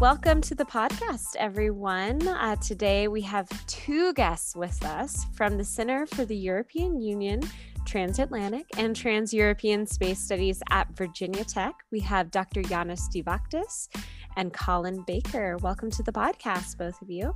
Welcome 0.00 0.42
to 0.42 0.54
the 0.54 0.64
podcast, 0.64 1.34
everyone. 1.40 2.28
Uh, 2.28 2.54
today 2.54 3.08
we 3.08 3.20
have 3.22 3.48
two 3.66 4.12
guests 4.12 4.54
with 4.54 4.84
us 4.84 5.26
from 5.34 5.58
the 5.58 5.64
Center 5.64 6.06
for 6.06 6.24
the 6.24 6.36
European 6.36 7.00
Union, 7.00 7.40
Transatlantic, 7.84 8.66
and 8.76 8.94
Trans 8.94 9.34
European 9.34 9.88
Space 9.88 10.20
Studies 10.20 10.62
at 10.70 10.86
Virginia 10.96 11.42
Tech. 11.42 11.74
We 11.90 11.98
have 11.98 12.30
Dr. 12.30 12.62
Yanis 12.62 13.08
Stivachtis 13.08 13.88
and 14.36 14.52
Colin 14.52 15.02
Baker. 15.04 15.56
Welcome 15.62 15.90
to 15.90 16.04
the 16.04 16.12
podcast, 16.12 16.78
both 16.78 17.02
of 17.02 17.10
you. 17.10 17.34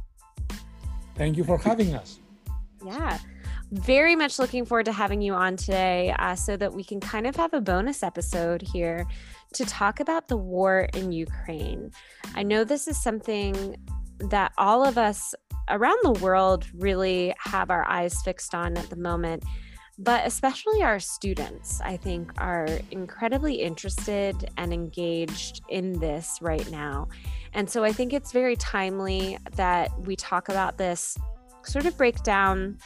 Thank 1.16 1.36
you 1.36 1.42
for 1.42 1.58
having 1.58 1.96
us. 1.96 2.20
Yeah 2.86 3.18
very 3.72 4.14
much 4.14 4.38
looking 4.38 4.66
forward 4.66 4.84
to 4.84 4.92
having 4.92 5.22
you 5.22 5.32
on 5.32 5.56
today 5.56 6.14
uh, 6.18 6.34
so 6.34 6.58
that 6.58 6.74
we 6.74 6.84
can 6.84 7.00
kind 7.00 7.26
of 7.26 7.34
have 7.36 7.54
a 7.54 7.60
bonus 7.60 8.02
episode 8.02 8.60
here 8.60 9.06
to 9.54 9.64
talk 9.64 9.98
about 9.98 10.28
the 10.28 10.36
war 10.36 10.90
in 10.92 11.10
Ukraine. 11.10 11.90
I 12.34 12.42
know 12.42 12.64
this 12.64 12.86
is 12.86 13.02
something 13.02 13.76
that 14.30 14.52
all 14.58 14.86
of 14.86 14.98
us 14.98 15.34
around 15.70 15.98
the 16.02 16.12
world 16.22 16.66
really 16.74 17.34
have 17.38 17.70
our 17.70 17.88
eyes 17.88 18.20
fixed 18.22 18.54
on 18.54 18.76
at 18.76 18.90
the 18.90 18.96
moment, 18.96 19.42
but 19.98 20.26
especially 20.26 20.82
our 20.82 21.00
students, 21.00 21.80
I 21.80 21.96
think, 21.96 22.30
are 22.36 22.68
incredibly 22.90 23.54
interested 23.54 24.50
and 24.58 24.74
engaged 24.74 25.62
in 25.70 25.98
this 25.98 26.38
right 26.42 26.70
now. 26.70 27.08
And 27.54 27.70
so 27.70 27.84
I 27.84 27.92
think 27.92 28.12
it's 28.12 28.32
very 28.32 28.56
timely 28.56 29.38
that 29.56 29.98
we 30.00 30.14
talk 30.14 30.50
about 30.50 30.76
this, 30.76 31.16
sort 31.64 31.86
of 31.86 31.96
break 31.96 32.22
down 32.22 32.76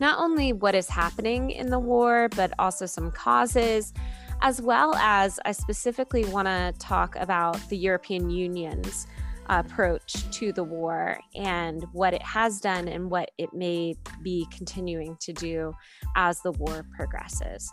not 0.00 0.18
only 0.18 0.52
what 0.52 0.74
is 0.74 0.88
happening 0.88 1.50
in 1.50 1.70
the 1.70 1.78
war, 1.78 2.28
but 2.34 2.52
also 2.58 2.86
some 2.86 3.10
causes, 3.10 3.92
as 4.40 4.60
well 4.60 4.94
as 4.96 5.38
I 5.44 5.52
specifically 5.52 6.24
want 6.24 6.48
to 6.48 6.74
talk 6.78 7.14
about 7.16 7.58
the 7.68 7.76
European 7.76 8.28
Union's 8.30 9.06
approach 9.46 10.28
to 10.30 10.52
the 10.52 10.64
war 10.64 11.18
and 11.34 11.84
what 11.92 12.14
it 12.14 12.22
has 12.22 12.60
done 12.60 12.88
and 12.88 13.10
what 13.10 13.30
it 13.38 13.52
may 13.52 13.94
be 14.22 14.46
continuing 14.50 15.16
to 15.20 15.32
do 15.32 15.74
as 16.16 16.40
the 16.40 16.52
war 16.52 16.84
progresses. 16.96 17.70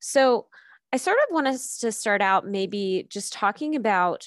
So, 0.00 0.46
I 0.90 0.96
sort 0.96 1.18
of 1.28 1.34
want 1.34 1.46
us 1.46 1.76
to 1.80 1.92
start 1.92 2.22
out 2.22 2.46
maybe 2.46 3.06
just 3.10 3.34
talking 3.34 3.76
about 3.76 4.26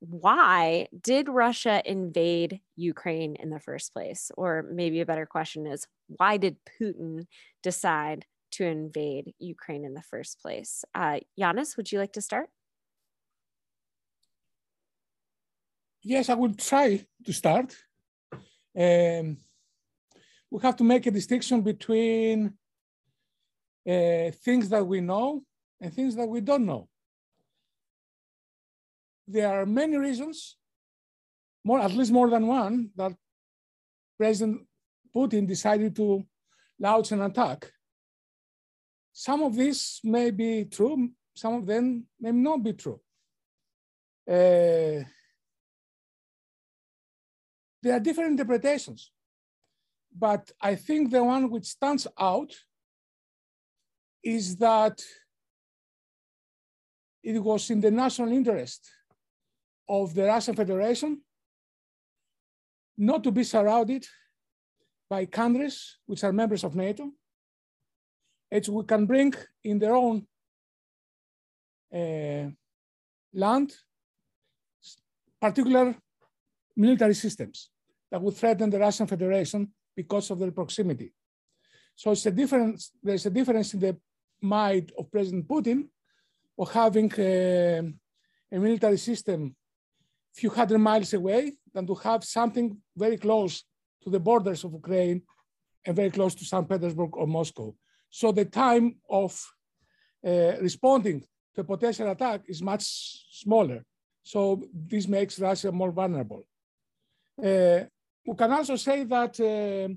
why 0.00 0.88
did 1.00 1.28
Russia 1.28 1.82
invade 1.84 2.60
Ukraine 2.76 3.36
in 3.36 3.50
the 3.50 3.60
first 3.60 3.92
place? 3.92 4.30
Or 4.36 4.64
maybe 4.70 5.00
a 5.00 5.06
better 5.06 5.26
question 5.26 5.66
is 5.66 5.86
why 6.08 6.36
did 6.36 6.56
Putin 6.80 7.26
decide 7.62 8.26
to 8.52 8.64
invade 8.64 9.34
Ukraine 9.38 9.84
in 9.84 9.94
the 9.94 10.02
first 10.02 10.40
place? 10.40 10.84
Uh, 10.94 11.20
Yanis, 11.38 11.76
would 11.76 11.90
you 11.90 11.98
like 11.98 12.12
to 12.12 12.20
start? 12.20 12.48
Yes, 16.02 16.28
I 16.28 16.34
will 16.34 16.54
try 16.54 17.04
to 17.24 17.32
start. 17.32 17.74
Um, 18.78 19.38
we 20.50 20.60
have 20.62 20.76
to 20.76 20.84
make 20.84 21.06
a 21.06 21.10
distinction 21.10 21.62
between 21.62 22.52
uh, 23.88 24.30
things 24.44 24.68
that 24.68 24.86
we 24.86 25.00
know 25.00 25.42
and 25.80 25.92
things 25.92 26.14
that 26.16 26.28
we 26.28 26.40
don't 26.40 26.66
know 26.66 26.88
there 29.26 29.48
are 29.48 29.66
many 29.66 29.96
reasons, 29.96 30.56
more 31.64 31.80
at 31.80 31.92
least 31.92 32.12
more 32.12 32.30
than 32.30 32.46
one, 32.46 32.90
that 32.96 33.12
President 34.16 34.62
Putin 35.14 35.46
decided 35.46 35.94
to 35.96 36.24
launch 36.78 37.12
an 37.12 37.22
attack. 37.22 37.70
Some 39.12 39.42
of 39.42 39.56
these 39.56 40.00
may 40.04 40.30
be 40.30 40.64
true, 40.66 41.10
some 41.34 41.54
of 41.54 41.66
them 41.66 42.06
may 42.20 42.32
not 42.32 42.62
be 42.62 42.72
true. 42.72 43.00
Uh, 44.28 45.04
there 47.82 47.94
are 47.94 48.00
different 48.00 48.32
interpretations, 48.32 49.10
but 50.16 50.50
I 50.60 50.74
think 50.74 51.10
the 51.10 51.22
one 51.22 51.50
which 51.50 51.66
stands 51.66 52.06
out 52.18 52.52
is 54.22 54.56
that 54.56 55.00
it 57.22 57.38
was 57.42 57.70
in 57.70 57.80
the 57.80 57.90
national 57.90 58.32
interest 58.32 58.88
of 59.88 60.14
the 60.14 60.24
Russian 60.24 60.54
Federation 60.54 61.20
not 62.98 63.22
to 63.24 63.30
be 63.30 63.44
surrounded 63.44 64.06
by 65.08 65.26
countries 65.26 65.98
which 66.06 66.24
are 66.24 66.32
members 66.32 66.64
of 66.64 66.74
NATO, 66.74 67.10
which 68.50 68.68
we 68.68 68.82
can 68.84 69.06
bring 69.06 69.34
in 69.62 69.78
their 69.78 69.94
own 69.94 70.26
uh, 71.94 72.48
land 73.32 73.74
particular 75.40 75.94
military 76.76 77.14
systems 77.14 77.70
that 78.10 78.20
would 78.20 78.36
threaten 78.36 78.70
the 78.70 78.78
Russian 78.78 79.06
Federation 79.06 79.72
because 79.94 80.30
of 80.30 80.38
their 80.38 80.50
proximity. 80.50 81.12
So 81.94 82.10
it's 82.10 82.26
a 82.26 82.30
difference, 82.30 82.92
there's 83.02 83.26
a 83.26 83.30
difference 83.30 83.74
in 83.74 83.80
the 83.80 83.96
mind 84.40 84.92
of 84.98 85.10
President 85.10 85.46
Putin 85.48 85.88
of 86.58 86.70
having 86.72 87.12
a, 87.18 87.78
uh, 87.78 87.82
a 88.52 88.58
military 88.58 88.98
system 88.98 89.54
few 90.36 90.50
hundred 90.50 90.78
miles 90.78 91.14
away 91.14 91.52
than 91.72 91.86
to 91.86 91.94
have 91.94 92.22
something 92.24 92.76
very 92.96 93.16
close 93.16 93.64
to 94.02 94.10
the 94.10 94.20
borders 94.20 94.64
of 94.64 94.72
Ukraine 94.72 95.22
and 95.84 95.96
very 95.96 96.10
close 96.10 96.34
to 96.34 96.44
St. 96.44 96.68
Petersburg 96.68 97.16
or 97.16 97.26
Moscow. 97.26 97.74
So 98.10 98.32
the 98.32 98.44
time 98.44 98.96
of 99.08 99.30
uh, 100.26 100.52
responding 100.60 101.24
to 101.54 101.60
a 101.62 101.64
potential 101.64 102.10
attack 102.10 102.42
is 102.48 102.60
much 102.62 102.84
smaller. 103.42 103.84
So 104.22 104.62
this 104.92 105.08
makes 105.08 105.38
Russia 105.38 105.72
more 105.72 105.92
vulnerable. 105.92 106.42
Uh, 107.42 107.80
we 108.26 108.34
can 108.36 108.52
also 108.52 108.76
say 108.76 109.04
that 109.04 109.32
uh, 109.40 109.94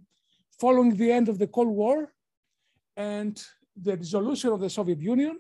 following 0.60 0.96
the 0.96 1.12
end 1.12 1.28
of 1.30 1.38
the 1.38 1.48
Cold 1.48 1.70
War 1.70 2.14
and 2.96 3.42
the 3.76 3.98
dissolution 3.98 4.52
of 4.52 4.60
the 4.60 4.70
Soviet 4.70 5.02
Union, 5.02 5.40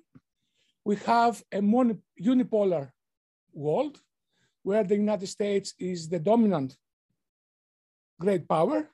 we 0.83 0.95
have 0.97 1.43
a 1.51 1.61
unipolar 1.61 2.91
world 3.53 4.01
where 4.63 4.83
the 4.83 4.95
United 4.95 5.27
States 5.27 5.73
is 5.79 6.09
the 6.09 6.19
dominant 6.19 6.75
great 8.19 8.47
power. 8.47 8.89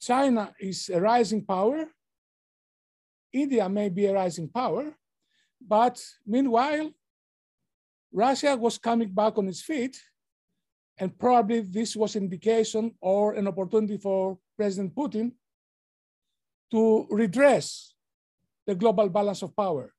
China 0.00 0.54
is 0.60 0.88
a 0.88 1.00
rising 1.00 1.44
power. 1.44 1.86
India 3.32 3.68
may 3.68 3.88
be 3.88 4.06
a 4.06 4.14
rising 4.14 4.48
power, 4.48 4.94
but 5.60 6.02
meanwhile, 6.26 6.90
Russia 8.12 8.56
was 8.56 8.78
coming 8.78 9.08
back 9.08 9.38
on 9.38 9.46
its 9.46 9.62
feet, 9.62 10.00
and 10.98 11.16
probably 11.16 11.60
this 11.60 11.94
was 11.94 12.16
an 12.16 12.24
indication 12.24 12.94
or 13.00 13.34
an 13.34 13.46
opportunity 13.46 13.98
for 13.98 14.38
President 14.56 14.94
Putin 14.94 15.32
to 16.70 17.06
redress 17.10 17.94
the 18.66 18.74
global 18.74 19.08
balance 19.08 19.42
of 19.42 19.54
power. 19.54 19.92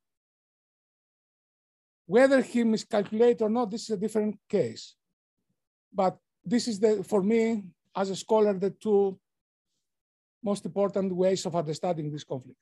Whether 2.11 2.41
he 2.41 2.65
miscalculated 2.65 3.41
or 3.41 3.49
not, 3.49 3.71
this 3.71 3.83
is 3.83 3.91
a 3.91 3.97
different 3.97 4.35
case. 4.49 4.95
But 5.93 6.17
this 6.43 6.67
is 6.67 6.77
the, 6.77 7.05
for 7.05 7.23
me, 7.23 7.63
as 7.95 8.09
a 8.09 8.17
scholar, 8.17 8.53
the 8.53 8.71
two 8.71 9.17
most 10.43 10.65
important 10.65 11.15
ways 11.15 11.45
of 11.45 11.55
understanding 11.55 12.11
this 12.11 12.25
conflict. 12.25 12.59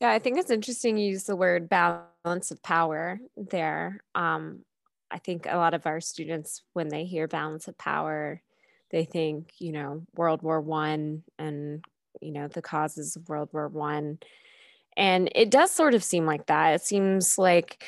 Yeah, 0.00 0.10
I 0.10 0.18
think 0.18 0.36
it's 0.36 0.50
interesting 0.50 0.98
you 0.98 1.12
use 1.12 1.22
the 1.22 1.36
word 1.36 1.68
balance 1.68 2.50
of 2.50 2.60
power 2.60 3.20
there. 3.36 4.02
Um, 4.16 4.64
I 5.08 5.18
think 5.18 5.46
a 5.48 5.58
lot 5.58 5.74
of 5.74 5.86
our 5.86 6.00
students, 6.00 6.62
when 6.72 6.88
they 6.88 7.04
hear 7.04 7.28
balance 7.28 7.68
of 7.68 7.78
power, 7.78 8.42
they 8.90 9.04
think, 9.04 9.52
you 9.60 9.70
know, 9.70 10.02
World 10.16 10.42
War 10.42 10.60
One 10.60 11.22
and 11.38 11.84
you 12.20 12.32
know 12.32 12.48
the 12.48 12.62
causes 12.62 13.14
of 13.14 13.28
World 13.28 13.50
War 13.52 13.68
One 13.68 14.18
and 14.96 15.30
it 15.34 15.50
does 15.50 15.70
sort 15.70 15.94
of 15.94 16.04
seem 16.04 16.26
like 16.26 16.46
that. 16.46 16.74
It 16.74 16.82
seems 16.82 17.38
like, 17.38 17.82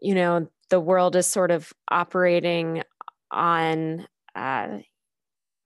you 0.00 0.14
know, 0.14 0.48
the 0.70 0.80
world 0.80 1.16
is 1.16 1.26
sort 1.26 1.50
of 1.50 1.72
operating 1.90 2.82
on 3.30 4.06
uh, 4.34 4.78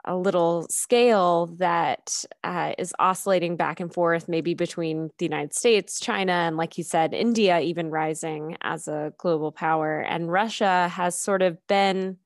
a 0.04 0.16
little 0.16 0.66
scale 0.68 1.46
that 1.58 2.24
uh, 2.42 2.72
is 2.78 2.94
oscillating 2.98 3.56
back 3.56 3.80
and 3.80 3.92
forth, 3.92 4.28
maybe 4.28 4.54
between 4.54 5.10
the 5.18 5.24
United 5.24 5.54
States, 5.54 5.98
China, 5.98 6.32
and 6.32 6.56
like 6.56 6.76
you 6.76 6.84
said, 6.84 7.14
India 7.14 7.60
even 7.60 7.90
rising 7.90 8.56
as 8.60 8.86
a 8.86 9.12
global 9.18 9.50
power. 9.50 10.00
And 10.00 10.30
Russia 10.30 10.88
has 10.88 11.18
sort 11.18 11.42
of 11.42 11.58
been 11.66 12.18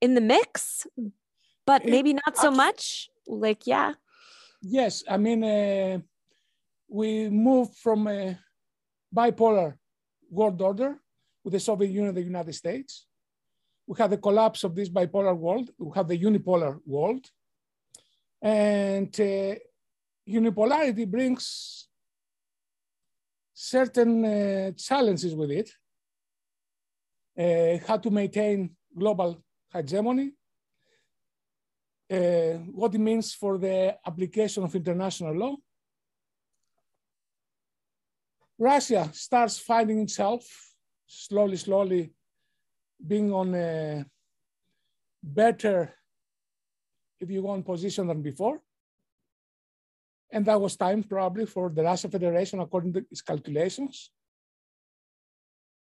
in 0.00 0.14
the 0.14 0.20
mix, 0.20 0.86
but 1.66 1.86
maybe 1.86 2.12
not 2.12 2.36
so 2.36 2.50
much. 2.50 3.08
Like, 3.26 3.66
yeah. 3.66 3.94
Yes. 4.60 5.02
I 5.08 5.16
mean, 5.16 5.44
uh, 5.44 6.00
we 6.92 7.30
moved 7.30 7.74
from 7.78 8.06
a 8.06 8.38
bipolar 9.14 9.74
world 10.30 10.60
order 10.60 11.00
with 11.42 11.54
the 11.54 11.60
Soviet 11.60 11.88
Union 11.88 12.08
and 12.08 12.16
the 12.16 12.22
United 12.22 12.54
States. 12.54 13.06
We 13.86 13.96
had 13.98 14.10
the 14.10 14.18
collapse 14.18 14.62
of 14.62 14.74
this 14.74 14.90
bipolar 14.90 15.36
world. 15.36 15.70
We 15.78 15.90
have 15.94 16.06
the 16.06 16.18
unipolar 16.18 16.78
world. 16.84 17.24
And 18.42 19.08
uh, 19.18 19.54
unipolarity 20.28 21.10
brings 21.10 21.88
certain 23.54 24.24
uh, 24.24 24.72
challenges 24.72 25.34
with 25.34 25.50
it, 25.50 25.70
uh, 27.38 27.86
how 27.86 27.96
to 27.96 28.10
maintain 28.10 28.76
global 28.98 29.42
hegemony, 29.72 30.32
uh, 32.10 32.58
what 32.80 32.94
it 32.94 32.98
means 32.98 33.32
for 33.32 33.56
the 33.56 33.96
application 34.06 34.62
of 34.64 34.74
international 34.74 35.34
law. 35.34 35.56
Russia 38.58 39.10
starts 39.12 39.58
finding 39.58 40.00
itself 40.00 40.44
slowly, 41.06 41.56
slowly 41.56 42.12
being 43.04 43.32
on 43.32 43.54
a 43.54 44.04
better, 45.22 45.92
if 47.20 47.30
you 47.30 47.42
want, 47.42 47.66
position 47.66 48.06
than 48.06 48.22
before. 48.22 48.60
And 50.30 50.46
that 50.46 50.60
was 50.60 50.76
time 50.76 51.02
probably 51.02 51.46
for 51.46 51.68
the 51.68 51.82
Russian 51.82 52.10
Federation, 52.10 52.60
according 52.60 52.94
to 52.94 53.04
its 53.10 53.20
calculations, 53.20 54.10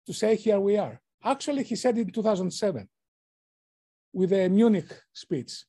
to 0.06 0.12
say, 0.12 0.36
here 0.36 0.60
we 0.60 0.76
are. 0.76 1.00
Actually, 1.24 1.64
he 1.64 1.74
said 1.74 1.98
in 1.98 2.10
2007 2.10 2.88
with 4.12 4.32
a 4.32 4.48
Munich 4.48 4.90
speech. 5.12 5.64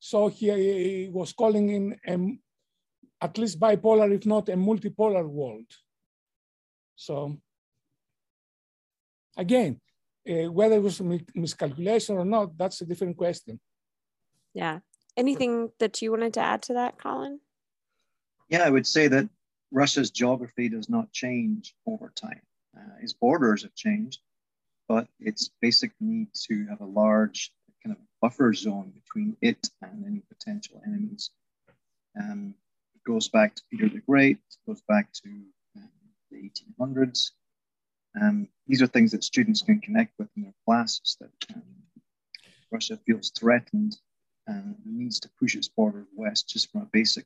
So 0.00 0.28
he, 0.28 0.50
he 0.50 1.10
was 1.12 1.32
calling 1.32 1.70
in 1.70 2.38
at 3.20 3.38
least 3.38 3.60
bipolar, 3.60 4.12
if 4.14 4.26
not 4.26 4.48
a 4.48 4.54
multipolar 4.54 5.26
world. 5.28 5.66
So 6.96 7.38
again, 9.36 9.80
uh, 10.28 10.50
whether 10.50 10.76
it 10.76 10.82
was 10.82 11.00
miscalculation 11.34 12.16
or 12.16 12.24
not, 12.24 12.56
that's 12.56 12.80
a 12.80 12.86
different 12.86 13.16
question. 13.16 13.60
Yeah. 14.54 14.80
Anything 15.16 15.70
that 15.78 16.00
you 16.00 16.12
wanted 16.12 16.34
to 16.34 16.40
add 16.40 16.62
to 16.62 16.74
that, 16.74 16.98
Colin? 16.98 17.40
Yeah, 18.48 18.64
I 18.64 18.70
would 18.70 18.86
say 18.86 19.08
that 19.08 19.28
Russia's 19.70 20.10
geography 20.10 20.68
does 20.68 20.88
not 20.88 21.12
change 21.12 21.74
over 21.86 22.12
time. 22.14 22.40
Uh, 22.76 22.96
its 23.00 23.12
borders 23.12 23.62
have 23.62 23.74
changed, 23.74 24.20
but 24.88 25.08
its 25.18 25.50
basic 25.60 25.92
need 26.00 26.28
to 26.46 26.66
have 26.66 26.80
a 26.80 26.86
large 26.86 27.52
kind 27.82 27.94
of 27.94 28.02
buffer 28.20 28.52
zone 28.52 28.92
between 28.94 29.36
it 29.40 29.70
and 29.82 30.04
any 30.06 30.22
potential 30.28 30.80
enemies 30.86 31.30
um, 32.18 32.54
goes 33.06 33.28
back 33.28 33.54
to 33.54 33.62
Peter 33.70 33.88
the 33.88 34.00
Great, 34.00 34.38
goes 34.66 34.82
back 34.88 35.12
to 35.12 35.28
um, 35.76 35.90
the 36.30 36.50
1800s. 36.80 37.30
Um, 38.20 38.48
these 38.66 38.82
are 38.82 38.86
things 38.86 39.12
that 39.12 39.24
students 39.24 39.62
can 39.62 39.80
connect 39.80 40.18
with 40.18 40.28
in 40.36 40.42
their 40.42 40.54
classes 40.66 41.16
that 41.20 41.30
um, 41.54 41.62
Russia 42.70 42.98
feels 43.06 43.30
threatened 43.30 43.96
and 44.46 44.76
needs 44.84 45.20
to 45.20 45.30
push 45.38 45.54
its 45.54 45.68
border 45.68 46.06
west 46.14 46.48
just 46.48 46.70
from 46.70 46.82
a 46.82 46.88
basic 46.92 47.24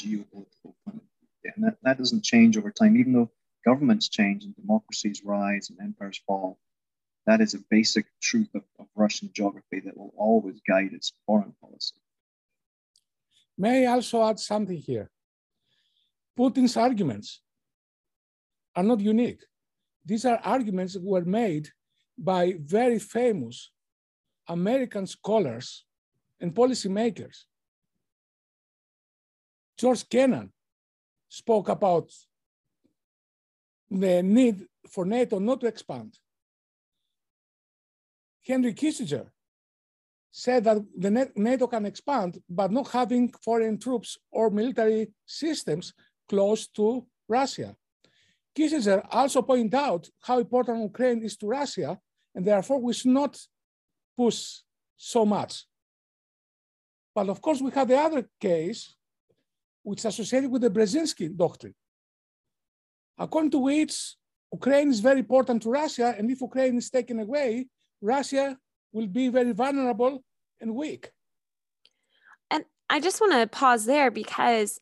geopolitical 0.00 0.74
point 0.84 0.96
of 0.96 1.02
view. 1.42 1.52
And 1.56 1.64
that, 1.64 1.76
that 1.82 1.98
doesn't 1.98 2.24
change 2.24 2.56
over 2.56 2.70
time, 2.70 2.96
even 2.96 3.12
though 3.12 3.30
governments 3.64 4.08
change 4.08 4.44
and 4.44 4.54
democracies 4.56 5.22
rise 5.24 5.70
and 5.70 5.78
empires 5.80 6.20
fall. 6.26 6.58
That 7.26 7.40
is 7.40 7.54
a 7.54 7.64
basic 7.70 8.06
truth 8.20 8.48
of, 8.54 8.62
of 8.78 8.86
Russian 8.96 9.30
geography 9.34 9.80
that 9.80 9.96
will 9.96 10.14
always 10.16 10.60
guide 10.66 10.92
its 10.92 11.12
foreign 11.26 11.54
policy. 11.60 11.96
May 13.60 13.86
I 13.86 13.92
also 13.92 14.24
add 14.24 14.38
something 14.40 14.76
here? 14.78 15.10
Putin's 16.38 16.76
arguments 16.78 17.42
are 18.74 18.82
not 18.82 19.00
unique. 19.00 19.42
These 20.02 20.24
are 20.24 20.40
arguments 20.42 20.94
that 20.94 21.04
were 21.04 21.26
made 21.26 21.68
by 22.16 22.54
very 22.58 22.98
famous 22.98 23.70
American 24.48 25.06
scholars 25.06 25.84
and 26.40 26.54
policymakers 26.54 27.44
George 29.80 30.08
Kennan 30.08 30.52
spoke 31.28 31.68
about 31.68 32.10
the 33.90 34.22
need 34.22 34.56
for 34.88 35.04
NATO 35.04 35.38
not 35.38 35.60
to 35.60 35.66
expand. 35.66 36.18
Henry 38.46 38.74
Kissinger 38.74 39.26
said 40.30 40.64
that 40.64 40.78
the 40.96 41.30
NATO 41.36 41.66
can 41.66 41.86
expand, 41.86 42.40
but 42.48 42.70
not 42.70 42.88
having 42.88 43.32
foreign 43.44 43.78
troops 43.78 44.16
or 44.30 44.50
military 44.50 45.12
systems 45.26 45.92
close 46.28 46.68
to 46.68 47.06
Russia. 47.28 47.74
Kissinger 48.56 49.06
also 49.10 49.42
pointed 49.42 49.74
out 49.74 50.08
how 50.20 50.38
important 50.38 50.82
Ukraine 50.82 51.22
is 51.22 51.36
to 51.38 51.46
Russia, 51.46 51.98
and 52.34 52.44
therefore 52.44 52.80
we 52.80 52.92
should 52.92 53.10
not 53.12 53.38
push 54.16 54.58
so 54.96 55.24
much. 55.24 55.66
But 57.14 57.28
of 57.28 57.40
course, 57.40 57.60
we 57.60 57.70
have 57.72 57.88
the 57.88 57.98
other 57.98 58.28
case 58.40 58.94
which 59.82 60.00
is 60.00 60.04
associated 60.04 60.50
with 60.50 60.62
the 60.62 60.70
Brzezinski 60.70 61.36
doctrine, 61.36 61.74
according 63.18 63.50
to 63.52 63.58
which 63.58 64.14
Ukraine 64.52 64.90
is 64.90 65.00
very 65.00 65.20
important 65.20 65.62
to 65.62 65.70
Russia, 65.70 66.14
and 66.16 66.30
if 66.30 66.40
Ukraine 66.40 66.76
is 66.76 66.90
taken 66.90 67.18
away, 67.20 67.66
Russia 68.00 68.56
will 68.92 69.06
be 69.06 69.28
very 69.28 69.52
vulnerable 69.52 70.22
and 70.60 70.74
weak. 70.74 71.10
And 72.50 72.64
I 72.88 73.00
just 73.00 73.20
want 73.20 73.32
to 73.32 73.46
pause 73.46 73.86
there 73.86 74.10
because 74.10 74.80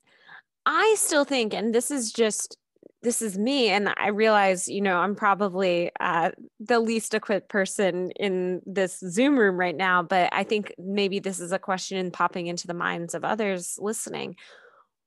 I 0.66 0.94
still 0.98 1.24
think, 1.24 1.54
and 1.54 1.74
this 1.74 1.90
is 1.90 2.12
just 2.12 2.56
this 3.00 3.22
is 3.22 3.38
me 3.38 3.68
and 3.68 3.94
i 3.96 4.08
realize 4.08 4.66
you 4.66 4.80
know 4.80 4.96
i'm 4.96 5.14
probably 5.14 5.88
uh, 6.00 6.32
the 6.58 6.80
least 6.80 7.14
equipped 7.14 7.48
person 7.48 8.10
in 8.18 8.60
this 8.66 8.98
zoom 8.98 9.38
room 9.38 9.56
right 9.56 9.76
now 9.76 10.02
but 10.02 10.28
i 10.32 10.42
think 10.42 10.74
maybe 10.78 11.20
this 11.20 11.38
is 11.38 11.52
a 11.52 11.60
question 11.60 12.10
popping 12.10 12.48
into 12.48 12.66
the 12.66 12.74
minds 12.74 13.14
of 13.14 13.24
others 13.24 13.78
listening 13.80 14.34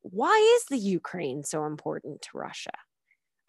why 0.02 0.58
is 0.58 0.66
the 0.66 0.78
Ukraine 0.78 1.44
so 1.44 1.66
important 1.66 2.24
to 2.24 2.30
Russia? 2.38 2.72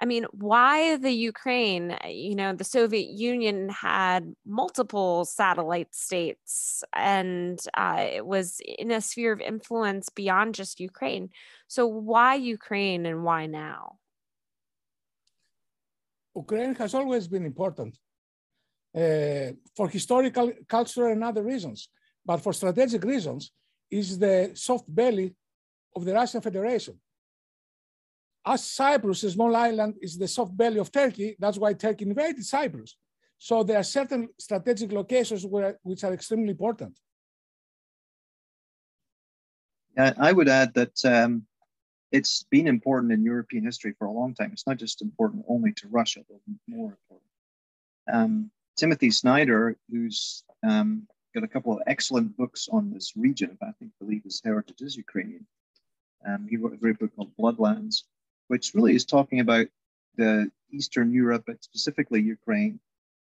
I 0.03 0.05
mean, 0.05 0.25
why 0.33 0.97
the 0.97 1.13
Ukraine? 1.13 1.93
Uh, 1.93 2.09
you 2.09 2.35
know, 2.35 2.53
the 2.53 2.65
Soviet 2.65 3.09
Union 3.33 3.69
had 3.69 4.35
multiple 4.45 5.25
satellite 5.25 5.95
states 5.95 6.83
and 6.93 7.57
uh, 7.75 8.05
it 8.19 8.27
was 8.27 8.61
in 8.83 8.91
a 8.91 9.01
sphere 9.01 9.33
of 9.33 9.41
influence 9.41 10.09
beyond 10.09 10.57
just 10.57 10.81
Ukraine. 10.81 11.31
So, 11.69 11.87
why 11.87 12.35
Ukraine 12.35 13.07
and 13.07 13.23
why 13.23 13.47
now? 13.47 13.99
Ukraine 16.35 16.75
has 16.75 16.93
always 16.95 17.29
been 17.29 17.47
important 17.47 17.93
uh, 19.03 19.51
for 19.77 19.87
historical, 19.89 20.51
cultural, 20.69 21.13
and 21.13 21.23
other 21.23 21.45
reasons. 21.45 21.89
But 22.27 22.39
for 22.39 22.53
strategic 22.53 23.05
reasons, 23.05 23.53
is 23.89 24.19
the 24.19 24.51
soft 24.55 24.87
belly 24.89 25.29
of 25.94 26.05
the 26.05 26.15
Russian 26.15 26.41
Federation. 26.41 26.99
As 28.44 28.65
Cyprus, 28.65 29.22
a 29.22 29.31
small 29.31 29.55
island, 29.55 29.94
is 30.01 30.19
the 30.19 30.27
soft 30.27 30.56
belly 30.56 30.79
of 30.79 30.91
Turkey, 30.91 31.37
that's 31.39 31.58
why 31.58 31.72
Turkey 31.75 32.05
invaded 32.06 32.44
Cyprus. 32.44 32.96
So 33.39 33.63
there 33.63 33.79
are 33.79 33.84
certain 33.84 34.29
strategic 34.39 34.93
locations 34.93 35.46
where, 35.46 35.79
which 35.82 36.05
are 36.05 36.13
extremely 36.13 36.51
important. 36.51 36.99
I 39.96 40.32
would 40.32 40.49
add 40.49 40.72
that 40.75 41.05
um, 41.05 41.46
it's 42.11 42.44
been 42.51 42.67
important 42.67 43.13
in 43.13 43.25
European 43.25 43.65
history 43.65 43.94
for 43.99 44.06
a 44.06 44.13
long 44.13 44.34
time. 44.34 44.51
It's 44.53 44.67
not 44.67 44.79
just 44.79 45.03
important 45.03 45.44
only 45.49 45.72
to 45.75 45.89
Russia, 45.89 46.20
but 46.29 46.39
more 46.67 46.91
important. 46.91 47.31
Um, 48.13 48.51
Timothy 48.77 49.11
Snyder, 49.11 49.77
who's 49.91 50.44
um, 50.63 51.06
got 51.34 51.44
a 51.44 51.49
couple 51.49 51.72
of 51.72 51.82
excellent 51.87 52.37
books 52.37 52.69
on 52.72 52.93
this 52.93 53.13
region, 53.17 53.58
I 53.63 53.72
think 53.79 53.93
believe 54.01 54.25
his 54.25 54.41
heritage 54.43 54.81
is 54.81 54.96
Ukrainian, 54.96 55.46
um, 56.27 56.46
he 56.49 56.56
wrote 56.56 56.72
a 56.72 56.77
great 56.77 56.99
book 56.99 57.15
called 57.15 57.37
Bloodlands, 57.37 58.05
which 58.53 58.75
really 58.75 58.94
is 58.94 59.06
talking 59.06 59.41
about 59.41 59.67
the 60.17 60.51
Eastern 60.71 61.11
Europe, 61.11 61.44
but 61.47 61.65
specifically 61.65 62.21
Ukraine, 62.21 62.79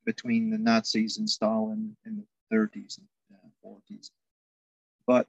between 0.05 0.49
the 0.49 0.57
Nazis 0.57 1.19
and 1.19 1.29
Stalin 1.29 1.95
in 2.03 2.17
the 2.17 2.55
30s 2.55 2.97
and 2.97 3.07
uh, 3.31 3.69
40s. 3.69 4.09
But 5.05 5.27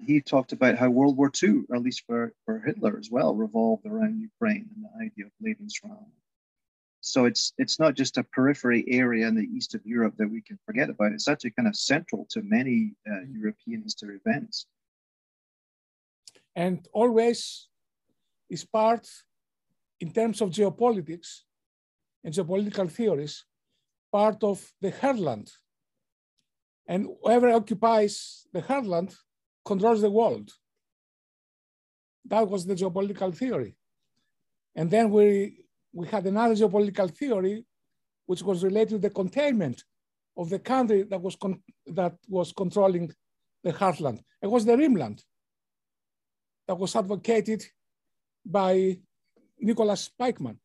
he 0.00 0.20
talked 0.20 0.50
about 0.50 0.78
how 0.78 0.90
World 0.90 1.16
War 1.16 1.30
II, 1.40 1.62
or 1.68 1.76
at 1.76 1.82
least 1.82 2.02
for, 2.08 2.34
for 2.44 2.58
Hitler 2.58 2.98
as 2.98 3.08
well, 3.08 3.32
revolved 3.36 3.86
around 3.86 4.18
Ukraine 4.20 4.68
and 4.74 4.84
the 4.84 5.04
idea 5.06 5.26
of 5.26 5.32
Lebensraum. 5.40 6.10
So 7.00 7.26
it's 7.26 7.52
it's 7.56 7.78
not 7.78 7.94
just 7.94 8.18
a 8.18 8.24
periphery 8.24 8.84
area 8.88 9.28
in 9.28 9.36
the 9.36 9.48
east 9.56 9.76
of 9.76 9.86
Europe 9.86 10.16
that 10.16 10.28
we 10.28 10.42
can 10.42 10.58
forget 10.66 10.90
about. 10.90 11.12
It's 11.12 11.28
actually 11.28 11.52
kind 11.52 11.68
of 11.68 11.76
central 11.76 12.26
to 12.30 12.42
many 12.42 12.96
uh, 13.08 13.22
European 13.30 13.82
history 13.82 14.16
events 14.22 14.66
and 16.56 16.86
always 16.92 17.68
is 18.50 18.64
part 18.64 19.08
in 20.00 20.12
terms 20.12 20.40
of 20.40 20.50
geopolitics 20.50 21.42
and 22.24 22.34
geopolitical 22.34 22.90
theories, 22.90 23.44
part 24.12 24.42
of 24.42 24.58
the 24.80 24.90
heartland. 24.90 25.50
And 26.86 27.06
whoever 27.22 27.50
occupies 27.50 28.46
the 28.52 28.62
heartland 28.62 29.14
controls 29.64 30.00
the 30.00 30.10
world. 30.10 30.50
That 32.26 32.48
was 32.48 32.66
the 32.66 32.74
geopolitical 32.74 33.34
theory. 33.34 33.76
And 34.74 34.90
then 34.90 35.10
we, 35.10 35.64
we 35.92 36.08
had 36.08 36.26
another 36.26 36.54
geopolitical 36.54 37.14
theory, 37.16 37.64
which 38.26 38.42
was 38.42 38.64
related 38.64 38.90
to 38.90 38.98
the 38.98 39.10
containment 39.10 39.84
of 40.36 40.48
the 40.48 40.58
country 40.58 41.02
that 41.04 41.20
was, 41.20 41.36
that 41.86 42.14
was 42.28 42.52
controlling 42.52 43.12
the 43.62 43.72
heartland. 43.72 44.20
It 44.42 44.46
was 44.46 44.64
the 44.64 44.76
Rimland 44.76 45.22
that 46.66 46.78
was 46.78 46.96
advocated 46.96 47.64
by 48.44 48.98
Nicholas 49.58 50.10
Spykman. 50.10 50.56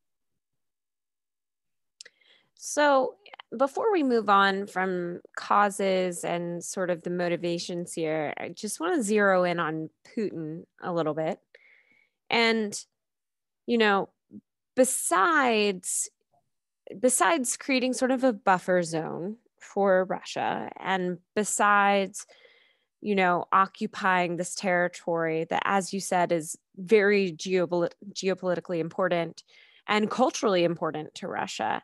So, 2.54 3.14
before 3.56 3.92
we 3.92 4.02
move 4.02 4.28
on 4.28 4.66
from 4.66 5.20
causes 5.36 6.24
and 6.24 6.62
sort 6.64 6.90
of 6.90 7.02
the 7.02 7.10
motivations 7.10 7.92
here, 7.92 8.34
I 8.38 8.48
just 8.48 8.80
want 8.80 8.96
to 8.96 9.02
zero 9.02 9.44
in 9.44 9.60
on 9.60 9.90
Putin 10.16 10.64
a 10.82 10.92
little 10.92 11.14
bit. 11.14 11.38
And, 12.28 12.78
you 13.66 13.78
know, 13.78 14.08
besides 14.74 16.10
besides 17.00 17.56
creating 17.56 17.92
sort 17.92 18.10
of 18.10 18.24
a 18.24 18.32
buffer 18.32 18.82
zone 18.82 19.36
for 19.60 20.04
Russia 20.04 20.70
and 20.78 21.18
besides 21.34 22.26
you 23.00 23.14
know 23.14 23.46
occupying 23.52 24.36
this 24.36 24.54
territory 24.54 25.44
that 25.44 25.62
as 25.64 25.92
you 25.92 26.00
said 26.00 26.32
is 26.32 26.56
very 26.76 27.32
geopolit- 27.32 27.92
geopolitically 28.12 28.78
important 28.78 29.42
and 29.86 30.10
culturally 30.10 30.64
important 30.64 31.14
to 31.14 31.28
Russia 31.28 31.82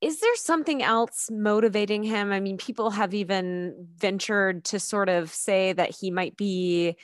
is 0.00 0.20
there 0.20 0.36
something 0.36 0.82
else 0.82 1.30
motivating 1.30 2.02
him 2.02 2.32
i 2.32 2.40
mean 2.40 2.58
people 2.58 2.90
have 2.90 3.14
even 3.14 3.74
ventured 3.96 4.64
to 4.64 4.78
sort 4.78 5.08
of 5.08 5.30
say 5.30 5.72
that 5.72 5.94
he 5.98 6.10
might 6.10 6.36
be 6.36 6.96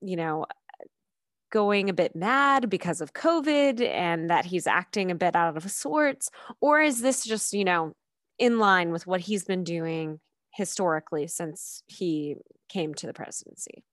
you 0.00 0.16
know 0.16 0.46
going 1.50 1.88
a 1.88 1.94
bit 1.94 2.14
mad 2.14 2.68
because 2.68 3.00
of 3.00 3.12
COVID 3.12 3.80
and 3.80 4.30
that 4.30 4.44
he's 4.44 4.66
acting 4.66 5.10
a 5.10 5.14
bit 5.14 5.34
out 5.34 5.56
of 5.56 5.70
sorts? 5.70 6.30
Or 6.60 6.80
is 6.80 7.00
this 7.00 7.24
just, 7.24 7.52
you 7.52 7.64
know, 7.64 7.92
in 8.38 8.58
line 8.58 8.92
with 8.92 9.06
what 9.06 9.20
he's 9.20 9.44
been 9.44 9.64
doing 9.64 10.20
historically 10.58 11.26
since 11.28 11.84
he 11.86 12.34
came 12.68 12.92
to 12.92 13.06
the 13.06 13.12
presidency? 13.12 13.84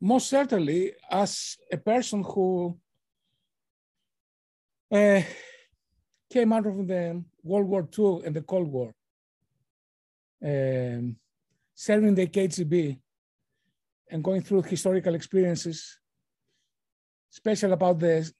Most 0.00 0.26
certainly, 0.28 0.92
as 1.10 1.56
a 1.72 1.78
person 1.92 2.22
who 2.22 2.78
uh, 4.92 5.22
came 6.32 6.52
out 6.52 6.66
of 6.66 6.86
the 6.86 7.24
World 7.42 7.68
War 7.72 7.88
II 7.98 8.24
and 8.24 8.34
the 8.36 8.42
Cold 8.42 8.68
War, 8.68 8.94
um, 10.50 11.16
serving 11.74 12.14
the 12.14 12.28
KGB 12.28 13.00
and 14.10 14.22
going 14.22 14.42
through 14.42 14.62
historical 14.62 15.16
experiences, 15.16 15.98
especially 17.32 17.72
about 17.72 17.98
the 17.98 18.30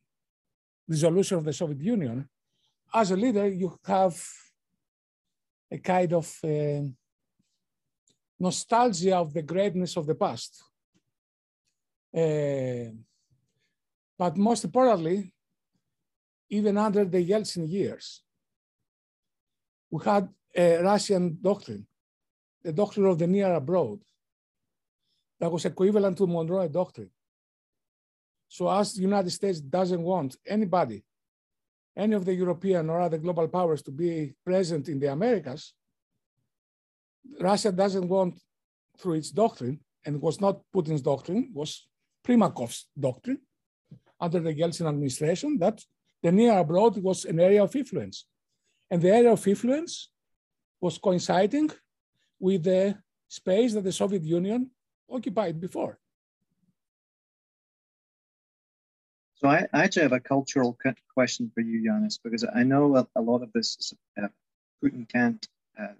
dissolution 0.88 1.38
of 1.38 1.44
the 1.44 1.52
Soviet 1.52 1.80
Union, 1.80 2.28
as 2.94 3.10
a 3.10 3.16
leader, 3.16 3.48
you 3.48 3.76
have 3.84 4.16
a 5.70 5.78
kind 5.78 6.12
of 6.12 6.38
uh, 6.44 6.82
nostalgia 8.38 9.16
of 9.16 9.32
the 9.32 9.42
greatness 9.42 9.96
of 9.96 10.06
the 10.06 10.14
past. 10.14 10.62
Uh, 12.14 12.90
but 14.18 14.36
most 14.36 14.64
importantly, 14.64 15.32
even 16.50 16.78
under 16.78 17.04
the 17.04 17.24
Yeltsin 17.24 17.68
years, 17.68 18.22
we 19.90 20.02
had 20.04 20.28
a 20.56 20.82
Russian 20.82 21.38
doctrine, 21.40 21.86
the 22.62 22.72
doctrine 22.72 23.06
of 23.06 23.18
the 23.18 23.26
near 23.26 23.52
abroad, 23.54 24.00
that 25.38 25.52
was 25.52 25.64
equivalent 25.64 26.18
to 26.18 26.26
Monroe 26.26 26.68
Doctrine. 26.68 27.10
So 28.48 28.70
as 28.70 28.94
the 28.94 29.02
United 29.02 29.30
States 29.30 29.60
doesn't 29.60 30.02
want 30.02 30.36
anybody, 30.46 31.04
any 31.98 32.14
of 32.14 32.24
the 32.24 32.34
European 32.34 32.88
or 32.88 33.00
other 33.00 33.18
global 33.18 33.48
powers 33.48 33.82
to 33.82 33.90
be 33.90 34.32
present 34.44 34.88
in 34.88 35.00
the 35.00 35.10
Americas, 35.10 35.74
Russia 37.40 37.72
doesn't 37.72 38.08
want 38.08 38.40
through 38.98 39.14
its 39.14 39.30
doctrine, 39.30 39.80
and 40.06 40.22
was 40.22 40.40
not 40.40 40.62
Putin's 40.74 41.02
doctrine, 41.02 41.50
was 41.52 41.86
Primakov's 42.24 42.86
doctrine 42.98 43.40
under 44.20 44.40
the 44.40 44.54
Yeltsin 44.54 44.88
administration, 44.88 45.58
that 45.58 45.84
the 46.22 46.32
near 46.32 46.56
abroad 46.58 46.96
was 47.02 47.24
an 47.24 47.38
area 47.38 47.62
of 47.62 47.74
influence. 47.76 48.26
And 48.90 49.02
the 49.02 49.10
area 49.10 49.32
of 49.32 49.46
influence 49.46 50.10
was 50.80 50.98
coinciding 50.98 51.70
with 52.40 52.64
the 52.64 52.96
space 53.28 53.74
that 53.74 53.84
the 53.84 53.92
Soviet 53.92 54.24
Union 54.24 54.70
occupied 55.10 55.60
before. 55.60 55.98
So 59.40 59.46
I, 59.48 59.66
I 59.72 59.84
actually 59.84 60.02
have 60.02 60.12
a 60.12 60.20
cultural 60.20 60.76
question 61.14 61.50
for 61.54 61.60
you, 61.60 61.88
Yanis, 61.88 62.18
because 62.22 62.44
I 62.52 62.64
know 62.64 62.96
a, 62.96 63.06
a 63.14 63.20
lot 63.20 63.42
of 63.42 63.52
this 63.52 63.76
is 63.78 63.94
uh, 64.20 64.26
Putin 64.82 65.08
can't 65.08 65.46
uh, 65.80 65.94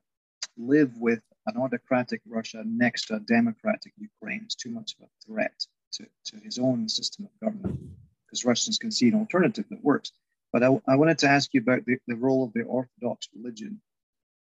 live 0.56 0.96
with 0.96 1.20
an 1.46 1.56
autocratic 1.56 2.20
Russia 2.26 2.64
next 2.66 3.06
to 3.06 3.14
a 3.14 3.20
democratic 3.20 3.92
Ukraine. 3.96 4.42
It's 4.44 4.56
too 4.56 4.70
much 4.70 4.96
of 4.98 5.06
a 5.06 5.24
threat 5.24 5.54
to, 5.92 6.06
to 6.26 6.36
his 6.42 6.58
own 6.58 6.88
system 6.88 7.26
of 7.26 7.40
government 7.40 7.78
because 8.26 8.44
Russians 8.44 8.76
can 8.76 8.90
see 8.90 9.06
an 9.06 9.14
alternative 9.14 9.66
that 9.70 9.84
works. 9.84 10.10
But 10.52 10.64
I, 10.64 10.80
I 10.88 10.96
wanted 10.96 11.18
to 11.18 11.28
ask 11.28 11.54
you 11.54 11.60
about 11.60 11.84
the, 11.84 11.98
the 12.08 12.16
role 12.16 12.42
of 12.42 12.52
the 12.54 12.62
Orthodox 12.62 13.28
religion 13.36 13.80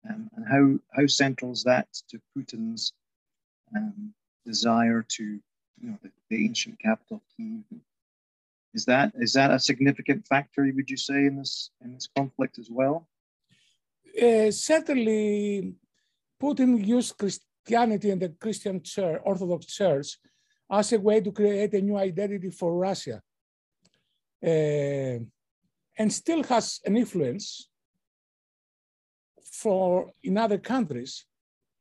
um, 0.09 0.27
and 0.35 0.47
how, 0.47 0.79
how 0.99 1.05
central 1.05 1.51
is 1.51 1.63
that 1.65 1.87
to 2.09 2.19
Putin's 2.35 2.93
um, 3.77 4.11
desire 4.43 5.05
to, 5.07 5.23
you 5.23 5.41
know, 5.87 5.99
the, 6.01 6.09
the 6.31 6.43
ancient 6.43 6.79
capital 6.79 7.21
Kiev. 7.37 7.63
Is 8.73 8.85
that 8.85 9.11
is 9.15 9.33
that 9.33 9.51
a 9.51 9.59
significant 9.59 10.25
factor? 10.27 10.63
Would 10.63 10.89
you 10.89 10.97
say 10.97 11.25
in 11.25 11.37
this 11.37 11.71
in 11.83 11.93
this 11.93 12.07
conflict 12.15 12.57
as 12.57 12.69
well? 12.69 13.07
Uh, 14.21 14.51
certainly, 14.51 15.73
Putin 16.41 16.85
used 16.85 17.17
Christianity 17.17 18.11
and 18.11 18.21
the 18.21 18.29
Christian 18.29 18.81
Church, 18.81 19.21
Orthodox 19.23 19.65
Church, 19.65 20.17
as 20.69 20.93
a 20.93 20.99
way 20.99 21.19
to 21.21 21.31
create 21.31 21.73
a 21.73 21.81
new 21.81 21.97
identity 21.97 22.49
for 22.49 22.77
Russia, 22.77 23.21
uh, 24.43 25.17
and 25.99 26.09
still 26.09 26.43
has 26.43 26.79
an 26.85 26.95
influence 26.95 27.67
for 29.43 30.11
in 30.23 30.37
other 30.37 30.57
countries, 30.57 31.25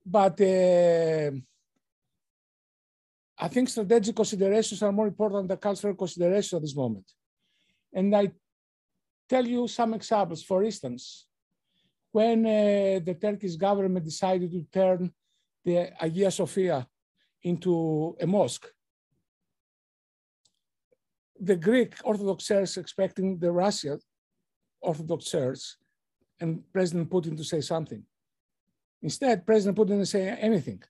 but. 0.04 0.40
Uh, 0.40 1.30
I 3.42 3.49
think 3.49 3.70
strategic 3.70 4.14
considerations 4.14 4.82
are 4.82 4.92
more 4.92 5.06
important 5.06 5.49
than 5.49 5.56
cultural 5.56 5.94
considerations 5.94 6.52
at 6.52 6.62
this 6.62 6.76
moment. 6.76 7.06
And 7.92 8.14
I 8.14 8.32
tell 9.28 9.47
you 9.47 9.66
some 9.66 9.94
examples. 9.94 10.42
For 10.42 10.62
instance, 10.62 11.26
when 12.12 12.44
uh, 12.44 13.00
the 13.02 13.16
Turkish 13.18 13.56
government 13.56 14.04
decided 14.04 14.50
to 14.52 14.62
turn 14.70 15.11
the 15.64 15.90
Hagia 15.99 16.30
Sophia 16.30 16.87
into 17.42 18.14
a 18.20 18.26
mosque, 18.26 18.66
the 21.40 21.56
Greek 21.56 21.94
Orthodox 22.04 22.47
Church 22.47 22.76
expecting 22.76 23.38
the 23.38 23.50
Russian 23.50 23.99
Orthodox 24.82 25.25
Church 25.30 25.76
and 26.38 26.62
President 26.75 27.09
Putin 27.09 27.37
to 27.38 27.44
say 27.44 27.62
something. 27.62 28.02
Instead, 29.02 29.47
President 29.47 29.78
Putin 29.78 29.88
didn't 29.88 30.06
say 30.06 30.28
anything. 30.28 30.82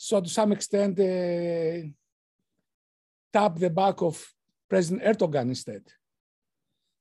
So 0.00 0.20
to 0.20 0.28
some 0.28 0.52
extent, 0.52 0.96
uh, 1.00 1.90
tap 3.32 3.58
the 3.58 3.68
back 3.68 4.00
of 4.00 4.14
President 4.70 5.02
Erdogan 5.02 5.48
instead. 5.48 5.82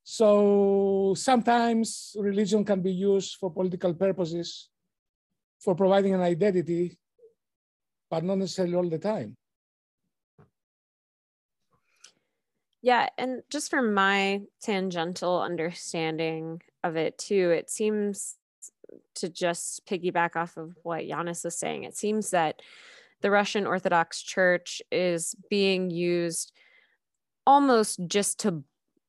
So 0.03 1.13
sometimes 1.15 2.15
religion 2.17 2.65
can 2.65 2.81
be 2.81 2.91
used 2.91 3.35
for 3.35 3.53
political 3.53 3.93
purposes, 3.93 4.69
for 5.59 5.75
providing 5.75 6.15
an 6.15 6.21
identity, 6.21 6.97
but 8.09 8.23
not 8.23 8.39
necessarily 8.39 8.73
all 8.73 8.89
the 8.89 8.97
time. 8.97 9.37
Yeah, 12.81 13.09
and 13.15 13.43
just 13.51 13.69
from 13.69 13.93
my 13.93 14.41
tangential 14.59 15.39
understanding 15.39 16.63
of 16.83 16.95
it 16.95 17.19
too, 17.19 17.51
it 17.51 17.69
seems 17.69 18.37
to 19.15 19.29
just 19.29 19.85
piggyback 19.85 20.35
off 20.35 20.57
of 20.57 20.75
what 20.83 21.03
Yanis 21.03 21.43
was 21.43 21.57
saying, 21.57 21.83
it 21.83 21.97
seems 21.97 22.31
that 22.31 22.61
the 23.21 23.31
Russian 23.31 23.65
Orthodox 23.65 24.21
Church 24.21 24.81
is 24.91 25.35
being 25.49 25.89
used 25.89 26.51
almost 27.45 27.99
just 28.07 28.39
to 28.41 28.63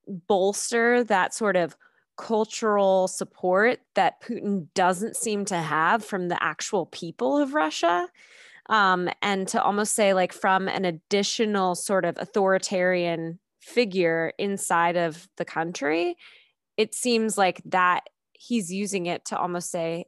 bolster 0.07 1.05
that 1.05 1.35
sort 1.35 1.57
of 1.57 1.77
cultural 2.17 3.07
support 3.07 3.81
that 3.95 4.21
Putin 4.23 4.67
doesn't 4.75 5.17
seem 5.17 5.45
to 5.47 5.57
have 5.57 6.05
from 6.05 6.29
the 6.29 6.43
actual 6.43 6.87
people 6.87 7.39
of 7.39 7.55
Russia. 7.55 8.09
Um, 8.71 9.09
and 9.23 9.49
to 9.49 9.63
almost 9.63 9.95
say, 9.95 10.13
like, 10.13 10.33
from 10.33 10.69
an 10.69 10.85
additional 10.85 11.75
sort 11.75 12.05
of 12.05 12.19
authoritarian 12.19 13.39
figure 13.61 14.33
inside 14.39 14.97
of 14.97 15.27
the 15.37 15.45
country, 15.45 16.17
it 16.77 16.95
seems 16.95 17.39
like 17.39 17.63
that 17.65 18.09
he's 18.39 18.73
using 18.73 19.07
it 19.07 19.27
to 19.27 19.39
almost 19.39 19.71
say, 19.71 20.07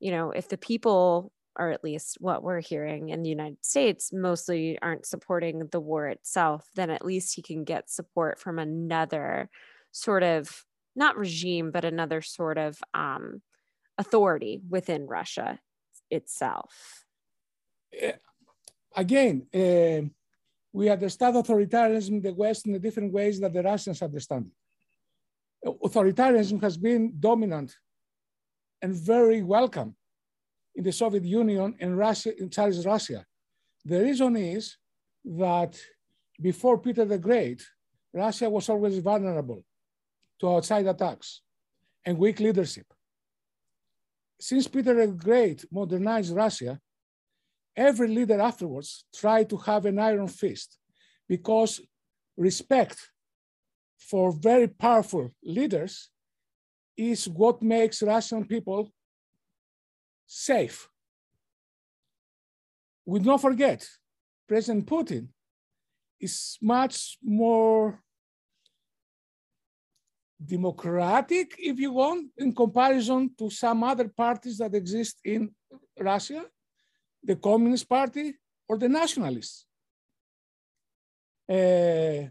you 0.00 0.10
know, 0.10 0.30
if 0.30 0.48
the 0.48 0.56
people, 0.56 1.32
or 1.58 1.70
at 1.70 1.84
least 1.84 2.18
what 2.20 2.42
we're 2.42 2.60
hearing 2.60 3.10
in 3.10 3.22
the 3.22 3.28
United 3.28 3.64
States, 3.64 4.12
mostly 4.12 4.78
aren't 4.80 5.06
supporting 5.06 5.66
the 5.70 5.80
war 5.80 6.08
itself, 6.08 6.68
then 6.74 6.88
at 6.90 7.04
least 7.04 7.34
he 7.34 7.42
can 7.42 7.64
get 7.64 7.90
support 7.90 8.38
from 8.38 8.58
another 8.58 9.50
sort 9.92 10.22
of 10.22 10.64
not 10.96 11.16
regime, 11.18 11.70
but 11.72 11.84
another 11.84 12.22
sort 12.22 12.56
of 12.56 12.78
um, 12.94 13.42
authority 13.98 14.60
within 14.68 15.06
Russia 15.06 15.58
itself. 16.10 17.04
Again, 18.96 19.46
uh, 19.52 20.08
we 20.72 20.88
understand 20.88 21.36
authoritarianism 21.36 22.08
in 22.10 22.22
the 22.22 22.32
West 22.32 22.66
in 22.66 22.72
the 22.72 22.78
different 22.78 23.12
ways 23.12 23.40
that 23.40 23.52
the 23.52 23.62
Russians 23.62 24.02
understand 24.02 24.46
it. 24.46 24.52
Authoritarianism 25.64 26.60
has 26.62 26.76
been 26.76 27.14
dominant 27.18 27.76
and 28.82 28.94
very 28.94 29.42
welcome 29.42 29.96
in 30.74 30.84
the 30.84 30.92
Soviet 30.92 31.24
Union 31.24 31.74
and 31.80 31.96
Russia, 31.96 32.38
in 32.38 32.50
Tsarist 32.50 32.84
Russia. 32.84 33.24
The 33.84 34.00
reason 34.00 34.36
is 34.36 34.76
that 35.24 35.78
before 36.40 36.78
Peter 36.78 37.04
the 37.04 37.18
Great, 37.18 37.66
Russia 38.12 38.50
was 38.50 38.68
always 38.68 38.98
vulnerable 38.98 39.64
to 40.40 40.50
outside 40.50 40.86
attacks 40.86 41.40
and 42.04 42.18
weak 42.18 42.40
leadership. 42.40 42.86
Since 44.38 44.68
Peter 44.68 44.94
the 44.94 45.12
Great 45.12 45.64
modernized 45.72 46.34
Russia, 46.34 46.78
every 47.74 48.08
leader 48.08 48.40
afterwards 48.40 49.04
tried 49.14 49.48
to 49.48 49.56
have 49.56 49.86
an 49.86 49.98
iron 49.98 50.28
fist 50.28 50.78
because 51.26 51.80
respect 52.36 53.10
for 53.98 54.32
very 54.32 54.68
powerful 54.68 55.30
leaders 55.42 56.10
is 56.96 57.28
what 57.28 57.62
makes 57.62 58.02
Russian 58.02 58.44
people 58.44 58.92
safe. 60.26 60.88
We 63.06 63.18
don't 63.20 63.40
forget, 63.40 63.86
President 64.48 64.86
Putin 64.86 65.28
is 66.20 66.58
much 66.60 67.18
more 67.22 68.00
democratic, 70.44 71.54
if 71.58 71.78
you 71.78 71.92
want, 71.92 72.30
in 72.38 72.54
comparison 72.54 73.30
to 73.38 73.50
some 73.50 73.82
other 73.82 74.08
parties 74.08 74.58
that 74.58 74.74
exist 74.74 75.20
in 75.24 75.50
Russia, 75.98 76.44
the 77.22 77.36
Communist 77.36 77.88
Party 77.88 78.34
or 78.68 78.78
the 78.78 78.88
Nationalists. 78.88 79.66
Uh, 81.48 82.28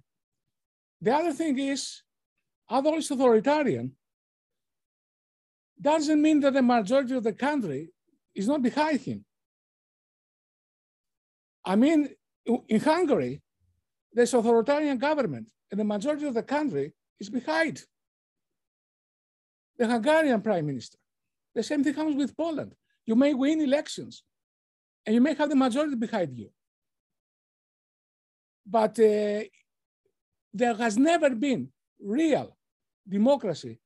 the 1.03 1.13
other 1.13 1.33
thing 1.33 1.59
is, 1.59 2.01
although 2.69 2.95
it's 2.95 3.11
authoritarian, 3.11 3.91
doesn't 5.79 6.21
mean 6.21 6.39
that 6.39 6.53
the 6.53 6.61
majority 6.61 7.13
of 7.13 7.23
the 7.23 7.33
country 7.33 7.89
is 8.33 8.47
not 8.47 8.61
behind 8.61 9.01
him. 9.01 9.25
I 11.65 11.75
mean, 11.75 12.09
in 12.45 12.79
Hungary, 12.79 13.41
there's 14.13 14.33
authoritarian 14.33 14.97
government, 14.97 15.47
and 15.69 15.79
the 15.79 15.83
majority 15.83 16.25
of 16.25 16.35
the 16.35 16.43
country 16.43 16.93
is 17.19 17.29
behind 17.29 17.83
the 19.77 19.87
Hungarian 19.87 20.41
prime 20.41 20.65
minister. 20.65 20.97
The 21.53 21.63
same 21.63 21.83
thing 21.83 21.93
comes 21.93 22.15
with 22.15 22.37
Poland. 22.37 22.73
You 23.05 23.15
may 23.15 23.33
win 23.33 23.59
elections, 23.59 24.23
and 25.05 25.13
you 25.15 25.21
may 25.21 25.33
have 25.33 25.49
the 25.49 25.55
majority 25.55 25.95
behind 25.95 26.37
you. 26.37 26.49
But 28.65 28.97
uh, 28.99 29.41
there 30.53 30.75
has 30.75 30.97
never 30.97 31.29
been 31.31 31.69
real 31.99 32.55
democracy 33.07 33.79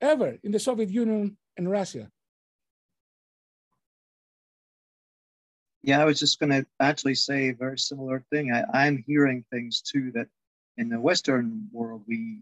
ever 0.00 0.36
in 0.42 0.52
the 0.52 0.58
Soviet 0.58 0.90
Union 0.90 1.36
and 1.56 1.70
Russia. 1.70 2.10
Yeah, 5.82 6.00
I 6.00 6.04
was 6.04 6.20
just 6.20 6.38
going 6.38 6.50
to 6.50 6.66
actually 6.80 7.16
say 7.16 7.48
a 7.48 7.54
very 7.54 7.78
similar 7.78 8.24
thing. 8.30 8.52
I, 8.52 8.86
am 8.86 9.02
hearing 9.06 9.44
things 9.50 9.80
too 9.80 10.12
that 10.12 10.28
in 10.76 10.88
the 10.88 11.00
Western 11.00 11.68
world 11.72 12.02
we 12.06 12.38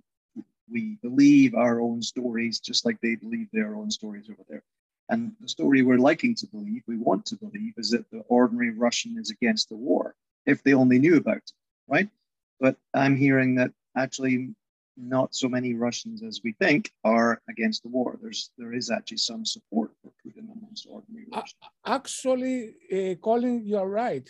we 0.71 0.97
believe 1.03 1.55
our 1.55 1.81
own 1.81 2.00
stories 2.00 2.61
just 2.61 2.85
like 2.85 3.00
they 3.00 3.17
believe 3.17 3.49
their 3.53 3.75
own 3.75 3.91
stories 3.91 4.29
over 4.31 4.43
there. 4.49 4.62
And 5.09 5.33
the 5.41 5.49
story 5.49 5.83
we're 5.83 5.99
liking 5.99 6.37
to 6.37 6.47
believe, 6.47 6.83
we 6.87 6.97
want 6.97 7.27
to 7.27 7.37
believe, 7.37 7.75
is 7.77 7.91
that 7.91 8.09
the 8.12 8.21
ordinary 8.29 8.71
Russian 8.71 9.19
is 9.19 9.31
against 9.31 9.69
the 9.69 9.75
war, 9.75 10.15
if 10.47 10.62
they 10.62 10.75
only 10.75 11.00
knew 11.00 11.17
about 11.17 11.39
it, 11.39 11.52
right? 11.89 12.09
But 12.61 12.77
I'm 12.95 13.17
hearing 13.17 13.55
that 13.57 13.73
actually 13.97 14.55
not 14.97 15.35
so 15.35 15.49
many 15.49 15.75
Russians 15.75 16.23
as 16.23 16.41
we 16.45 16.53
think 16.53 16.93
are 17.05 17.41
against 17.49 17.83
the 17.83 17.89
war. 17.89 18.19
There's 18.21 18.51
there 18.59 18.75
is 18.75 18.91
actually 18.91 19.19
some 19.19 19.45
support 19.45 19.91
for 20.03 20.13
Putin 20.23 20.45
amongst 20.57 20.87
ordinary 20.89 21.27
Russians. 21.33 21.55
Actually, 21.87 22.75
uh, 22.93 23.15
Colin, 23.17 23.65
you 23.65 23.79
are 23.79 23.89
right. 23.89 24.29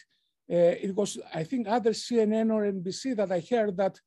Uh, 0.50 0.74
it 0.86 0.94
was 0.94 1.18
I 1.34 1.44
think 1.44 1.68
either 1.68 1.90
CNN 1.90 2.52
or 2.52 2.62
NBC 2.62 3.16
that 3.16 3.32
I 3.32 3.40
heard 3.50 3.76
that 3.76 4.00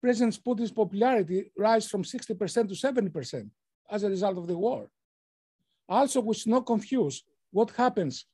President 0.00 0.38
Putin's 0.44 0.72
popularity 0.72 1.50
rise 1.56 1.88
from 1.88 2.04
60% 2.04 2.68
to 2.68 2.74
70% 2.74 3.50
as 3.90 4.02
a 4.04 4.08
result 4.08 4.38
of 4.38 4.46
the 4.46 4.56
war. 4.56 4.88
Also, 5.88 6.20
we 6.20 6.34
should 6.34 6.52
not 6.52 6.66
confuse 6.66 7.24
what 7.50 7.70
happens 7.70 8.26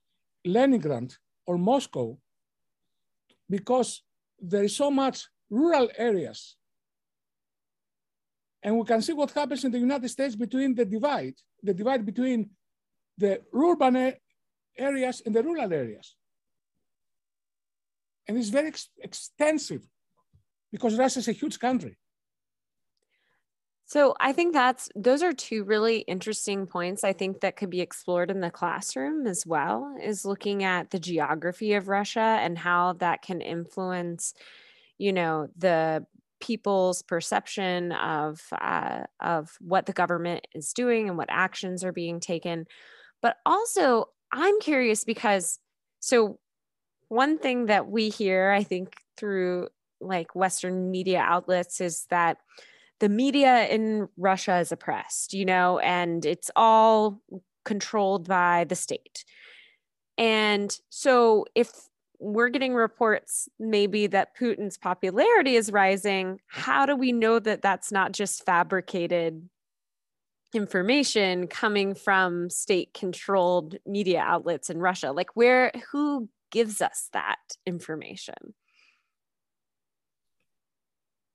Leningrad 0.44 1.14
or 1.46 1.56
Moscow 1.56 2.18
because 3.48 4.02
there 4.40 4.64
is 4.64 4.76
so 4.76 4.90
much 4.90 5.28
rural 5.50 5.88
areas 5.96 6.56
and 8.64 8.78
we 8.78 8.84
can 8.84 9.02
see 9.02 9.12
what 9.12 9.30
happens 9.30 9.62
in 9.64 9.70
the 9.70 9.78
United 9.78 10.08
States 10.08 10.34
between 10.34 10.74
the 10.74 10.86
divide, 10.86 11.34
the 11.62 11.74
divide 11.74 12.04
between 12.06 12.48
the 13.18 13.42
urban 13.54 14.14
areas 14.76 15.22
and 15.24 15.34
the 15.34 15.42
rural 15.42 15.70
areas. 15.70 16.16
And 18.26 18.38
it's 18.38 18.48
very 18.48 18.68
ex 18.68 18.88
extensive 18.98 19.86
because 20.72 20.96
Russia 20.96 21.18
is 21.18 21.28
a 21.28 21.32
huge 21.32 21.58
country. 21.58 21.98
So 23.86 24.14
I 24.18 24.32
think 24.32 24.54
that's 24.54 24.88
those 24.96 25.22
are 25.22 25.32
two 25.32 25.64
really 25.64 25.98
interesting 25.98 26.66
points 26.66 27.04
I 27.04 27.12
think 27.12 27.40
that 27.40 27.56
could 27.56 27.70
be 27.70 27.80
explored 27.80 28.30
in 28.30 28.40
the 28.40 28.50
classroom 28.50 29.26
as 29.26 29.46
well 29.46 29.94
is 30.02 30.24
looking 30.24 30.64
at 30.64 30.90
the 30.90 30.98
geography 30.98 31.74
of 31.74 31.88
Russia 31.88 32.38
and 32.40 32.56
how 32.56 32.94
that 32.94 33.22
can 33.22 33.40
influence 33.40 34.34
you 34.96 35.12
know 35.12 35.48
the 35.56 36.06
people's 36.40 37.02
perception 37.02 37.92
of 37.92 38.40
uh, 38.52 39.02
of 39.20 39.56
what 39.60 39.86
the 39.86 39.92
government 39.92 40.46
is 40.54 40.72
doing 40.72 41.08
and 41.08 41.16
what 41.18 41.28
actions 41.30 41.84
are 41.84 41.92
being 41.92 42.20
taken. 42.20 42.66
But 43.20 43.36
also 43.46 44.06
i'm 44.34 44.60
curious 44.60 45.04
because 45.04 45.58
so 46.00 46.38
one 47.08 47.38
thing 47.38 47.66
that 47.66 47.88
we 47.88 48.10
hear 48.10 48.50
i 48.50 48.62
think 48.62 48.94
through 49.16 49.68
like 50.00 50.34
western 50.34 50.90
media 50.90 51.20
outlets 51.20 51.80
is 51.80 52.06
that 52.10 52.38
the 53.04 53.08
media 53.10 53.66
in 53.66 54.08
russia 54.16 54.56
is 54.58 54.72
oppressed 54.72 55.34
you 55.34 55.44
know 55.44 55.78
and 55.80 56.24
it's 56.24 56.50
all 56.56 57.20
controlled 57.66 58.26
by 58.26 58.64
the 58.64 58.74
state 58.74 59.26
and 60.16 60.78
so 60.88 61.44
if 61.54 61.70
we're 62.24 62.48
getting 62.48 62.74
reports 62.74 63.48
maybe 63.58 64.06
that 64.06 64.34
Putin's 64.34 64.78
popularity 64.78 65.56
is 65.56 65.70
rising. 65.70 66.40
How 66.46 66.86
do 66.86 66.96
we 66.96 67.12
know 67.12 67.38
that 67.38 67.60
that's 67.60 67.92
not 67.92 68.12
just 68.12 68.46
fabricated 68.46 69.46
information 70.54 71.46
coming 71.48 71.94
from 71.94 72.48
state 72.48 72.94
controlled 72.94 73.76
media 73.86 74.20
outlets 74.20 74.70
in 74.70 74.78
Russia? 74.78 75.12
Like, 75.12 75.34
where, 75.34 75.70
who 75.92 76.30
gives 76.50 76.80
us 76.80 77.10
that 77.12 77.40
information? 77.66 78.54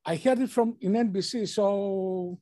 I 0.06 0.16
heard 0.16 0.40
it 0.40 0.50
from 0.50 0.78
in 0.82 0.94
NBC. 0.94 1.48
So 1.48 2.40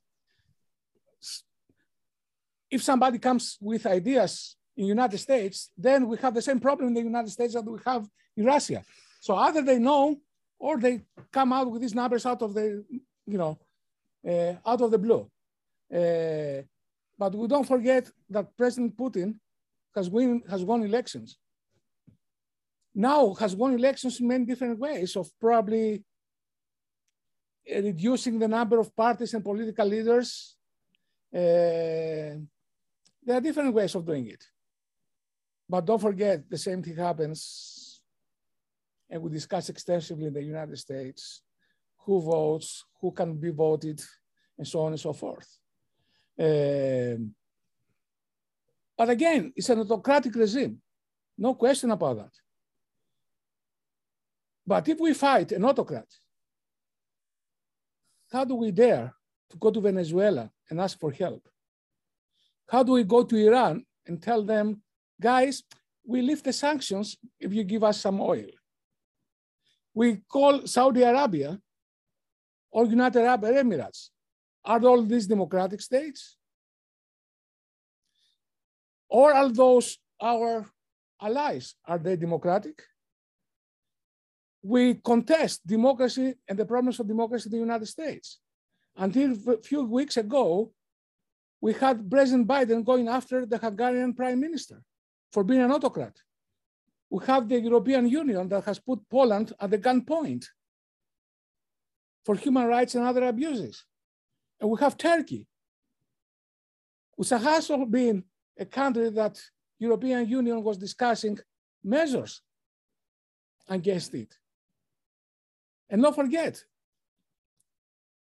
if 2.70 2.84
somebody 2.84 3.20
comes 3.20 3.58
with 3.62 3.86
ideas 3.86 4.56
in 4.76 4.86
United 4.86 5.18
States, 5.18 5.72
then 5.78 6.08
we 6.08 6.18
have 6.18 6.34
the 6.34 6.42
same 6.42 6.60
problem 6.60 6.90
in 6.90 6.94
the 6.94 7.02
United 7.02 7.30
States 7.32 7.54
that 7.54 7.66
we 7.66 7.80
have 7.86 8.08
in 8.36 8.46
Russia. 8.46 8.84
So 9.20 9.36
either 9.36 9.62
they 9.62 9.80
know 9.80 10.18
or 10.60 10.78
they 10.78 11.02
come 11.32 11.54
out 11.54 11.72
with 11.72 11.82
these 11.82 11.96
numbers 11.96 12.26
out 12.26 12.42
of 12.42 12.54
the, 12.54 12.84
you 13.26 13.38
know, 13.38 13.58
uh, 14.28 14.54
out 14.66 14.82
of 14.82 14.92
the 14.92 14.98
blue. 14.98 15.30
Uh, 15.94 16.62
but 17.18 17.34
we 17.34 17.48
don't 17.48 17.68
forget 17.68 18.10
that 18.30 18.56
President 18.58 18.96
Putin 18.96 19.40
has 19.96 20.10
win 20.10 20.44
has 20.50 20.64
won 20.64 20.84
elections. 20.84 21.38
Now 22.94 23.34
has 23.36 23.56
won 23.56 23.74
elections 23.74 24.20
in 24.20 24.28
many 24.28 24.46
different 24.46 24.78
ways 24.80 25.16
of 25.16 25.30
probably 25.40 26.04
reducing 27.70 28.40
the 28.40 28.48
number 28.48 28.80
of 28.80 28.96
parties 28.96 29.34
and 29.34 29.44
political 29.44 29.86
leaders. 29.86 30.56
Uh, 31.34 32.40
there 33.24 33.38
are 33.38 33.42
different 33.42 33.74
ways 33.74 33.94
of 33.96 34.06
doing 34.06 34.28
it. 34.28 34.44
But 35.70 35.86
don't 35.86 36.00
forget, 36.02 36.50
the 36.50 36.58
same 36.58 36.82
thing 36.82 36.96
happens, 36.96 38.02
and 39.10 39.22
we 39.22 39.30
discuss 39.30 39.70
extensively 39.70 40.28
in 40.28 40.34
the 40.34 40.44
United 40.44 40.78
States, 40.78 41.42
who 42.06 42.22
votes, 42.22 42.86
who 43.02 43.12
can 43.12 43.36
be 43.36 43.50
voted, 43.50 44.02
and 44.58 44.66
so 44.68 44.80
on 44.82 44.94
and 44.94 45.00
so 45.00 45.12
forth. 45.12 45.48
Um, 46.40 47.34
but 48.98 49.10
again, 49.10 49.52
it's 49.56 49.70
an 49.70 49.82
autocratic 49.82 50.34
regime, 50.36 50.82
no 51.38 51.54
question 51.56 51.92
about 51.92 52.18
that. 52.18 52.32
But 54.66 54.88
if 54.88 55.00
we 55.00 55.14
fight 55.14 55.52
an 55.52 55.66
autocrat, 55.66 56.08
how 58.32 58.44
do 58.44 58.56
we 58.56 58.72
dare 58.72 59.14
to 59.50 59.58
go 59.58 59.72
to 59.72 59.82
Venezuela 59.82 60.52
and 60.70 60.82
ask 60.82 61.00
for 61.00 61.12
help? 61.12 61.48
How 62.68 62.84
do 62.84 62.92
we 62.94 63.04
go 63.04 63.24
to 63.24 63.36
Iran 63.36 63.86
and 64.06 64.22
tell 64.22 64.44
them 64.44 64.82
guys, 65.20 65.64
we 66.06 66.22
lift 66.22 66.46
the 66.46 66.54
sanctions 66.54 67.18
if 67.40 67.54
you 67.54 67.64
give 67.64 67.84
us 67.84 68.00
some 68.00 68.22
oil. 68.22 68.50
We 69.94 70.18
call 70.30 70.66
Saudi 70.68 71.02
Arabia 71.02 71.60
or 72.72 72.86
United 72.86 73.24
Arab 73.24 73.42
Emirates. 73.42 74.10
Are 74.64 74.84
all 74.86 75.04
these 75.04 75.28
democratic 75.28 75.82
states? 75.82 76.38
Or 79.10 79.34
are 79.34 79.50
those 79.50 79.98
our 80.22 80.70
allies? 81.22 81.76
Are 81.86 81.98
they 81.98 82.16
democratic? 82.16 82.84
We 84.64 84.96
contest 84.96 85.66
democracy 85.66 86.36
and 86.48 86.58
the 86.58 86.66
problems 86.66 87.00
of 87.00 87.08
democracy 87.08 87.48
in 87.48 87.52
the 87.52 87.58
United 87.60 87.86
States. 87.86 88.40
Until 88.96 89.34
a 89.54 89.62
few 89.62 89.84
weeks 89.84 90.18
ago, 90.18 90.72
we 91.62 91.74
had 91.74 92.10
President 92.10 92.48
Biden 92.48 92.84
going 92.84 93.08
after 93.08 93.46
the 93.46 93.58
Hungarian 93.58 94.14
prime 94.14 94.40
minister 94.40 94.82
for 95.32 95.44
being 95.44 95.62
an 95.62 95.72
autocrat. 95.72 96.16
We 97.10 97.26
have 97.26 97.48
the 97.48 97.60
European 97.60 98.08
Union 98.08 98.50
that 98.50 98.66
has 98.66 98.80
put 98.80 99.08
Poland 99.10 99.54
at 99.60 99.70
the 99.70 99.78
gunpoint 99.78 100.46
for 102.26 102.36
human 102.36 102.66
rights 102.68 102.96
and 102.96 103.06
other 103.06 103.24
abuses. 103.24 103.86
And 104.60 104.70
we 104.70 104.78
have 104.80 104.98
Turkey, 104.98 105.48
which 107.16 107.30
has 107.30 107.46
also 107.46 107.86
been 107.86 108.24
a 108.60 108.66
country 108.66 109.10
that 109.12 109.40
European 109.80 110.28
Union 110.28 110.64
was 110.64 110.78
discussing 110.78 111.38
measures 111.84 112.42
against 113.70 114.14
it. 114.14 114.36
And 115.90 116.02
don't 116.02 116.16
forget, 116.16 116.64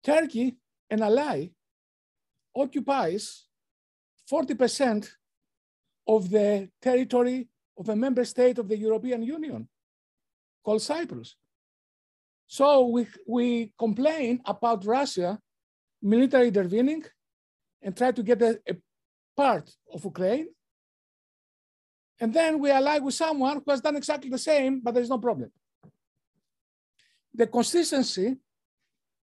Turkey, 0.03 0.57
an 0.90 1.03
ally, 1.03 1.49
occupies 2.55 3.45
40% 4.31 5.09
of 6.07 6.31
the 6.31 6.69
territory 6.81 7.49
of 7.79 7.88
a 7.88 7.97
member 7.97 8.25
state 8.25 8.59
of 8.59 8.69
the 8.69 8.77
European 8.77 9.23
Union 9.23 9.69
called 10.64 10.83
Cyprus. 10.83 11.37
So 12.47 12.87
we, 12.87 13.07
we 13.27 13.73
complain 13.79 14.40
about 14.45 14.85
Russia 14.85 15.38
military 16.03 16.49
intervening 16.49 17.05
and 17.83 17.97
try 17.97 18.12
to 18.12 18.23
get 18.23 18.43
a, 18.43 18.61
a 18.69 18.77
part 19.37 19.71
of 19.93 20.05
Ukraine. 20.05 20.49
And 22.21 22.33
then 22.33 22.61
we 22.61 22.71
ally 22.71 22.99
with 22.99 23.14
someone 23.14 23.62
who 23.64 23.71
has 23.71 23.81
done 23.81 23.97
exactly 23.97 24.31
the 24.31 24.38
same, 24.38 24.81
but 24.81 24.95
there's 24.95 25.09
no 25.09 25.19
problem. 25.19 25.51
The 27.35 27.47
consistency 27.47 28.37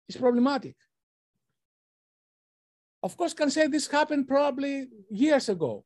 is 0.08 0.16
problematic. 0.16 0.76
Of 3.02 3.16
course, 3.16 3.34
can 3.34 3.50
say 3.50 3.66
this 3.66 3.88
happened 3.88 4.26
probably 4.26 4.88
years 5.11 5.48
ago, 5.48 5.84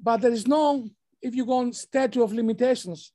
but 0.00 0.20
there 0.20 0.32
is 0.32 0.46
no, 0.46 0.88
if 1.20 1.34
you 1.34 1.44
go 1.44 1.58
on 1.58 1.72
statute 1.72 2.22
of 2.22 2.32
limitations 2.32 3.12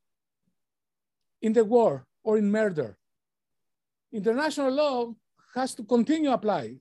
in 1.41 1.53
the 1.53 1.63
war 1.63 2.05
or 2.23 2.37
in 2.37 2.51
murder, 2.51 2.97
international 4.11 4.71
law 4.71 5.13
has 5.55 5.73
to 5.75 5.83
continue 5.83 6.31
apply. 6.31 6.75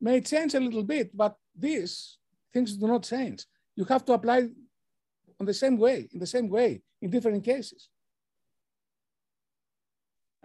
May 0.00 0.20
change 0.20 0.54
a 0.54 0.60
little 0.60 0.82
bit, 0.82 1.16
but 1.16 1.36
these 1.54 2.18
things 2.52 2.76
do 2.76 2.86
not 2.86 3.04
change. 3.04 3.44
You 3.74 3.84
have 3.84 4.04
to 4.04 4.12
apply 4.12 4.48
on 5.40 5.46
the 5.46 5.54
same 5.54 5.76
way, 5.76 6.08
in 6.12 6.18
the 6.18 6.26
same 6.26 6.48
way, 6.48 6.82
in 7.00 7.10
different 7.10 7.44
cases. 7.44 7.88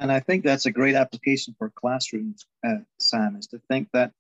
And 0.01 0.11
I 0.11 0.19
think 0.19 0.43
that's 0.43 0.65
a 0.65 0.71
great 0.71 0.95
application 0.95 1.55
for 1.59 1.69
classrooms, 1.69 2.45
uh, 2.67 2.79
Sam, 2.99 3.37
is 3.37 3.47
to 3.47 3.59
think 3.69 3.87
that 3.93 4.11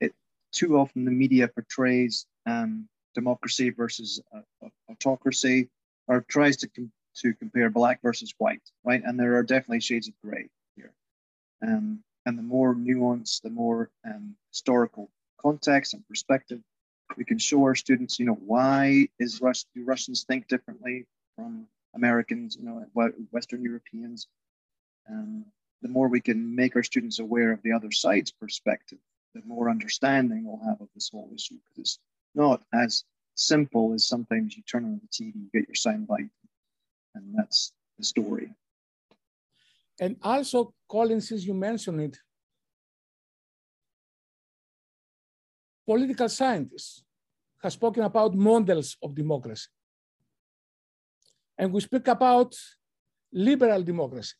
it 0.00 0.12
too 0.52 0.78
often 0.78 1.06
the 1.06 1.10
media 1.10 1.48
portrays 1.48 2.26
um, 2.46 2.88
democracy 3.14 3.70
versus 3.70 4.20
uh, 4.36 4.68
autocracy, 4.90 5.70
or 6.08 6.20
tries 6.28 6.58
to 6.58 6.68
com- 6.68 6.92
to 7.16 7.34
compare 7.34 7.70
black 7.70 8.02
versus 8.02 8.34
white, 8.38 8.62
right? 8.84 9.02
And 9.04 9.18
there 9.18 9.36
are 9.36 9.42
definitely 9.42 9.80
shades 9.80 10.08
of 10.08 10.14
gray 10.22 10.50
here. 10.76 10.92
Um, 11.62 12.04
and 12.26 12.38
the 12.38 12.42
more 12.42 12.74
nuance, 12.74 13.40
the 13.40 13.50
more 13.50 13.90
um, 14.04 14.36
historical 14.52 15.10
context 15.40 15.94
and 15.94 16.06
perspective 16.06 16.60
we 17.16 17.24
can 17.24 17.38
show 17.38 17.62
our 17.62 17.74
students, 17.74 18.18
you 18.18 18.26
know, 18.26 18.38
why 18.46 19.08
is 19.18 19.40
Rus- 19.40 19.66
do 19.74 19.84
Russians 19.84 20.24
think 20.24 20.48
differently 20.48 21.06
from 21.36 21.66
Americans, 21.94 22.56
you 22.56 22.64
know, 22.64 22.84
Western 23.30 23.62
Europeans. 23.62 24.28
Um, 25.10 25.44
the 25.82 25.88
more 25.88 26.08
we 26.08 26.20
can 26.20 26.54
make 26.54 26.76
our 26.76 26.82
students 26.82 27.18
aware 27.18 27.52
of 27.52 27.62
the 27.62 27.72
other 27.72 27.90
side's 27.90 28.30
perspective, 28.30 28.98
the 29.34 29.42
more 29.46 29.70
understanding 29.70 30.44
we'll 30.44 30.68
have 30.68 30.80
of 30.80 30.88
this 30.94 31.08
whole 31.10 31.30
issue. 31.34 31.56
Because 31.68 31.78
it's 31.78 31.98
not 32.34 32.62
as 32.72 33.04
simple 33.34 33.94
as 33.94 34.06
sometimes 34.06 34.56
you 34.56 34.62
turn 34.62 34.84
on 34.84 35.00
the 35.02 35.08
TV, 35.08 35.34
you 35.34 35.50
get 35.52 35.68
your 35.68 35.74
soundbite, 35.74 36.30
and 37.14 37.34
that's 37.34 37.72
the 37.98 38.04
story. 38.04 38.54
And 40.00 40.16
also, 40.22 40.74
Colin, 40.88 41.20
since 41.20 41.44
you 41.44 41.54
mentioned 41.54 42.00
it, 42.00 42.18
political 45.86 46.28
scientists 46.28 47.02
have 47.62 47.72
spoken 47.72 48.04
about 48.04 48.34
models 48.34 48.96
of 49.02 49.14
democracy. 49.14 49.68
And 51.58 51.72
we 51.72 51.80
speak 51.80 52.08
about 52.08 52.54
liberal 53.32 53.82
democracy. 53.82 54.34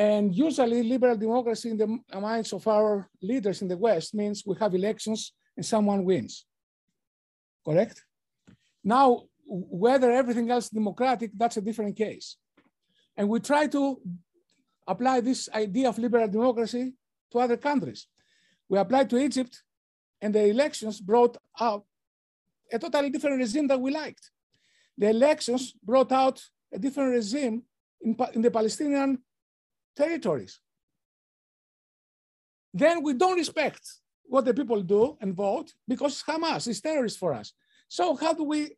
And 0.00 0.34
usually 0.34 0.82
liberal 0.82 1.14
democracy 1.14 1.68
in 1.68 1.76
the 1.76 2.00
minds 2.18 2.54
of 2.54 2.66
our 2.66 3.06
leaders 3.20 3.60
in 3.60 3.68
the 3.68 3.76
West 3.76 4.14
means 4.14 4.46
we 4.46 4.56
have 4.58 4.74
elections 4.74 5.34
and 5.54 5.66
someone 5.66 6.06
wins, 6.06 6.46
correct? 7.66 8.02
Now, 8.82 9.24
whether 9.46 10.10
everything 10.10 10.50
else 10.50 10.64
is 10.64 10.70
democratic, 10.70 11.32
that's 11.36 11.58
a 11.58 11.60
different 11.60 11.96
case. 11.96 12.38
And 13.14 13.28
we 13.28 13.40
try 13.40 13.66
to 13.66 14.00
apply 14.86 15.20
this 15.20 15.50
idea 15.52 15.90
of 15.90 15.98
liberal 15.98 16.28
democracy 16.28 16.94
to 17.32 17.38
other 17.38 17.58
countries. 17.58 18.06
We 18.70 18.78
applied 18.78 19.10
to 19.10 19.18
Egypt, 19.18 19.62
and 20.22 20.34
the 20.34 20.46
elections 20.46 20.98
brought 20.98 21.36
out 21.60 21.84
a 22.72 22.78
totally 22.78 23.10
different 23.10 23.36
regime 23.36 23.68
that 23.68 23.78
we 23.78 23.90
liked. 23.90 24.30
The 24.96 25.10
elections 25.10 25.74
brought 25.84 26.10
out 26.10 26.42
a 26.72 26.78
different 26.78 27.10
regime 27.10 27.64
in, 28.00 28.16
in 28.32 28.40
the 28.40 28.50
Palestinian 28.50 29.18
territories. 29.96 30.60
Then 32.72 33.02
we 33.02 33.14
don't 33.14 33.36
respect 33.36 33.80
what 34.24 34.44
the 34.44 34.54
people 34.54 34.80
do 34.82 35.16
and 35.20 35.34
vote 35.34 35.72
because 35.88 36.22
Hamas 36.22 36.68
is 36.68 36.80
terrorist 36.80 37.18
for 37.18 37.32
us. 37.32 37.52
So 37.88 38.14
how 38.14 38.32
do 38.32 38.44
we 38.44 38.76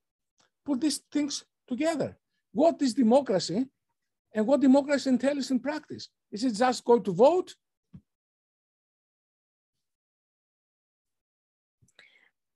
put 0.64 0.80
these 0.80 1.00
things 1.12 1.44
together? 1.68 2.16
What 2.52 2.80
is 2.80 2.94
democracy 2.94 3.66
and 4.34 4.46
what 4.46 4.60
democracy 4.60 5.10
entails 5.10 5.50
in 5.50 5.60
practice. 5.60 6.08
Is 6.30 6.44
it 6.44 6.54
just 6.54 6.84
go 6.84 6.98
to 6.98 7.12
vote? 7.12 7.54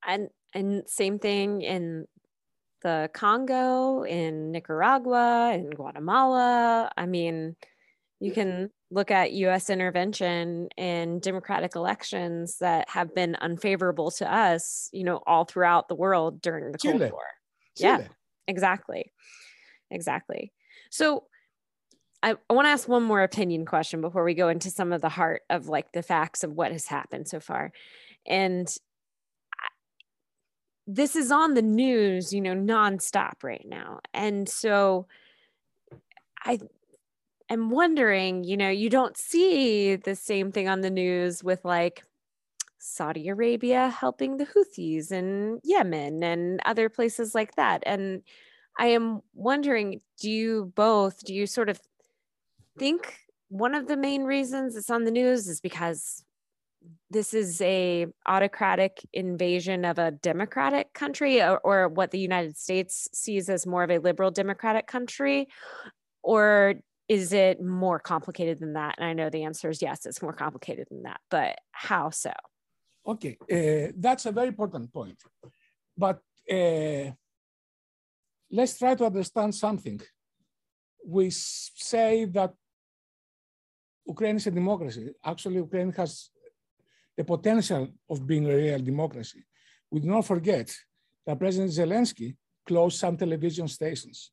And 0.07 0.29
and 0.55 0.88
same 0.88 1.19
thing 1.19 1.62
in 1.62 2.07
the 2.83 3.11
Congo, 3.12 4.05
in 4.05 4.53
Nicaragua, 4.53 5.53
in 5.53 5.71
Guatemala. 5.71 6.90
I 6.97 7.07
mean, 7.07 7.57
you 8.20 8.33
can 8.33 8.70
look 8.90 9.11
at 9.11 9.33
US 9.33 9.68
intervention 9.68 10.68
in 10.76 11.18
democratic 11.20 11.74
elections 11.74 12.59
that 12.59 12.88
have 12.88 13.14
been 13.14 13.35
unfavorable 13.37 14.11
to 14.12 14.33
us, 14.33 14.88
you 14.92 15.05
know, 15.05 15.20
all 15.26 15.44
throughout 15.44 15.88
the 15.88 15.94
world 15.94 16.40
during 16.40 16.72
the 16.72 16.79
Chile. 16.79 16.98
Cold 16.98 17.12
War. 17.12 17.22
Chile. 17.76 17.90
Yeah, 17.90 18.09
exactly. 18.48 19.12
Exactly. 19.90 20.52
So 20.90 21.24
I, 22.22 22.37
I 22.48 22.55
want 22.55 22.66
to 22.66 22.70
ask 22.70 22.88
one 22.88 23.02
more 23.02 23.22
opinion 23.22 23.66
question 23.66 24.00
before 24.00 24.24
we 24.24 24.35
go 24.35 24.48
into 24.48 24.70
some 24.70 24.92
of 24.92 25.02
the 25.02 25.09
heart 25.09 25.42
of 25.50 25.68
like 25.68 25.92
the 25.92 26.02
facts 26.02 26.42
of 26.42 26.52
what 26.52 26.72
has 26.72 26.87
happened 26.87 27.29
so 27.29 27.40
far. 27.40 27.72
And 28.26 28.66
I, 29.61 29.68
this 30.87 31.16
is 31.16 31.31
on 31.31 31.55
the 31.55 31.62
news, 31.62 32.33
you 32.33 32.40
know, 32.40 32.55
nonstop 32.55 33.42
right 33.42 33.64
now. 33.68 34.00
And 34.14 34.48
so 34.48 35.07
I 36.42 36.59
am 37.51 37.71
wondering, 37.71 38.45
you 38.45 38.57
know, 38.57 38.71
you 38.71 38.91
don't 38.91 39.17
see 39.17 39.97
the 39.97 40.15
same 40.15 40.53
thing 40.53 40.69
on 40.69 40.81
the 40.81 40.91
news 40.91 41.43
with 41.45 41.65
like 41.65 42.03
Saudi 42.79 43.29
Arabia 43.29 43.89
helping 43.89 44.37
the 44.37 44.47
Houthis 44.47 45.11
in 45.11 45.61
Yemen 45.65 46.23
and 46.23 46.61
other 46.65 46.89
places 46.89 47.35
like 47.35 47.57
that. 47.57 47.83
And 47.87 48.23
I 48.79 48.89
am 48.89 49.21
wondering, 49.35 50.01
do 50.21 50.31
you 50.31 50.73
both, 50.75 51.25
do 51.25 51.35
you 51.35 51.47
sort 51.47 51.69
of 51.69 51.81
think 52.79 53.17
one 53.49 53.75
of 53.75 53.89
the 53.89 53.97
main 53.97 54.25
reasons 54.25 54.77
it's 54.77 54.91
on 54.91 55.05
the 55.05 55.11
news 55.11 55.49
is 55.49 55.61
because 55.61 56.25
this 57.11 57.35
is 57.35 57.61
a 57.63 58.07
autocratic 58.27 59.01
invasion 59.13 59.85
of 59.85 59.99
a 59.99 60.11
democratic 60.11 60.93
country 60.93 61.43
or, 61.43 61.59
or, 61.59 61.89
what 61.89 62.11
the 62.11 62.19
united 62.19 62.57
states 62.57 63.09
sees 63.13 63.49
as 63.49 63.67
more 63.67 63.83
of 63.83 63.91
a 63.91 63.99
liberal 63.99 64.31
democratic 64.31 64.87
country 64.87 65.49
or 66.23 66.75
is 67.09 67.33
it 67.33 67.62
more 67.62 67.99
complicated 67.99 68.59
than 68.59 68.73
that? 68.75 68.97
And 68.99 69.07
i 69.07 69.12
know 69.12 69.31
the 69.31 69.45
answer 69.45 69.71
is 69.71 69.81
yes 69.83 70.07
it's 70.07 70.23
more 70.23 70.33
complicated 70.33 70.87
than 70.90 71.03
that 71.05 71.21
but 71.31 71.59
how 71.73 72.11
so? 72.11 72.33
Okay 73.07 73.37
uh, 73.57 73.92
that's 73.97 74.27
a 74.27 74.33
very 74.33 74.49
important 74.49 74.92
point. 74.92 75.19
But 75.97 76.21
uh, 76.51 77.11
let's 78.51 78.79
try 78.79 78.95
to 78.95 79.07
understand 79.07 79.55
something. 79.55 80.01
We 81.07 81.31
say 81.31 82.27
that 82.27 82.53
Ukraine 84.07 84.37
is 84.37 84.47
a 84.47 84.51
democracy. 84.51 85.12
Actually, 85.25 85.57
Ukraine 85.57 85.92
has 85.92 86.31
the 87.16 87.25
potential 87.25 87.88
of 88.09 88.27
being 88.27 88.47
a 88.47 88.55
real 88.55 88.79
democracy. 88.79 89.42
We 89.90 90.01
do 90.01 90.09
not 90.09 90.27
forget 90.27 90.69
that 91.27 91.38
President 91.38 91.73
Zelensky 91.73 92.37
closed 92.66 92.99
some 92.99 93.16
television 93.16 93.69
stations, 93.69 94.33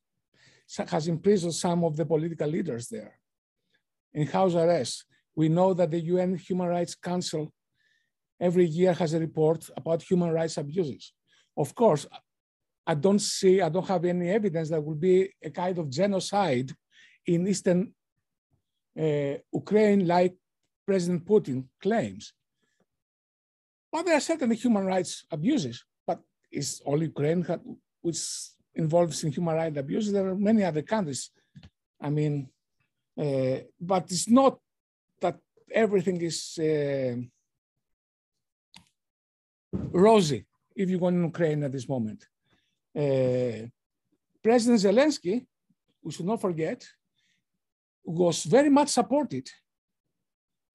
has 0.77 1.07
imprisoned 1.07 1.53
some 1.53 1.83
of 1.83 1.95
the 1.95 2.05
political 2.05 2.47
leaders 2.47 2.87
there 2.87 3.19
in 4.13 4.27
house 4.27 4.55
arrest. 4.55 5.05
We 5.35 5.49
know 5.49 5.73
that 5.73 5.91
the 5.91 5.99
UN 5.99 6.35
Human 6.37 6.67
Rights 6.67 6.95
Council 6.95 7.51
every 8.39 8.65
year 8.65 8.93
has 8.93 9.13
a 9.13 9.19
report 9.19 9.69
about 9.75 10.03
human 10.03 10.31
rights 10.31 10.57
abuses. 10.57 11.13
Of 11.55 11.73
course, 11.73 12.05
I 12.85 12.95
don't 12.95 13.19
see, 13.19 13.61
I 13.61 13.69
don't 13.69 13.87
have 13.87 14.03
any 14.05 14.29
evidence 14.29 14.69
that 14.69 14.83
will 14.83 14.95
be 14.95 15.33
a 15.41 15.49
kind 15.49 15.77
of 15.77 15.89
genocide 15.89 16.71
in 17.25 17.47
Eastern 17.47 17.93
uh, 18.99 19.35
Ukraine 19.53 20.05
like 20.05 20.35
President 20.85 21.25
Putin 21.25 21.65
claims. 21.81 22.33
But 23.91 24.05
there 24.05 24.17
are 24.17 24.29
certainly 24.31 24.55
human 24.55 24.85
rights 24.85 25.25
abuses, 25.31 25.85
but 26.05 26.19
it's 26.51 26.81
all 26.81 27.01
Ukraine 27.01 27.45
which 28.01 28.17
involves 28.75 29.23
in 29.23 29.31
human 29.31 29.55
rights 29.55 29.77
abuses. 29.77 30.11
There 30.11 30.27
are 30.27 30.35
many 30.35 30.63
other 30.63 30.81
countries. 30.81 31.29
I 32.01 32.09
mean, 32.09 32.49
uh, 33.17 33.57
but 33.79 34.03
it's 34.11 34.29
not 34.29 34.59
that 35.21 35.37
everything 35.71 36.19
is 36.21 36.57
uh, 36.59 37.15
rosy 39.91 40.45
if 40.75 40.89
you 40.89 40.99
go 40.99 41.07
in 41.07 41.23
Ukraine 41.23 41.63
at 41.63 41.71
this 41.71 41.87
moment. 41.87 42.25
Uh, 42.95 43.67
President 44.43 44.81
Zelensky, 44.81 45.45
we 46.03 46.11
should 46.11 46.25
not 46.25 46.41
forget, 46.41 46.85
was 48.03 48.43
very 48.43 48.69
much 48.69 48.89
supported 48.89 49.49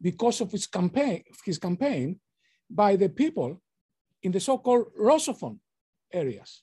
because 0.01 0.41
of 0.41 0.51
his 0.51 0.67
campaign, 0.67 1.23
his 1.45 1.59
campaign 1.59 2.19
by 2.71 2.97
the 2.97 3.09
people 3.09 3.61
in 4.23 4.33
the 4.33 4.41
so-called 4.41 4.87
Russophone 4.99 5.59
areas. 6.13 6.63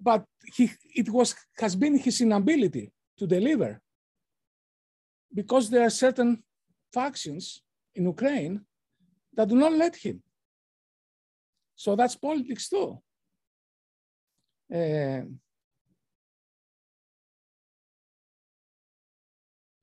But 0.00 0.24
he, 0.54 0.70
it 0.94 1.08
was, 1.10 1.34
has 1.58 1.76
been 1.76 1.98
his 1.98 2.20
inability 2.20 2.90
to 3.18 3.26
deliver 3.26 3.80
because 5.32 5.68
there 5.68 5.84
are 5.84 5.90
certain 5.90 6.42
factions 6.92 7.62
in 7.94 8.04
Ukraine 8.06 8.60
that 9.34 9.48
do 9.48 9.56
not 9.56 9.72
let 9.72 9.94
him. 9.96 10.22
So 11.76 11.96
that's 11.96 12.16
politics 12.16 12.68
too. 12.68 12.98
Uh, 14.74 15.22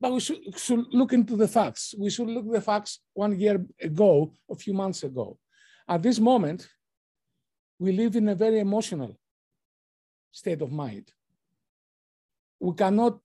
but 0.00 0.12
we 0.12 0.20
should, 0.20 0.38
should, 0.58 0.86
look 0.92 1.12
into 1.12 1.36
the 1.36 1.48
facts. 1.48 1.94
We 1.98 2.10
should 2.10 2.28
look 2.28 2.46
at 2.46 2.52
the 2.52 2.60
facts 2.60 3.00
one 3.14 3.38
year 3.38 3.64
ago, 3.80 4.32
a 4.50 4.54
few 4.54 4.74
months 4.74 5.02
ago. 5.02 5.38
At 5.88 6.02
this 6.02 6.18
moment, 6.18 6.68
we 7.78 7.92
live 7.92 8.16
in 8.16 8.28
a 8.28 8.34
very 8.34 8.60
emotional 8.60 9.18
state 10.30 10.62
of 10.62 10.70
mind. 10.72 11.12
We 12.60 12.74
cannot 12.74 13.18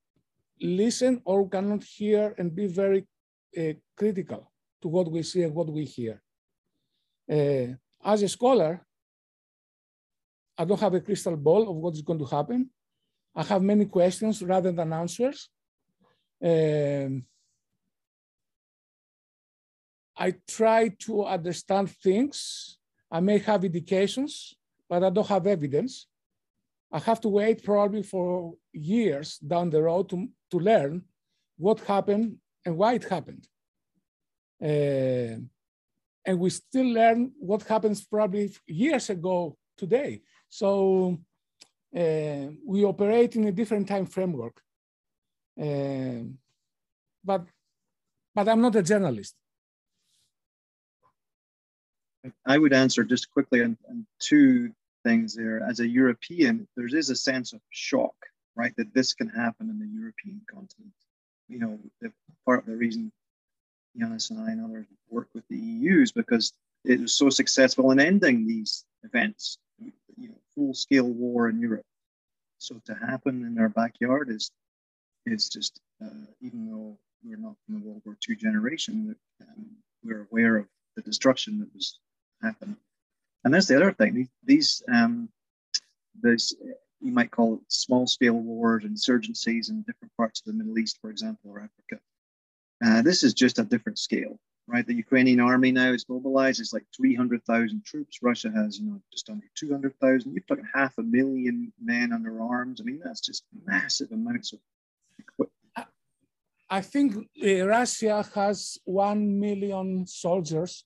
listen 0.61 1.21
or 1.25 1.43
we 1.43 1.49
cannot 1.49 1.83
hear 1.83 2.35
and 2.37 2.55
be 2.55 2.67
very 2.67 3.05
uh, 3.57 3.73
critical 3.97 4.51
to 4.81 4.87
what 4.87 5.11
we 5.11 5.23
see 5.23 5.43
and 5.43 5.53
what 5.53 5.69
we 5.69 5.85
hear. 5.85 6.21
Uh, 7.29 7.75
as 8.03 8.21
a 8.21 8.27
scholar, 8.27 8.85
I 10.57 10.65
don't 10.65 10.79
have 10.79 10.93
a 10.93 11.01
crystal 11.01 11.35
ball 11.35 11.69
of 11.69 11.75
what 11.77 11.93
is 11.93 12.01
going 12.01 12.19
to 12.19 12.25
happen. 12.25 12.69
I 13.35 13.43
have 13.43 13.63
many 13.63 13.85
questions 13.85 14.43
rather 14.43 14.71
than 14.71 14.93
answers. 14.93 15.49
Um, 16.43 17.25
I 20.15 20.35
try 20.47 20.89
to 20.99 21.25
understand 21.25 21.89
things. 21.89 22.77
I 23.09 23.19
may 23.19 23.39
have 23.39 23.63
indications, 23.63 24.53
but 24.87 25.03
I 25.03 25.09
don't 25.09 25.27
have 25.27 25.47
evidence. 25.47 26.07
I 26.93 26.99
have 26.99 27.19
to 27.21 27.29
wait 27.29 27.63
probably 27.63 28.03
for 28.03 28.53
years 28.71 29.39
down 29.39 29.71
the 29.71 29.82
road 29.82 30.10
to, 30.10 30.27
to 30.51 30.60
learn 30.60 31.01
what 31.58 31.79
happened 31.79 32.38
and 32.63 32.77
why 32.77 32.93
it 32.93 33.06
happened. 33.06 33.47
Uh, 34.62 35.41
and 36.25 36.39
we 36.39 36.51
still 36.51 36.86
learn 36.86 37.32
what 37.39 37.63
happens 37.63 38.06
probably 38.06 38.53
years 38.67 39.10
ago 39.10 39.58
today. 39.75 40.21
So 40.49 41.19
uh, 41.97 42.45
we 42.65 42.86
operate 42.86 43.36
in 43.36 43.47
a 43.47 43.51
different 43.51 43.88
time 43.88 44.06
framework. 44.06 44.62
Uh, 45.60 46.29
but, 47.25 47.47
but 48.36 48.47
I'm 48.47 48.62
not 48.62 48.75
a 48.75 48.84
journalist. 48.84 49.36
I 52.45 52.58
would 52.58 52.71
answer 52.71 53.03
just 53.03 53.32
quickly 53.32 53.63
on, 53.63 53.77
on, 53.89 54.06
two 54.19 54.71
things 55.03 55.35
there. 55.35 55.63
As 55.63 55.79
a 55.79 55.87
European, 55.87 56.67
there 56.75 56.87
is 56.87 57.09
a 57.09 57.15
sense 57.15 57.53
of 57.53 57.61
shock, 57.69 58.15
right, 58.55 58.73
that 58.77 58.93
this 58.93 59.13
can 59.13 59.29
happen 59.29 59.69
in 59.69 59.79
the 59.79 59.87
European 59.87 60.41
continent. 60.49 60.93
You 61.47 61.59
know, 61.59 61.79
the, 62.01 62.11
part 62.45 62.59
of 62.59 62.65
the 62.65 62.75
reason 62.75 63.11
Yanis 63.99 64.31
and 64.31 64.39
I 64.39 64.51
and 64.51 64.63
others 64.63 64.87
work 65.09 65.29
with 65.33 65.47
the 65.49 65.57
EU 65.57 66.01
is 66.01 66.11
because 66.11 66.53
it 66.83 66.99
was 66.99 67.15
so 67.15 67.29
successful 67.29 67.91
in 67.91 67.99
ending 67.99 68.47
these 68.47 68.85
events, 69.03 69.57
you 69.79 70.29
know, 70.29 70.39
full-scale 70.55 71.07
war 71.07 71.49
in 71.49 71.59
Europe. 71.59 71.85
So 72.57 72.81
to 72.85 72.95
happen 72.95 73.45
in 73.45 73.59
our 73.59 73.69
backyard 73.69 74.29
is 74.29 74.51
is 75.25 75.47
just 75.47 75.79
uh, 76.03 76.25
even 76.41 76.69
though 76.69 76.97
we're 77.23 77.37
not 77.37 77.55
from 77.65 77.79
the 77.79 77.85
World 77.85 78.01
War 78.05 78.17
II 78.27 78.35
generation, 78.35 79.15
um, 79.41 79.65
we're 80.03 80.27
aware 80.31 80.57
of 80.57 80.67
the 80.95 81.01
destruction 81.01 81.59
that 81.59 81.73
was 81.73 81.99
happening. 82.41 82.77
And 83.43 83.53
that's 83.53 83.67
the 83.67 83.75
other 83.75 83.91
thing. 83.91 84.15
These, 84.15 84.29
these 84.43 84.84
um, 84.91 85.29
this 86.21 86.53
you 87.03 87.12
might 87.12 87.32
call 87.32 87.56
it 87.56 87.60
small-scale 87.67 88.34
wars, 88.34 88.86
insurgencies 88.86 89.69
in 89.69 89.82
different 89.82 90.15
parts 90.15 90.39
of 90.39 90.45
the 90.45 90.53
Middle 90.53 90.79
East, 90.79 90.99
for 91.01 91.10
example, 91.10 91.51
or 91.51 91.60
Africa. 91.60 92.01
Uh, 92.84 93.01
this 93.01 93.23
is 93.23 93.34
just 93.34 93.60
a 93.60 93.63
different 93.63 93.99
scale, 93.99 94.39
right? 94.67 94.88
The 94.88 94.95
Ukrainian 94.95 95.41
army 95.41 95.73
now 95.73 95.91
is 95.91 96.08
mobilized. 96.08 96.62
It's 96.62 96.71
like 96.71 96.86
300,000 96.95 97.84
troops. 97.84 98.19
Russia 98.21 98.51
has, 98.56 98.79
you 98.79 98.86
know, 98.86 99.01
just 99.12 99.29
under 99.29 99.45
200,000. 99.56 100.32
You're 100.32 100.43
talking 100.47 100.67
half 100.73 100.97
a 100.97 101.03
million 101.03 101.73
men 101.82 102.13
under 102.13 102.41
arms. 102.41 102.79
I 102.79 102.86
mean, 102.86 103.01
that's 103.03 103.21
just 103.21 103.43
massive 103.65 104.12
amounts 104.13 104.53
of. 104.53 104.60
I 106.69 106.82
think 106.82 107.15
uh, 107.15 107.67
Russia 107.67 108.25
has 108.34 108.77
1 108.86 109.39
million 109.39 110.08
soldiers. 110.08 110.86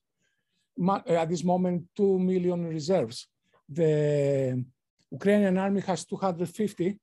At 1.08 1.30
this 1.30 1.44
moment, 1.44 1.86
2 1.96 2.20
million 2.20 2.68
reserves. 2.68 3.28
The 3.68 4.64
Ukrainian 5.12 5.58
army 5.58 5.82
has 5.82 6.06
250 6.06 7.00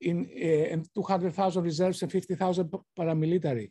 in, 0.00 0.26
uh, 0.34 0.72
and 0.72 0.88
200,000 0.94 1.62
reserves 1.62 2.02
and 2.02 2.10
50,000 2.10 2.72
paramilitary. 2.98 3.70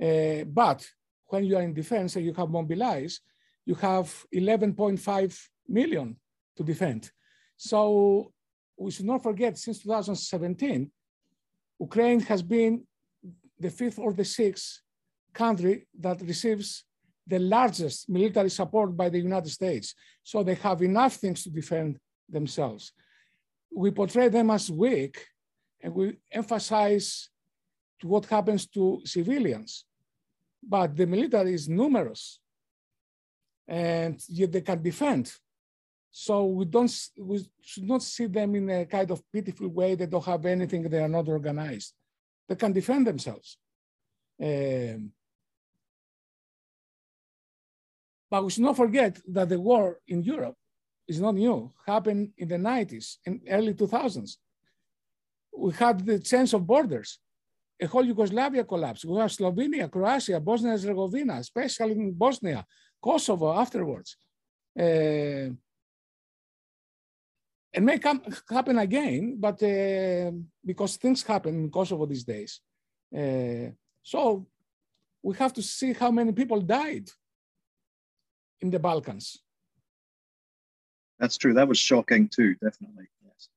Uh, 0.00 0.44
but 0.44 0.86
when 1.26 1.44
you 1.44 1.56
are 1.56 1.62
in 1.62 1.74
defense 1.74 2.16
and 2.16 2.24
you 2.24 2.32
have 2.34 2.48
mobilized, 2.48 3.20
you 3.66 3.74
have 3.74 4.24
11.5 4.34 5.48
million 5.68 6.16
to 6.56 6.62
defend. 6.62 7.10
So 7.56 8.32
we 8.76 8.90
should 8.92 9.06
not 9.06 9.22
forget, 9.22 9.58
since 9.58 9.82
2017, 9.82 10.90
Ukraine 11.80 12.20
has 12.20 12.42
been 12.42 12.84
the 13.58 13.70
fifth 13.70 13.98
or 13.98 14.12
the 14.12 14.24
sixth 14.24 14.80
country 15.32 15.86
that 15.98 16.20
receives 16.22 16.84
the 17.28 17.38
largest 17.38 18.08
military 18.08 18.50
support 18.50 18.96
by 18.96 19.08
the 19.08 19.20
United 19.20 19.50
States. 19.50 19.94
So 20.22 20.42
they 20.42 20.54
have 20.54 20.82
enough 20.82 21.14
things 21.14 21.42
to 21.44 21.50
defend 21.50 21.98
themselves. 22.28 22.92
We 23.70 23.90
portray 23.90 24.28
them 24.28 24.50
as 24.50 24.70
weak 24.70 25.24
and 25.80 25.94
we 25.94 26.16
emphasize 26.32 27.28
what 28.02 28.26
happens 28.26 28.66
to 28.68 29.02
civilians 29.04 29.84
but 30.62 30.96
the 30.96 31.06
military 31.06 31.54
is 31.54 31.68
numerous 31.68 32.40
and 33.66 34.22
yet 34.28 34.52
they 34.52 34.60
can 34.60 34.82
defend. 34.82 35.32
So 36.10 36.46
we 36.46 36.64
don't 36.64 36.92
we 37.18 37.46
should 37.60 37.84
not 37.84 38.02
see 38.02 38.26
them 38.26 38.54
in 38.54 38.70
a 38.70 38.86
kind 38.86 39.10
of 39.10 39.22
pitiful 39.30 39.68
way. 39.68 39.94
They 39.94 40.06
don't 40.06 40.24
have 40.24 40.44
anything. 40.46 40.82
They 40.82 41.02
are 41.02 41.08
not 41.08 41.28
organized. 41.28 41.94
They 42.48 42.56
can 42.56 42.72
defend 42.72 43.06
themselves. 43.06 43.58
Um, 44.42 45.12
but 48.30 48.44
we 48.44 48.50
should 48.50 48.64
not 48.64 48.76
forget 48.76 49.20
that 49.28 49.48
the 49.48 49.60
war 49.60 49.98
in 50.06 50.22
Europe 50.22 50.56
is 51.06 51.20
not 51.20 51.34
new. 51.34 51.72
Happened 51.86 52.32
in 52.36 52.48
the 52.48 52.56
90s 52.56 53.16
and 53.26 53.40
early 53.48 53.74
2000s. 53.74 54.36
We 55.56 55.72
had 55.72 56.04
the 56.04 56.18
change 56.18 56.52
of 56.54 56.66
borders 56.66 57.18
a 57.80 57.86
whole 57.86 58.04
Yugoslavia 58.04 58.64
collapsed. 58.64 59.04
We 59.04 59.18
have 59.18 59.30
Slovenia, 59.30 59.90
Croatia, 59.90 60.40
Bosnia 60.40 60.72
and 60.72 60.80
Herzegovina, 60.80 61.34
especially 61.34 61.92
in 61.92 62.12
Bosnia, 62.12 62.64
Kosovo 63.00 63.56
afterwards. 63.56 64.16
Uh, 64.78 65.50
and 67.74 67.84
may 67.84 67.98
come, 67.98 68.22
happen 68.50 68.78
again, 68.78 69.36
but 69.38 69.62
uh, 69.62 70.32
because 70.64 70.96
things 70.96 71.22
happen 71.22 71.54
in 71.54 71.70
Kosovo 71.70 72.06
these 72.06 72.24
days. 72.24 72.60
Uh, 73.16 73.70
so 74.02 74.46
we 75.22 75.36
have 75.36 75.52
to 75.52 75.62
see 75.62 75.92
how 75.92 76.10
many 76.10 76.32
people 76.32 76.60
died 76.60 77.08
in 78.60 78.70
the 78.70 78.78
Balkans. 78.78 79.38
That's 81.18 81.36
true. 81.36 81.54
That 81.54 81.68
was 81.68 81.78
shocking 81.78 82.28
too, 82.28 82.54
definitely. 82.54 83.06
Yes. 83.24 83.48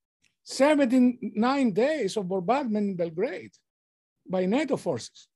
79 0.43 1.73
days 1.73 2.17
of 2.17 2.27
bombardment 2.27 2.89
in 2.89 2.95
Belgrade 2.95 3.51
by 4.27 4.45
NATO 4.45 4.77
forces. 4.77 5.27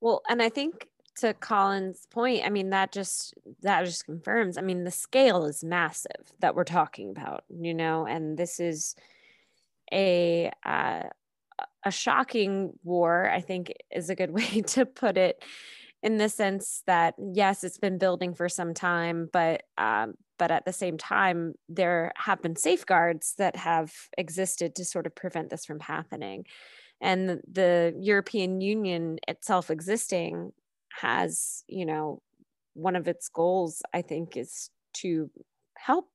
Well, 0.00 0.22
and 0.28 0.42
I 0.42 0.48
think 0.48 0.88
to 1.16 1.32
Colin's 1.34 2.06
point, 2.10 2.42
I 2.44 2.50
mean 2.50 2.70
that 2.70 2.92
just 2.92 3.34
that 3.62 3.84
just 3.84 4.04
confirms. 4.04 4.58
I 4.58 4.60
mean 4.60 4.84
the 4.84 4.90
scale 4.90 5.44
is 5.46 5.64
massive 5.64 6.32
that 6.40 6.54
we're 6.54 6.64
talking 6.64 7.10
about, 7.10 7.44
you 7.48 7.72
know, 7.72 8.04
and 8.04 8.36
this 8.36 8.60
is 8.60 8.96
a 9.92 10.50
uh, 10.64 11.04
a 11.84 11.90
shocking 11.90 12.72
war. 12.82 13.30
I 13.30 13.40
think 13.40 13.72
is 13.90 14.10
a 14.10 14.14
good 14.14 14.30
way 14.38 14.62
to 14.68 14.86
put 14.86 15.16
it, 15.16 15.42
in 16.02 16.18
the 16.18 16.28
sense 16.28 16.82
that 16.86 17.14
yes, 17.18 17.64
it's 17.64 17.78
been 17.78 17.98
building 17.98 18.34
for 18.34 18.48
some 18.48 18.74
time, 18.74 19.28
but 19.32 19.62
um, 19.78 20.14
but 20.38 20.50
at 20.50 20.64
the 20.64 20.72
same 20.72 20.98
time, 20.98 21.54
there 21.68 22.12
have 22.16 22.42
been 22.42 22.56
safeguards 22.56 23.34
that 23.38 23.56
have 23.56 23.92
existed 24.18 24.74
to 24.74 24.84
sort 24.84 25.06
of 25.06 25.14
prevent 25.14 25.50
this 25.50 25.64
from 25.64 25.80
happening 25.80 26.44
and 27.00 27.28
the, 27.28 27.40
the 27.50 27.94
European 28.00 28.60
Union 28.60 29.18
itself 29.28 29.70
existing 29.70 30.52
has, 31.00 31.64
you 31.68 31.84
know, 31.84 32.22
one 32.72 32.96
of 32.96 33.06
its 33.06 33.28
goals, 33.28 33.82
I 33.92 34.02
think, 34.02 34.36
is 34.36 34.70
to 34.94 35.30
help 35.76 36.08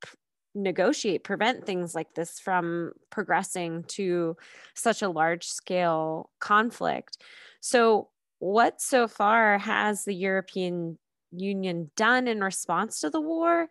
negotiate, 0.56 1.24
prevent 1.24 1.66
things 1.66 1.96
like 1.96 2.14
this 2.14 2.40
from 2.40 2.92
progressing 3.10 3.84
to 3.88 4.36
such 4.74 5.02
a 5.02 5.10
large 5.10 5.46
scale 5.46 6.30
conflict. 6.40 7.18
So, 7.62 8.10
what 8.40 8.82
so 8.82 9.08
far 9.08 9.58
has 9.58 10.06
the 10.06 10.14
European 10.14 10.98
Union 11.32 11.92
done 11.96 12.28
in 12.28 12.42
response 12.42 13.02
to 13.02 13.10
the 13.10 13.22
war? 13.22 13.70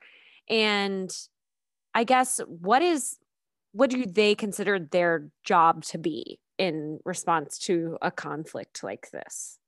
And 0.49 1.11
I 1.95 2.05
guess 2.05 2.41
what 2.47 2.83
is 2.83 3.17
what 3.73 3.91
do 3.91 4.07
they 4.07 4.35
consider 4.35 4.79
their 4.79 5.29
job 5.45 5.85
to 5.85 5.99
be 5.99 6.39
in 6.59 7.01
response 7.05 7.59
to 7.59 7.99
a 8.03 8.11
conflict 8.11 8.83
like 8.83 9.11
this? 9.11 9.59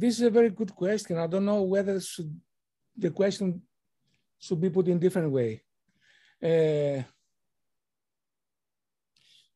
This 0.00 0.14
is 0.18 0.22
a 0.22 0.30
very 0.30 0.48
good 0.48 0.74
question. 0.74 1.18
I 1.18 1.26
don't 1.26 1.44
know 1.44 1.60
whether 1.60 2.00
should, 2.00 2.34
the 2.96 3.10
question 3.10 3.60
should 4.38 4.58
be 4.58 4.70
put 4.70 4.88
in 4.88 4.98
different 4.98 5.30
way. 5.30 5.62
Uh, 6.42 7.02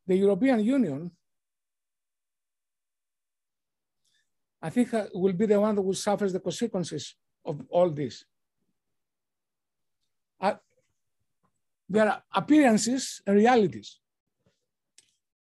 the 0.07 0.16
European 0.24 0.62
Union, 0.62 1.11
I 4.61 4.68
think, 4.68 4.92
uh, 4.92 5.07
will 5.14 5.33
be 5.33 5.46
the 5.46 5.59
one 5.59 5.74
that 5.76 5.80
will 5.80 5.94
suffer 5.94 6.28
the 6.28 6.40
consequences 6.40 7.14
of 7.42 7.62
all 7.70 7.88
this. 7.88 8.22
Uh, 10.38 10.57
there 11.88 12.07
are 12.07 12.22
appearances 12.35 13.22
and 13.26 13.37
realities, 13.37 13.98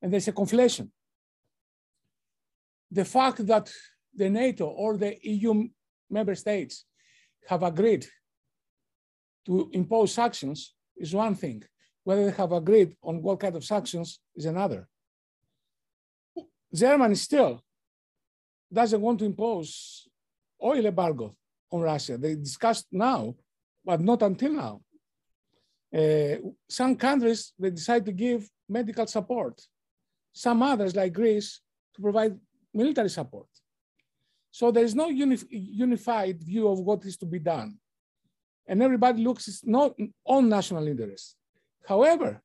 and 0.01 0.12
there's 0.12 0.27
a 0.27 0.33
conflation. 0.33 0.89
The 2.91 3.05
fact 3.05 3.47
that 3.47 3.71
the 4.19 4.29
NATO 4.29 4.65
or 4.67 4.97
the 4.97 5.17
EU 5.23 5.67
member 6.10 6.36
states 6.36 6.86
have 7.47 7.63
agreed 7.63 8.05
to 9.45 9.69
impose 9.71 10.13
sanctions 10.13 10.75
is 10.97 11.13
one 11.15 11.36
thing. 11.36 11.63
Whether 12.03 12.25
they 12.25 12.38
have 12.38 12.51
agreed 12.51 12.95
on 13.01 13.21
what 13.21 13.39
kind 13.39 13.55
of 13.55 13.63
sanctions 13.63 14.19
is 14.36 14.45
another. 14.45 14.88
Germany 16.73 17.15
still 17.15 17.63
doesn't 18.71 19.01
want 19.01 19.19
to 19.19 19.25
impose 19.25 20.08
oil 20.62 20.86
embargo 20.86 21.36
on 21.71 21.82
Russia. 21.82 22.17
They 22.17 22.36
discussed 22.36 22.88
now, 22.91 23.36
but 23.86 24.01
not 24.01 24.21
until 24.21 24.53
now. 24.53 24.82
Uh, 25.99 26.36
some 26.67 26.95
countries, 26.95 27.53
they 27.58 27.71
decide 27.71 28.05
to 28.05 28.12
give 28.12 28.49
medical 28.67 29.08
support. 29.08 29.55
Some 30.34 30.62
others, 30.62 30.95
like 30.95 31.13
Greece, 31.13 31.62
to 31.95 32.01
provide 32.01 32.38
military 32.73 33.10
support. 33.10 33.47
So 34.51 34.71
there 34.71 34.83
is 34.83 34.95
no 34.95 35.09
uni 35.09 35.38
unified 35.49 36.43
view 36.43 36.67
of 36.67 36.79
what 36.79 37.05
is 37.05 37.17
to 37.17 37.25
be 37.25 37.39
done. 37.39 37.77
And 38.67 38.81
everybody 38.83 39.23
looks 39.23 39.62
not 39.63 39.95
on 40.25 40.49
national 40.49 40.88
interest. 40.88 41.35
However, 41.88 42.41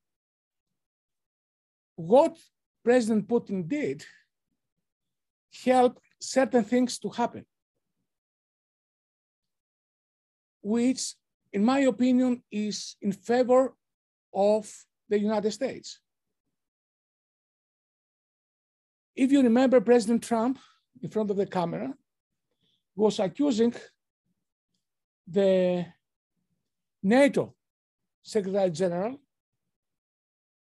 what 1.96 2.36
President 2.82 3.28
Putin 3.28 3.68
did 3.68 4.04
helped 5.64 6.00
certain 6.20 6.64
things 6.64 6.98
to 6.98 7.08
happen, 7.08 7.44
which, 10.62 11.14
in 11.52 11.64
my 11.64 11.80
opinion, 11.80 12.42
is 12.50 12.96
in 13.00 13.12
favor 13.12 13.74
of 14.32 14.70
the 15.08 15.18
United 15.18 15.52
States. 15.52 16.00
If 19.14 19.30
you 19.30 19.42
remember 19.42 19.80
President 19.80 20.22
Trump 20.22 20.58
in 21.02 21.10
front 21.10 21.30
of 21.30 21.36
the 21.36 21.46
camera 21.46 21.92
was 22.96 23.18
accusing 23.18 23.74
the 25.26 25.86
NATO 27.02 27.54
Secretary 28.22 28.70
General 28.70 29.20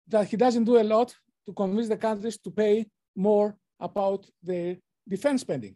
that 0.06 0.28
he 0.28 0.36
doesn't 0.36 0.64
do 0.64 0.78
a 0.78 0.84
lot 0.84 1.14
to 1.46 1.52
convince 1.52 1.88
the 1.88 1.96
countries 1.96 2.38
to 2.38 2.50
pay 2.50 2.86
more 3.16 3.56
about 3.78 4.26
their 4.42 4.76
defense 5.08 5.40
spending. 5.40 5.74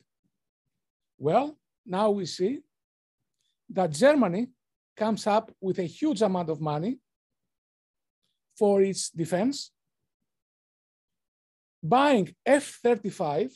Well, 1.18 1.56
now 1.86 2.10
we 2.10 2.26
see 2.26 2.60
that 3.70 3.90
Germany 3.90 4.48
comes 4.96 5.26
up 5.26 5.50
with 5.60 5.78
a 5.78 5.84
huge 5.84 6.22
amount 6.22 6.50
of 6.50 6.60
money 6.60 6.98
for 8.56 8.82
its 8.82 9.10
defense, 9.10 9.72
buying 11.82 12.34
F-35 12.46 13.50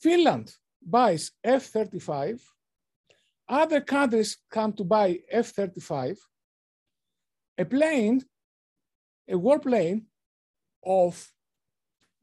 Finland 0.00 0.54
buys 0.80 1.32
F-35. 1.42 2.40
Other 3.48 3.80
countries 3.80 4.36
come 4.50 4.72
to 4.74 4.84
buy 4.84 5.20
F-35. 5.30 6.16
A 7.58 7.64
plane, 7.64 8.22
a 9.28 9.34
warplane 9.34 10.04
of 10.84 11.32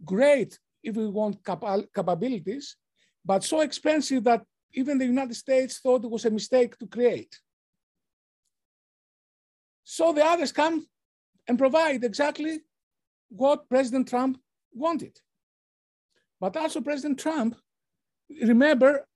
great, 0.04 0.58
if 0.84 0.96
we 0.96 1.08
want, 1.08 1.44
cap- 1.44 1.64
capabilities, 1.94 2.78
but 3.24 3.44
so 3.44 3.62
expensive 3.62 4.24
that 4.24 4.44
even 4.74 4.98
the 4.98 5.06
United 5.06 5.36
States 5.36 5.80
thought 5.80 6.04
it 6.04 6.12
was 6.12 6.26
a 6.26 6.30
mistake 6.30 6.78
to 6.78 6.88
create. 6.88 7.40
So 9.84 10.14
the 10.14 10.26
others 10.26 10.52
come 10.52 10.88
and 11.48 11.58
provide 11.58 12.04
exactly 12.04 12.62
what 13.30 13.70
President 13.70 14.08
Trump 14.08 14.40
wanted. 14.74 15.18
But 16.40 16.58
also 16.58 16.82
President 16.82 17.20
Trump 17.20 17.56
remember, 18.30 19.08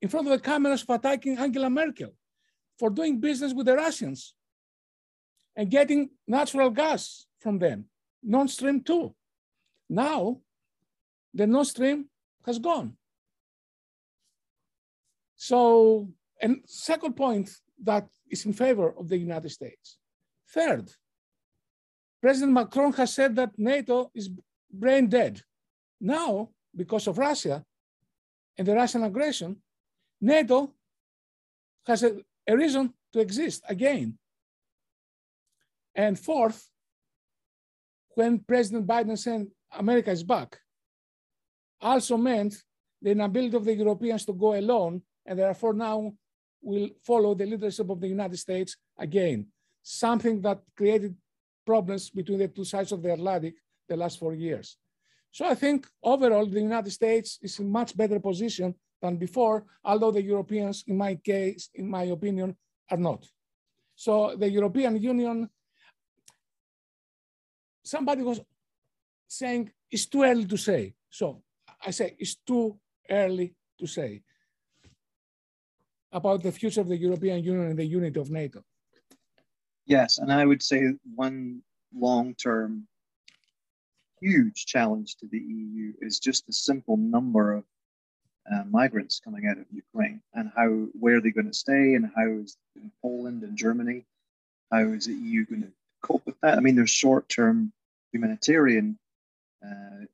in 0.00 0.08
front 0.08 0.26
of 0.26 0.32
the 0.32 0.38
cameras 0.38 0.82
of 0.82 0.90
attacking 0.90 1.38
Angela 1.38 1.70
Merkel 1.70 2.14
for 2.78 2.90
doing 2.90 3.18
business 3.20 3.52
with 3.54 3.66
the 3.66 3.76
Russians 3.76 4.34
and 5.54 5.70
getting 5.70 6.10
natural 6.26 6.70
gas 6.70 7.26
from 7.40 7.58
them, 7.58 7.86
Nord 8.22 8.50
Stream 8.50 8.82
2. 8.82 9.14
Now, 9.88 10.40
the 11.32 11.46
Nord 11.46 11.66
Stream 11.66 12.06
has 12.44 12.58
gone. 12.58 12.96
So, 15.36 16.08
and 16.40 16.62
second 16.66 17.14
point 17.14 17.50
that 17.84 18.08
is 18.30 18.46
in 18.46 18.52
favor 18.52 18.94
of 18.98 19.08
the 19.08 19.18
United 19.18 19.50
States. 19.50 19.98
Third, 20.50 20.90
President 22.22 22.52
Macron 22.52 22.92
has 22.94 23.14
said 23.14 23.36
that 23.36 23.58
NATO 23.58 24.10
is 24.14 24.30
brain 24.72 25.08
dead. 25.08 25.42
Now, 26.00 26.50
because 26.74 27.06
of 27.06 27.18
Russia, 27.18 27.64
and 28.58 28.66
the 28.66 28.74
Russian 28.74 29.04
aggression, 29.04 29.56
NATO 30.20 30.72
has 31.86 32.02
a, 32.02 32.16
a 32.46 32.56
reason 32.56 32.92
to 33.12 33.20
exist 33.20 33.62
again. 33.68 34.18
And 35.94 36.18
fourth, 36.18 36.68
when 38.14 38.40
President 38.40 38.86
Biden 38.86 39.18
said 39.18 39.46
America 39.72 40.10
is 40.10 40.22
back, 40.22 40.58
also 41.80 42.16
meant 42.16 42.54
the 43.02 43.10
inability 43.10 43.56
of 43.56 43.64
the 43.64 43.74
Europeans 43.74 44.24
to 44.24 44.32
go 44.32 44.54
alone, 44.54 45.02
and 45.26 45.38
therefore 45.38 45.74
now 45.74 46.12
will 46.62 46.88
follow 47.04 47.34
the 47.34 47.46
leadership 47.46 47.88
of 47.90 48.00
the 48.00 48.08
United 48.08 48.38
States 48.38 48.76
again, 48.98 49.46
something 49.82 50.40
that 50.40 50.60
created 50.76 51.14
problems 51.64 52.10
between 52.10 52.38
the 52.38 52.48
two 52.48 52.64
sides 52.64 52.92
of 52.92 53.02
the 53.02 53.12
Atlantic 53.12 53.54
the 53.88 53.96
last 53.96 54.18
four 54.18 54.34
years. 54.34 54.76
So 55.36 55.44
I 55.44 55.54
think 55.54 55.86
overall, 56.02 56.46
the 56.46 56.62
United 56.62 56.90
States 56.90 57.38
is 57.42 57.58
in 57.58 57.68
much 57.68 57.94
better 57.94 58.18
position 58.18 58.74
than 59.02 59.18
before, 59.18 59.66
although 59.84 60.10
the 60.10 60.22
Europeans, 60.22 60.82
in 60.86 60.96
my 60.96 61.14
case, 61.16 61.68
in 61.74 61.90
my 61.90 62.04
opinion, 62.04 62.56
are 62.90 62.96
not. 62.96 63.22
So 63.94 64.34
the 64.34 64.48
European 64.48 64.96
Union, 64.96 65.50
somebody 67.84 68.22
was 68.22 68.40
saying 69.28 69.70
it's 69.90 70.06
too 70.06 70.22
early 70.22 70.46
to 70.46 70.56
say. 70.56 70.94
So 71.10 71.42
I 71.86 71.90
say 71.90 72.16
it's 72.18 72.36
too 72.36 72.80
early 73.10 73.54
to 73.78 73.86
say 73.86 74.22
about 76.12 76.42
the 76.42 76.52
future 76.52 76.80
of 76.80 76.88
the 76.88 76.96
European 76.96 77.44
Union 77.44 77.66
and 77.66 77.78
the 77.78 77.84
unity 77.84 78.18
of 78.18 78.30
NATO. 78.30 78.62
Yes, 79.84 80.16
and 80.16 80.32
I 80.32 80.46
would 80.46 80.62
say 80.62 80.94
one 81.14 81.60
long-term 81.94 82.88
huge 84.20 84.66
challenge 84.66 85.16
to 85.16 85.26
the 85.26 85.38
EU 85.38 85.92
is 86.00 86.18
just 86.18 86.46
the 86.46 86.52
simple 86.52 86.96
number 86.96 87.52
of 87.52 87.64
uh, 88.52 88.64
migrants 88.70 89.20
coming 89.22 89.46
out 89.46 89.58
of 89.58 89.66
Ukraine 89.70 90.20
and 90.34 90.50
how 90.56 90.68
where 90.98 91.16
are 91.16 91.20
they're 91.20 91.32
going 91.32 91.50
to 91.50 91.54
stay 91.54 91.94
and 91.94 92.10
how 92.14 92.26
is 92.28 92.56
Poland 93.02 93.42
and 93.42 93.56
Germany, 93.56 94.04
how 94.70 94.78
is 94.78 95.06
the 95.06 95.14
EU 95.14 95.44
going 95.46 95.62
to 95.62 95.72
cope 96.02 96.24
with 96.26 96.40
that? 96.42 96.56
I 96.56 96.60
mean, 96.60 96.76
there's 96.76 96.90
short-term 96.90 97.72
humanitarian 98.12 98.98
uh, 99.64 100.04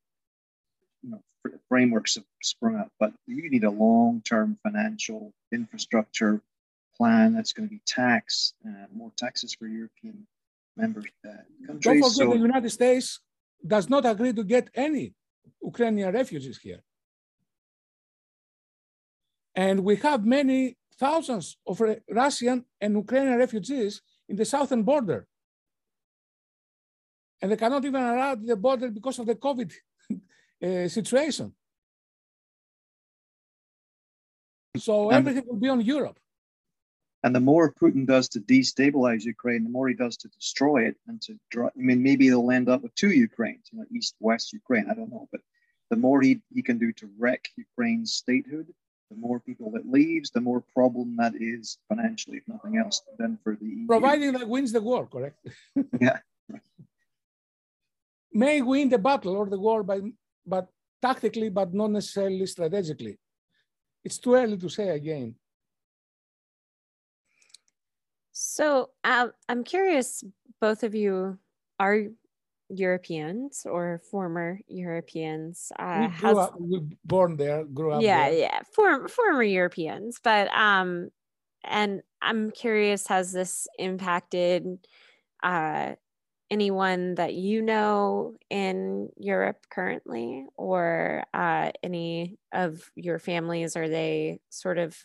you 1.02 1.10
know, 1.10 1.20
frameworks 1.68 2.14
have 2.14 2.24
sprung 2.42 2.76
up, 2.76 2.90
but 2.98 3.12
you 3.26 3.50
need 3.50 3.64
a 3.64 3.70
long-term 3.70 4.58
financial 4.62 5.32
infrastructure 5.52 6.40
plan 6.96 7.34
that's 7.34 7.52
going 7.52 7.68
to 7.68 7.74
be 7.74 7.80
tax, 7.86 8.54
uh, 8.66 8.86
more 8.94 9.12
taxes 9.16 9.54
for 9.54 9.66
European 9.66 10.26
member 10.76 11.02
uh, 11.26 11.32
countries. 11.66 11.82
Don't 11.82 11.96
forget 11.96 12.12
so, 12.12 12.30
the 12.32 12.38
United 12.38 12.70
States 12.70 13.20
does 13.66 13.88
not 13.88 14.04
agree 14.04 14.32
to 14.32 14.44
get 14.44 14.68
any 14.74 15.14
Ukrainian 15.62 16.12
refugees 16.12 16.58
here. 16.58 16.82
And 19.54 19.80
we 19.80 19.96
have 19.96 20.24
many 20.24 20.76
thousands 20.98 21.58
of 21.66 21.80
Russian 22.08 22.64
and 22.80 22.94
Ukrainian 22.96 23.38
refugees 23.38 24.02
in 24.28 24.36
the 24.36 24.44
southern 24.44 24.82
border. 24.82 25.26
And 27.40 27.50
they 27.50 27.56
cannot 27.56 27.84
even 27.84 28.02
arrive 28.02 28.38
at 28.38 28.46
the 28.46 28.56
border 28.56 28.88
because 28.90 29.18
of 29.18 29.26
the 29.26 29.34
COVID 29.34 29.70
uh, 30.64 30.88
situation. 30.88 31.52
So 34.78 35.10
everything 35.10 35.44
will 35.46 35.56
be 35.56 35.68
on 35.68 35.80
Europe. 35.80 36.18
And 37.24 37.34
the 37.34 37.40
more 37.40 37.72
Putin 37.72 38.06
does 38.06 38.28
to 38.30 38.40
destabilize 38.40 39.22
Ukraine, 39.22 39.62
the 39.62 39.70
more 39.70 39.88
he 39.88 39.94
does 39.94 40.16
to 40.18 40.28
destroy 40.28 40.86
it 40.86 40.96
and 41.06 41.22
to 41.22 41.38
draw. 41.50 41.68
I 41.68 41.70
mean, 41.76 42.02
maybe 42.02 42.28
they'll 42.28 42.50
end 42.50 42.68
up 42.68 42.82
with 42.82 42.94
two 42.96 43.10
Ukraines, 43.10 43.68
you 43.70 43.78
know, 43.78 43.86
East 43.94 44.16
West 44.18 44.52
Ukraine. 44.52 44.86
I 44.90 44.94
don't 44.94 45.10
know, 45.10 45.28
but 45.30 45.40
the 45.90 45.96
more 45.96 46.20
he, 46.20 46.42
he 46.52 46.62
can 46.62 46.78
do 46.78 46.92
to 46.94 47.08
wreck 47.18 47.48
Ukraine's 47.56 48.14
statehood, 48.14 48.66
the 49.10 49.16
more 49.16 49.38
people 49.38 49.70
that 49.72 49.88
leaves, 49.88 50.30
the 50.30 50.40
more 50.40 50.62
problem 50.74 51.16
that 51.16 51.34
is 51.38 51.78
financially, 51.88 52.38
if 52.38 52.48
nothing 52.48 52.76
else, 52.78 53.02
than 53.18 53.38
for 53.44 53.56
the 53.56 53.66
EU. 53.66 53.86
Providing 53.86 54.32
that 54.32 54.48
wins 54.48 54.72
the 54.72 54.80
war, 54.80 55.06
correct? 55.06 55.38
yeah. 56.00 56.18
May 58.32 58.62
win 58.62 58.88
the 58.88 58.98
battle 58.98 59.36
or 59.36 59.46
the 59.46 59.60
war, 59.60 59.82
by, 59.82 60.00
but 60.46 60.66
tactically, 61.00 61.50
but 61.50 61.72
not 61.74 61.90
necessarily 61.90 62.46
strategically. 62.46 63.18
It's 64.02 64.18
too 64.18 64.34
early 64.34 64.56
to 64.56 64.68
say 64.68 64.88
again. 64.88 65.36
So 68.32 68.90
uh, 69.04 69.28
I'm 69.48 69.62
curious, 69.62 70.24
both 70.60 70.82
of 70.82 70.94
you 70.94 71.38
are 71.78 72.06
Europeans 72.68 73.66
or 73.68 74.00
former 74.10 74.58
Europeans. 74.66 75.70
Uh, 75.78 76.08
we 76.10 76.18
grew 76.18 76.38
up, 76.38 76.54
we 76.58 76.80
born 77.04 77.36
there, 77.36 77.64
grew 77.64 77.92
up. 77.92 78.02
Yeah, 78.02 78.30
there. 78.30 78.38
yeah, 78.38 78.60
former 78.74 79.08
former 79.08 79.42
Europeans. 79.42 80.18
But 80.22 80.48
um, 80.56 81.10
and 81.64 82.02
I'm 82.22 82.50
curious, 82.50 83.06
has 83.08 83.32
this 83.32 83.68
impacted 83.78 84.78
uh, 85.42 85.92
anyone 86.50 87.14
that 87.16 87.34
you 87.34 87.60
know 87.62 88.36
in 88.48 89.10
Europe 89.18 89.66
currently, 89.70 90.46
or 90.56 91.24
uh, 91.34 91.72
any 91.82 92.38
of 92.52 92.90
your 92.94 93.18
families? 93.18 93.76
Are 93.76 93.88
they 93.88 94.40
sort 94.48 94.78
of 94.78 94.96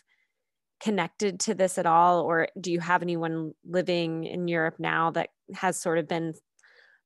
connected 0.80 1.40
to 1.40 1.54
this 1.54 1.78
at 1.78 1.86
all, 1.86 2.20
or 2.22 2.48
do 2.60 2.70
you 2.70 2.80
have 2.80 3.02
anyone 3.02 3.52
living 3.64 4.24
in 4.24 4.48
Europe 4.48 4.76
now 4.78 5.10
that 5.10 5.30
has 5.54 5.80
sort 5.80 5.98
of 5.98 6.08
been 6.08 6.34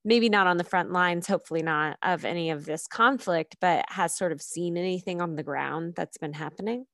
maybe 0.05 0.29
not 0.29 0.47
on 0.47 0.57
the 0.57 0.65
front 0.65 0.91
lines, 0.91 1.27
hopefully 1.27 1.63
not 1.63 1.97
of 2.03 2.25
any 2.25 2.51
of 2.51 2.65
this 2.65 2.87
conflict, 2.87 3.57
but 3.61 3.85
has 3.89 4.17
sort 4.17 4.33
of 4.33 4.43
seen 4.43 4.77
anything 4.77 5.21
on 5.21 5.37
the 5.37 5.43
ground 5.43 5.95
that's 5.95 6.19
been 6.19 6.33
happening? 6.33 6.85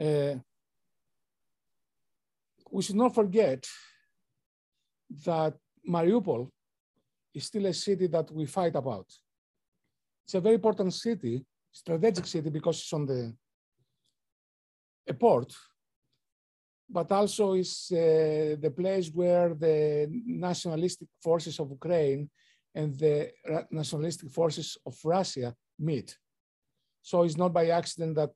Uh, 0.00 0.34
we 2.70 2.82
should 2.82 2.96
not 2.96 3.14
forget 3.14 3.66
that 5.24 5.54
Mariupol 5.88 6.48
is 7.34 7.44
still 7.44 7.66
a 7.66 7.74
city 7.74 8.06
that 8.06 8.30
we 8.30 8.46
fight 8.46 8.74
about. 8.74 9.06
It's 10.24 10.34
a 10.34 10.40
very 10.40 10.54
important 10.54 10.94
city, 10.94 11.44
strategic 11.70 12.26
city, 12.26 12.50
because 12.50 12.78
it's 12.78 12.92
on 12.92 13.06
the 13.06 13.34
a 15.08 15.14
port 15.14 15.54
but 16.88 17.10
also 17.10 17.54
is 17.54 17.90
uh, 17.92 18.56
the 18.60 18.72
place 18.76 19.10
where 19.12 19.54
the 19.54 20.08
nationalistic 20.26 21.08
forces 21.22 21.58
of 21.58 21.70
Ukraine 21.70 22.30
and 22.74 22.96
the 22.98 23.30
nationalistic 23.70 24.30
forces 24.30 24.76
of 24.84 24.94
Russia 25.04 25.54
meet. 25.78 26.16
So 27.02 27.22
it's 27.22 27.36
not 27.36 27.52
by 27.52 27.68
accident 27.68 28.16
that 28.16 28.30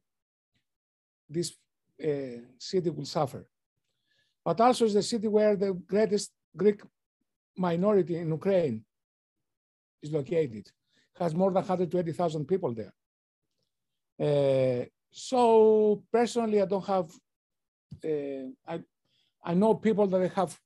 this 1.29 1.55
uh, 2.03 2.41
city 2.59 2.91
will 2.91 3.05
suffer. 3.05 3.47
But 4.45 4.61
also 4.61 4.87
is 4.87 4.95
the 4.95 5.03
city 5.03 5.29
where 5.29 5.57
the 5.57 5.73
greatest 5.73 6.33
Greek 6.57 6.81
minority 7.57 8.17
in 8.17 8.29
Ukraine 8.29 8.85
is 10.03 10.11
located. 10.11 10.71
Has 11.19 11.35
more 11.35 11.51
than 11.51 11.63
120,000 11.63 12.47
people 12.47 12.73
there. 12.75 12.95
Uh, 14.21 14.85
so 15.11 16.03
personally, 16.13 16.61
I 16.61 16.67
don't 16.67 16.87
have 16.87 17.11
uh, 18.05 18.51
I, 18.67 18.81
I 19.43 19.55
know 19.55 19.75
people 19.75 20.07
that 20.07 20.33
have 20.33 20.59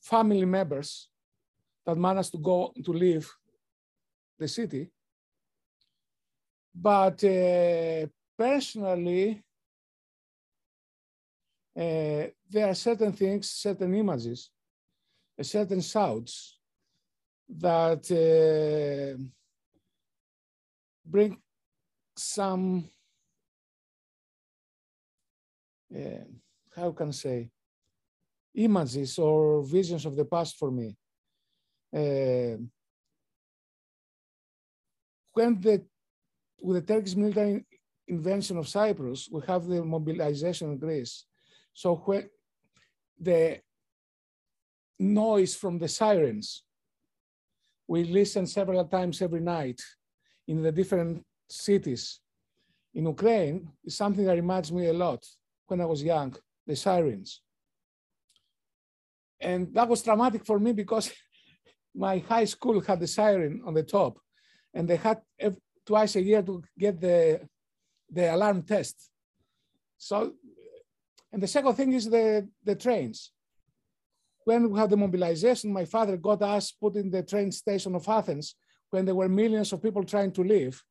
family 0.00 0.44
members 0.44 1.08
that 1.84 1.96
managed 1.96 2.32
to 2.32 2.38
go 2.38 2.72
to 2.84 2.92
leave 2.92 3.30
the 4.38 4.48
city. 4.48 4.90
But 6.74 7.22
uh, 7.24 8.06
personally, 8.38 9.42
uh, 11.76 12.26
there 12.48 12.68
are 12.68 12.74
certain 12.74 13.12
things, 13.12 13.50
certain 13.50 13.94
images, 13.94 14.50
certain 15.42 15.82
sounds 15.82 16.58
that 17.48 18.04
uh, 18.10 19.22
bring 21.04 21.36
some 22.22 22.90
uh, 25.94 26.24
how 26.76 26.92
can 26.92 27.08
I 27.08 27.12
say, 27.12 27.50
images 28.54 29.18
or 29.18 29.62
visions 29.62 30.06
of 30.06 30.16
the 30.16 30.24
past 30.24 30.56
for 30.56 30.70
me. 30.70 30.96
Uh, 31.94 32.56
when 35.32 35.60
the, 35.60 35.84
with 36.62 36.86
the 36.86 36.94
Turkish 36.94 37.16
military 37.16 37.64
invention 38.08 38.56
of 38.58 38.68
Cyprus, 38.68 39.28
we 39.30 39.42
have 39.46 39.66
the 39.66 39.84
mobilization 39.84 40.72
in 40.72 40.78
Greece. 40.78 41.26
So 41.72 41.96
when 41.96 42.28
the 43.18 43.60
noise 44.98 45.54
from 45.54 45.78
the 45.78 45.88
sirens, 45.88 46.64
we 47.86 48.04
listen 48.04 48.46
several 48.46 48.84
times 48.84 49.20
every 49.22 49.40
night 49.40 49.80
in 50.46 50.62
the 50.62 50.72
different 50.72 51.24
cities 51.50 52.20
in 52.94 53.06
Ukraine 53.06 53.68
is 53.84 53.96
something 53.96 54.24
that 54.24 54.34
reminds 54.34 54.72
me 54.72 54.86
a 54.86 54.92
lot 54.92 55.24
when 55.66 55.80
I 55.80 55.84
was 55.84 56.02
young, 56.02 56.34
the 56.66 56.76
sirens. 56.76 57.42
And 59.40 59.72
that 59.74 59.88
was 59.88 60.02
traumatic 60.02 60.44
for 60.44 60.58
me 60.58 60.72
because 60.72 61.12
my 61.94 62.18
high 62.18 62.44
school 62.44 62.80
had 62.80 63.00
the 63.00 63.06
siren 63.06 63.62
on 63.64 63.74
the 63.74 63.82
top 63.82 64.18
and 64.74 64.86
they 64.88 64.96
had 64.96 65.20
twice 65.86 66.16
a 66.16 66.22
year 66.22 66.42
to 66.42 66.62
get 66.78 67.00
the, 67.00 67.40
the 68.10 68.34
alarm 68.34 68.62
test. 68.62 69.10
So, 69.98 70.32
and 71.32 71.42
the 71.42 71.48
second 71.48 71.74
thing 71.74 71.92
is 71.92 72.08
the, 72.08 72.48
the 72.64 72.74
trains. 72.74 73.32
When 74.44 74.70
we 74.70 74.78
had 74.78 74.90
the 74.90 74.96
mobilization, 74.96 75.72
my 75.72 75.84
father 75.84 76.16
got 76.16 76.42
us 76.42 76.72
put 76.72 76.96
in 76.96 77.10
the 77.10 77.22
train 77.22 77.52
station 77.52 77.94
of 77.94 78.08
Athens 78.08 78.56
when 78.90 79.04
there 79.04 79.14
were 79.14 79.28
millions 79.28 79.72
of 79.72 79.82
people 79.82 80.04
trying 80.04 80.32
to 80.32 80.42
leave, 80.42 80.82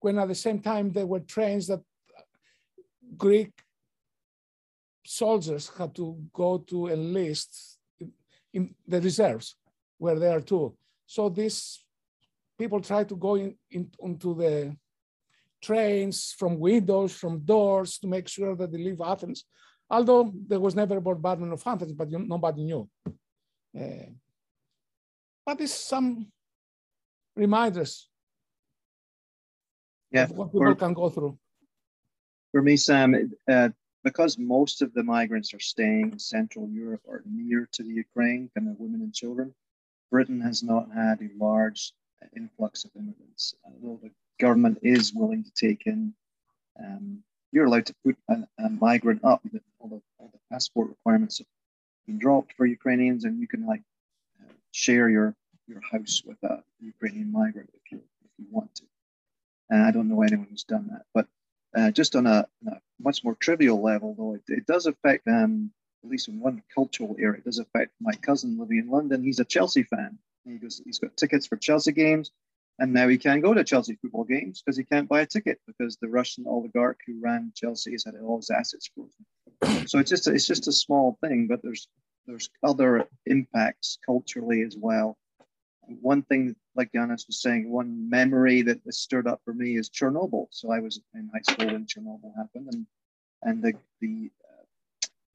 when 0.00 0.18
at 0.18 0.28
the 0.28 0.34
same 0.34 0.60
time 0.60 0.90
there 0.92 1.06
were 1.06 1.20
trains 1.20 1.66
that 1.66 1.80
Greek 3.16 3.52
soldiers 5.04 5.70
had 5.76 5.94
to 5.94 6.16
go 6.32 6.58
to 6.58 6.88
enlist 6.88 7.78
in 8.52 8.74
the 8.86 9.00
reserves. 9.00 9.56
were 9.98 10.18
there 10.18 10.40
too. 10.40 10.76
So 11.06 11.28
these 11.28 11.84
people 12.58 12.80
try 12.80 13.04
to 13.04 13.16
go 13.16 13.34
in, 13.34 13.56
in, 13.70 13.90
into 14.00 14.34
the 14.34 14.76
trains 15.60 16.34
from 16.38 16.58
windows, 16.58 17.12
from 17.14 17.40
doors 17.40 17.98
to 17.98 18.06
make 18.06 18.28
sure 18.28 18.54
that 18.54 18.70
they 18.70 18.78
leave 18.78 19.00
Athens. 19.00 19.44
Although 19.90 20.32
there 20.46 20.60
was 20.60 20.74
never 20.74 20.98
a 20.98 21.00
bombardment 21.00 21.52
of 21.52 21.62
Athens, 21.66 21.92
but 21.92 22.10
you, 22.10 22.18
nobody 22.18 22.62
knew. 22.62 22.88
Uh, 23.78 24.10
but 25.44 25.60
it's 25.60 25.72
some 25.72 26.30
reminders 27.34 28.08
yeah, 30.10 30.26
what 30.28 30.52
people 30.52 30.66
for, 30.66 30.74
can 30.74 30.94
go 30.94 31.10
through. 31.10 31.38
For 32.52 32.62
me, 32.62 32.76
Sam, 32.76 33.32
uh, 33.50 33.68
because 34.04 34.38
most 34.38 34.80
of 34.82 34.94
the 34.94 35.02
migrants 35.02 35.52
are 35.52 35.60
staying 35.60 36.12
in 36.12 36.18
Central 36.18 36.68
Europe 36.68 37.02
or 37.04 37.22
near 37.26 37.68
to 37.72 37.82
the 37.82 37.90
Ukraine, 37.90 38.50
kind 38.54 38.68
of 38.68 38.78
women 38.78 39.02
and 39.02 39.14
children, 39.14 39.54
Britain 40.10 40.40
has 40.40 40.62
not 40.62 40.90
had 40.92 41.20
a 41.20 41.28
large 41.38 41.92
influx 42.34 42.84
of 42.84 42.90
immigrants. 42.96 43.54
Although 43.64 44.00
the 44.02 44.10
government 44.40 44.78
is 44.82 45.12
willing 45.14 45.44
to 45.44 45.52
take 45.52 45.86
in, 45.86 46.14
um, 46.82 47.22
you're 47.52 47.66
allowed 47.66 47.86
to 47.86 47.94
put 48.04 48.16
a, 48.28 48.46
a 48.58 48.68
migrant 48.70 49.24
up. 49.24 49.42
All 49.78 49.88
the, 49.88 50.00
all 50.18 50.30
the 50.32 50.40
passport 50.50 50.88
requirements 50.88 51.38
have 51.38 51.46
been 52.06 52.18
dropped 52.18 52.54
for 52.54 52.66
Ukrainians, 52.66 53.24
and 53.24 53.40
you 53.40 53.48
can 53.48 53.66
like 53.66 53.82
uh, 54.40 54.52
share 54.72 55.08
your 55.08 55.34
your 55.66 55.82
house 55.82 56.22
with 56.24 56.42
a 56.44 56.62
Ukrainian 56.80 57.30
migrant 57.30 57.70
if 57.74 57.92
you 57.92 57.98
if 58.24 58.30
you 58.38 58.46
want 58.50 58.74
to. 58.76 58.84
And 59.70 59.82
I 59.82 59.90
don't 59.90 60.08
know 60.08 60.22
anyone 60.22 60.48
who's 60.50 60.64
done 60.64 60.88
that, 60.92 61.02
but 61.12 61.26
uh, 61.76 61.90
just 61.90 62.16
on 62.16 62.26
a, 62.26 62.46
a, 62.66 62.72
much 63.00 63.22
more 63.22 63.34
trivial 63.34 63.82
level, 63.82 64.14
though, 64.16 64.34
it, 64.34 64.42
it 64.48 64.66
does 64.66 64.86
affect, 64.86 65.28
um, 65.28 65.70
at 66.02 66.10
least 66.10 66.28
in 66.28 66.40
one 66.40 66.62
cultural 66.74 67.16
area, 67.18 67.38
it 67.38 67.44
does 67.44 67.58
affect 67.58 67.92
my 68.00 68.12
cousin 68.14 68.58
living 68.58 68.78
in 68.78 68.90
London. 68.90 69.22
He's 69.22 69.40
a 69.40 69.44
Chelsea 69.44 69.82
fan. 69.82 70.18
He 70.44 70.56
goes, 70.56 70.80
he's 70.84 70.98
got 70.98 71.16
tickets 71.16 71.46
for 71.46 71.56
Chelsea 71.56 71.92
games, 71.92 72.30
and 72.78 72.92
now 72.92 73.08
he 73.08 73.18
can't 73.18 73.42
go 73.42 73.52
to 73.52 73.64
Chelsea 73.64 73.98
football 74.00 74.24
games 74.24 74.62
because 74.62 74.76
he 74.76 74.84
can't 74.84 75.08
buy 75.08 75.20
a 75.20 75.26
ticket 75.26 75.60
because 75.66 75.96
the 75.96 76.08
Russian 76.08 76.46
oligarch 76.46 77.00
who 77.06 77.20
ran 77.20 77.52
Chelsea 77.54 77.92
has 77.92 78.04
had 78.04 78.14
all 78.22 78.38
his 78.38 78.50
assets 78.50 78.90
frozen. 78.94 79.86
So 79.88 79.98
it's 79.98 80.10
just 80.10 80.28
it's 80.28 80.46
just 80.46 80.68
a 80.68 80.72
small 80.72 81.18
thing, 81.20 81.48
but 81.48 81.60
there's 81.62 81.88
there's 82.26 82.48
other 82.62 83.08
impacts 83.26 83.98
culturally 84.06 84.62
as 84.62 84.76
well 84.76 85.18
one 86.00 86.22
thing, 86.22 86.54
like 86.74 86.92
Yanis 86.92 87.26
was 87.26 87.40
saying, 87.40 87.70
one 87.70 88.08
memory 88.08 88.62
that 88.62 88.80
stirred 88.94 89.26
up 89.26 89.40
for 89.44 89.54
me 89.54 89.76
is 89.76 89.90
Chernobyl. 89.90 90.48
So 90.50 90.70
I 90.70 90.80
was 90.80 91.00
in 91.14 91.30
high 91.32 91.52
school 91.52 91.66
when 91.66 91.86
Chernobyl 91.86 92.36
happened, 92.36 92.68
and 92.72 92.86
and 93.42 93.62
the 93.62 93.72
the 94.00 94.30
uh, 94.48 94.64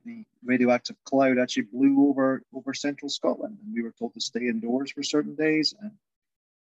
the 0.06 0.26
radioactive 0.44 0.96
cloud 1.06 1.38
actually 1.38 1.64
blew 1.64 2.08
over 2.10 2.44
over 2.54 2.74
central 2.74 3.10
Scotland, 3.10 3.58
and 3.64 3.74
we 3.74 3.82
were 3.82 3.94
told 3.98 4.14
to 4.14 4.22
stay 4.22 4.48
indoors 4.48 4.92
for 4.92 5.04
certain 5.04 5.36
days. 5.36 5.74
And 5.82 5.92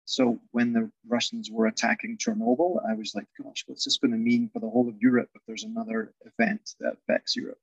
so 0.06 0.40
when 0.52 0.72
the 0.72 0.90
Russians 1.08 1.50
were 1.50 1.66
attacking 1.66 2.18
Chernobyl, 2.18 2.80
I 2.88 2.94
was 2.94 3.14
like, 3.14 3.26
"Gosh, 3.42 3.64
what's 3.66 3.84
this 3.84 3.98
going 3.98 4.12
to 4.12 4.18
mean 4.18 4.48
for 4.52 4.60
the 4.60 4.70
whole 4.70 4.88
of 4.88 5.00
Europe 5.00 5.30
if 5.34 5.42
there's 5.46 5.64
another 5.64 6.12
event 6.24 6.74
that 6.80 6.94
affects 6.94 7.36
Europe?" 7.36 7.60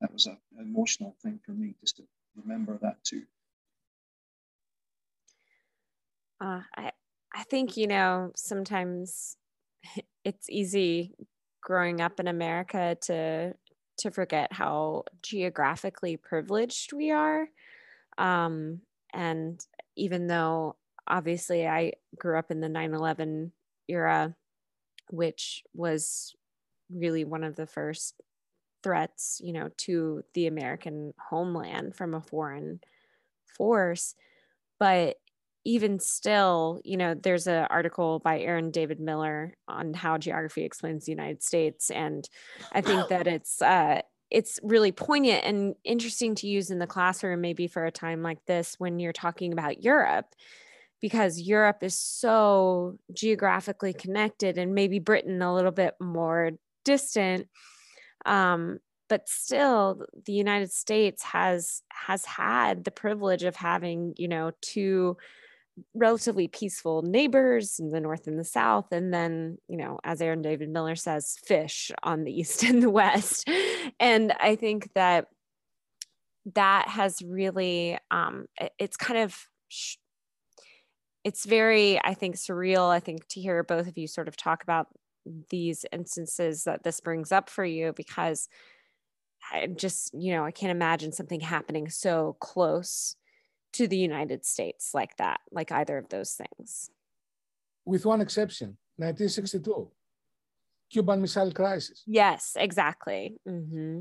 That 0.00 0.12
was 0.12 0.26
a, 0.26 0.36
an 0.58 0.60
emotional 0.60 1.16
thing 1.22 1.40
for 1.44 1.52
me, 1.52 1.74
just 1.80 1.96
to 1.96 2.04
remember 2.36 2.78
that 2.82 3.02
too. 3.04 3.24
Uh, 6.44 6.60
I 6.76 6.90
I 7.34 7.42
think 7.44 7.76
you 7.76 7.86
know 7.86 8.30
sometimes 8.36 9.36
it's 10.24 10.48
easy 10.50 11.14
growing 11.62 12.00
up 12.00 12.20
in 12.20 12.28
America 12.28 12.96
to 13.02 13.54
to 13.98 14.10
forget 14.10 14.52
how 14.52 15.04
geographically 15.22 16.16
privileged 16.16 16.92
we 16.92 17.10
are. 17.12 17.48
Um, 18.18 18.80
and 19.14 19.64
even 19.96 20.26
though 20.26 20.76
obviously 21.08 21.66
I 21.66 21.92
grew 22.18 22.38
up 22.38 22.50
in 22.50 22.60
the 22.60 22.68
9 22.68 22.94
11 22.94 23.52
era, 23.88 24.36
which 25.10 25.62
was 25.74 26.34
really 26.90 27.24
one 27.24 27.44
of 27.44 27.56
the 27.56 27.66
first 27.66 28.20
threats, 28.82 29.40
you 29.42 29.52
know, 29.52 29.70
to 29.78 30.22
the 30.34 30.46
American 30.46 31.14
homeland 31.30 31.96
from 31.96 32.14
a 32.14 32.20
foreign 32.20 32.80
force. 33.46 34.14
But 34.78 35.16
even 35.64 35.98
still, 35.98 36.80
you 36.84 36.96
know, 36.96 37.14
there's 37.14 37.46
an 37.46 37.66
article 37.70 38.18
by 38.18 38.40
Aaron 38.40 38.70
David 38.70 39.00
Miller 39.00 39.54
on 39.66 39.94
how 39.94 40.18
geography 40.18 40.64
explains 40.64 41.04
the 41.04 41.12
United 41.12 41.42
States, 41.42 41.90
and 41.90 42.28
I 42.72 42.82
think 42.82 43.08
that 43.08 43.26
it's 43.26 43.62
uh, 43.62 44.02
it's 44.30 44.60
really 44.62 44.92
poignant 44.92 45.44
and 45.44 45.74
interesting 45.84 46.34
to 46.36 46.46
use 46.46 46.70
in 46.70 46.78
the 46.78 46.86
classroom, 46.86 47.40
maybe 47.40 47.66
for 47.66 47.86
a 47.86 47.90
time 47.90 48.22
like 48.22 48.44
this 48.46 48.74
when 48.78 48.98
you're 48.98 49.12
talking 49.12 49.52
about 49.52 49.82
Europe, 49.82 50.26
because 51.00 51.40
Europe 51.40 51.78
is 51.82 51.98
so 51.98 52.98
geographically 53.12 53.94
connected, 53.94 54.58
and 54.58 54.74
maybe 54.74 54.98
Britain 54.98 55.40
a 55.40 55.54
little 55.54 55.72
bit 55.72 55.94
more 55.98 56.50
distant. 56.84 57.48
Um, 58.26 58.80
but 59.08 59.28
still 59.28 60.06
the 60.24 60.32
united 60.32 60.72
states 60.72 61.22
has 61.22 61.82
has 61.90 62.24
had 62.24 62.84
the 62.84 62.90
privilege 62.90 63.44
of 63.44 63.54
having 63.54 64.14
you 64.16 64.26
know 64.26 64.50
two 64.62 65.16
relatively 65.92 66.46
peaceful 66.46 67.02
neighbors 67.02 67.78
in 67.80 67.90
the 67.90 68.00
north 68.00 68.26
and 68.26 68.38
the 68.38 68.44
south 68.44 68.92
and 68.92 69.12
then 69.12 69.58
you 69.68 69.76
know 69.76 69.98
as 70.04 70.20
aaron 70.20 70.40
david 70.40 70.68
miller 70.68 70.94
says 70.94 71.36
fish 71.44 71.90
on 72.02 72.22
the 72.22 72.32
east 72.40 72.62
and 72.62 72.82
the 72.82 72.90
west. 72.90 73.48
And 73.98 74.32
i 74.38 74.56
think 74.56 74.92
that 74.94 75.26
that 76.54 76.88
has 76.88 77.22
really 77.22 77.98
um, 78.10 78.46
it's 78.78 78.96
kind 78.96 79.18
of 79.18 79.36
it's 81.24 81.46
very 81.46 81.98
i 82.04 82.14
think 82.14 82.36
surreal 82.36 82.90
i 82.90 83.00
think 83.00 83.26
to 83.28 83.40
hear 83.40 83.62
both 83.64 83.88
of 83.88 83.96
you 83.96 84.06
sort 84.06 84.28
of 84.28 84.36
talk 84.36 84.62
about 84.62 84.88
these 85.50 85.86
instances 85.90 86.64
that 86.64 86.84
this 86.84 87.00
brings 87.00 87.32
up 87.32 87.48
for 87.48 87.64
you 87.64 87.92
because 87.94 88.48
i 89.52 89.66
just 89.66 90.12
you 90.14 90.32
know 90.32 90.44
i 90.44 90.50
can't 90.50 90.70
imagine 90.70 91.12
something 91.12 91.40
happening 91.40 91.88
so 91.88 92.36
close 92.40 93.16
to 93.74 93.88
the 93.88 93.96
United 93.96 94.44
States 94.44 94.94
like 94.94 95.16
that, 95.16 95.40
like 95.50 95.70
either 95.72 95.98
of 95.98 96.08
those 96.08 96.32
things? 96.34 96.90
With 97.84 98.06
one 98.06 98.20
exception, 98.20 98.76
1962, 98.96 99.90
Cuban 100.90 101.20
Missile 101.20 101.52
Crisis. 101.52 102.02
Yes, 102.06 102.56
exactly. 102.56 103.36
Mm-hmm. 103.46 104.00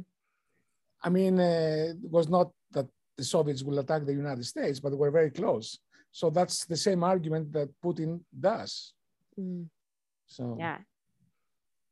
I 1.03 1.09
mean, 1.09 1.39
uh, 1.39 1.93
it 2.03 2.09
was 2.09 2.29
not 2.29 2.51
that 2.71 2.87
the 3.17 3.23
Soviets 3.23 3.63
will 3.63 3.79
attack 3.79 4.05
the 4.05 4.13
United 4.13 4.45
States, 4.45 4.79
but 4.79 4.97
we're 4.97 5.11
very 5.11 5.31
close. 5.31 5.79
So 6.11 6.29
that's 6.29 6.65
the 6.65 6.77
same 6.77 7.03
argument 7.03 7.51
that 7.53 7.69
Putin 7.83 8.21
does. 8.39 8.93
Mm. 9.37 9.67
So 10.27 10.55
yeah. 10.59 10.77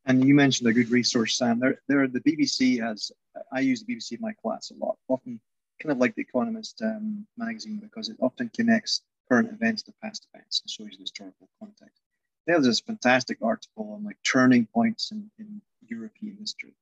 And 0.06 0.24
you 0.24 0.34
mentioned 0.34 0.70
a 0.70 0.74
good 0.74 0.90
resource, 0.90 1.38
Sam. 1.38 1.60
There, 1.60 1.80
there, 1.88 2.08
the 2.08 2.22
BBC 2.22 2.82
has. 2.82 3.12
I 3.52 3.60
use 3.60 3.84
the 3.84 3.96
BBC 3.96 4.14
in 4.14 4.22
my 4.22 4.34
class 4.42 4.72
a 4.72 4.84
lot. 4.84 4.98
Often 5.08 5.40
kind 5.82 5.92
of 5.92 5.98
like 5.98 6.16
the 6.16 6.22
Economist 6.22 6.82
um, 6.82 7.26
magazine 7.38 7.78
because 7.78 8.10
it 8.10 8.18
often 8.22 8.50
connects 8.56 9.02
current 9.30 9.52
events 9.52 9.82
to 9.84 9.94
past 10.04 10.28
events 10.34 10.62
and 10.62 10.70
shows 10.70 10.98
the 10.98 11.04
historical 11.04 11.50
context. 11.60 12.02
There's 12.46 12.66
this 12.66 12.80
fantastic 12.80 13.38
article 13.42 13.94
on 13.94 14.04
like 14.04 14.18
turning 14.24 14.66
points 14.66 15.12
in, 15.12 15.30
in 15.40 15.62
European 15.88 16.38
history. 16.40 16.74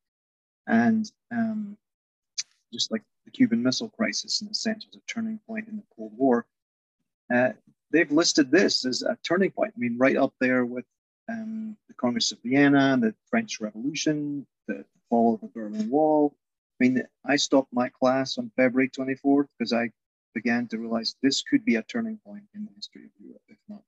And 0.68 1.10
um, 1.32 1.78
just 2.74 2.92
like 2.92 3.04
the 3.26 3.32
Cuban 3.32 3.62
Missile 3.62 3.90
Crisis, 3.90 4.42
in 4.42 4.48
a 4.48 4.54
sense, 4.54 4.86
was 4.86 4.96
a 4.96 5.12
turning 5.12 5.40
point 5.48 5.68
in 5.68 5.78
the 5.78 5.84
Cold 5.96 6.14
War. 6.16 6.46
Uh, 7.34 7.50
they've 7.92 8.12
listed 8.12 8.52
this 8.52 8.86
as 8.86 9.02
a 9.02 9.18
turning 9.24 9.52
point. 9.52 9.74
I 9.76 9.80
mean, 9.80 9.98
right 9.98 10.18
up 10.18 10.34
there 10.40 10.66
with 10.66 10.86
um, 11.30 11.78
the 11.88 11.94
Congress 11.94 12.32
of 12.32 12.40
Vienna, 12.44 12.98
the 13.00 13.14
French 13.30 13.60
Revolution, 13.60 14.46
the 14.68 14.86
fall 15.10 15.36
of 15.36 15.42
the 15.42 15.48
Berlin 15.48 15.90
Wall, 15.90 16.36
I 16.80 16.84
mean, 16.84 17.04
I 17.26 17.36
stopped 17.36 17.74
my 17.74 17.90
class 17.90 18.38
on 18.38 18.52
February 18.56 18.90
24th 18.90 19.48
because 19.58 19.74
I 19.74 19.92
began 20.34 20.68
to 20.70 20.78
realize 20.78 21.16
this 21.22 21.42
could 21.42 21.66
be 21.66 21.76
a 21.76 21.84
turning 21.84 22.20
point 22.26 22.44
in 22.56 22.66
the 22.66 22.72
history 22.76 23.04
of 23.04 23.12
Europe, 23.20 23.42
if 23.50 23.58
not 23.68 23.82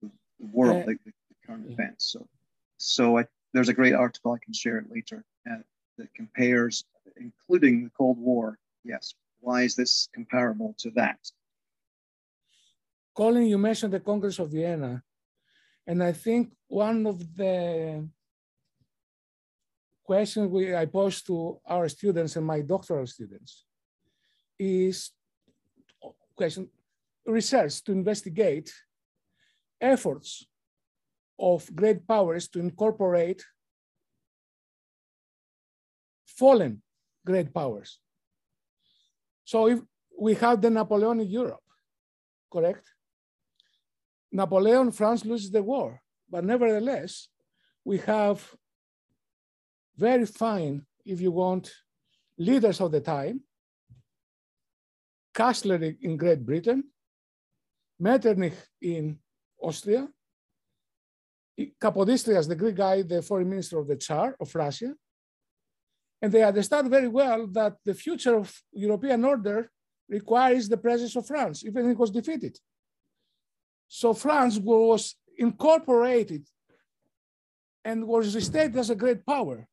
the, 0.00 0.10
the 0.38 0.46
world, 0.46 0.84
uh, 0.84 0.86
like 0.86 1.02
the, 1.04 1.10
the 1.10 1.46
current 1.46 1.64
yeah. 1.66 1.72
events. 1.72 2.12
So, 2.12 2.28
so 2.76 3.18
I, 3.18 3.24
there's 3.52 3.68
a 3.68 3.74
great 3.74 3.94
article 3.94 4.32
I 4.32 4.44
can 4.44 4.54
share 4.54 4.78
it 4.78 4.90
later 4.90 5.24
uh, 5.50 5.56
that 5.98 6.14
compares, 6.14 6.84
including 7.16 7.84
the 7.84 7.90
Cold 7.90 8.18
War. 8.18 8.58
Yes, 8.84 9.14
why 9.40 9.62
is 9.62 9.74
this 9.74 10.08
comparable 10.14 10.74
to 10.78 10.90
that? 10.92 11.18
Colin, 13.16 13.46
you 13.46 13.58
mentioned 13.58 13.92
the 13.92 14.00
Congress 14.00 14.38
of 14.38 14.50
Vienna, 14.50 15.02
and 15.86 16.02
I 16.02 16.12
think 16.12 16.52
one 16.68 17.06
of 17.06 17.36
the 17.36 18.08
question 20.10 20.50
we, 20.50 20.74
I 20.74 20.86
pose 20.86 21.22
to 21.22 21.60
our 21.64 21.88
students 21.88 22.34
and 22.34 22.44
my 22.44 22.62
doctoral 22.62 23.06
students 23.06 23.64
is 24.58 25.12
question 26.34 26.68
research 27.24 27.74
to 27.84 27.92
investigate 27.92 28.68
efforts 29.80 30.44
of 31.38 31.58
great 31.76 32.00
powers 32.08 32.48
to 32.48 32.58
incorporate 32.58 33.40
fallen 36.26 36.82
great 37.24 37.54
powers. 37.54 38.00
So 39.44 39.68
if 39.68 39.78
we 40.18 40.34
have 40.34 40.60
the 40.60 40.70
Napoleonic 40.70 41.30
Europe, 41.30 41.66
correct? 42.52 42.84
Napoleon, 44.32 44.90
France 44.90 45.24
loses 45.24 45.52
the 45.52 45.62
war, 45.62 46.02
but 46.28 46.42
nevertheless, 46.42 47.28
we 47.84 47.98
have 47.98 48.38
very 50.00 50.24
fine, 50.24 50.86
if 51.04 51.20
you 51.20 51.30
want, 51.30 51.70
leaders 52.38 52.80
of 52.80 52.90
the 52.90 53.00
time. 53.00 53.42
Kastler 55.34 55.80
in 56.00 56.16
Great 56.16 56.44
Britain, 56.44 56.82
Metternich 58.00 58.58
in 58.80 59.18
Austria, 59.62 60.08
Kapodistrias, 61.82 62.48
the 62.48 62.56
Greek 62.56 62.76
guy, 62.76 63.02
the 63.02 63.20
foreign 63.20 63.50
minister 63.50 63.78
of 63.78 63.86
the 63.86 63.96
Tsar 63.96 64.34
of 64.40 64.54
Russia. 64.54 64.94
And 66.22 66.32
they 66.32 66.42
understand 66.42 66.90
very 66.90 67.08
well 67.08 67.46
that 67.58 67.74
the 67.84 67.94
future 67.94 68.36
of 68.36 68.46
European 68.72 69.24
order 69.24 69.70
requires 70.08 70.68
the 70.68 70.78
presence 70.78 71.14
of 71.16 71.26
France, 71.26 71.64
even 71.64 71.84
if 71.84 71.92
it 71.92 71.98
was 71.98 72.10
defeated. 72.10 72.58
So 73.88 74.14
France 74.14 74.58
was 74.58 75.16
incorporated 75.36 76.46
and 77.84 78.06
was 78.06 78.34
restated 78.34 78.76
as 78.76 78.90
a 78.90 78.94
great 78.94 79.24
power 79.26 79.66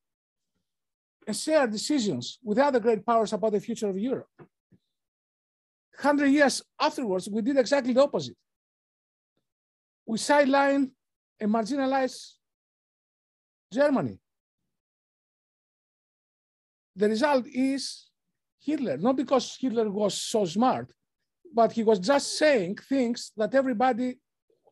and 1.28 1.36
shared 1.36 1.72
decisions 1.72 2.40
with 2.42 2.58
other 2.58 2.80
great 2.80 3.06
powers 3.06 3.34
about 3.34 3.52
the 3.52 3.60
future 3.60 3.90
of 3.90 3.98
Europe. 4.00 4.30
100 4.40 6.28
years 6.28 6.64
afterwards, 6.80 7.28
we 7.30 7.42
did 7.42 7.58
exactly 7.58 7.92
the 7.92 8.02
opposite. 8.02 8.38
We 10.06 10.18
sidelined 10.18 10.92
and 11.40 11.52
marginalized 11.52 12.34
Germany. 13.74 14.18
The 16.96 17.10
result 17.10 17.46
is 17.48 18.10
Hitler, 18.60 18.98
not 18.98 19.18
because 19.18 19.58
Hitler 19.60 19.90
was 19.90 20.14
so 20.14 20.46
smart, 20.46 20.92
but 21.54 21.74
he 21.74 21.84
was 21.84 22.00
just 22.00 22.38
saying 22.38 22.78
things 22.88 23.32
that 23.36 23.54
everybody 23.54 24.18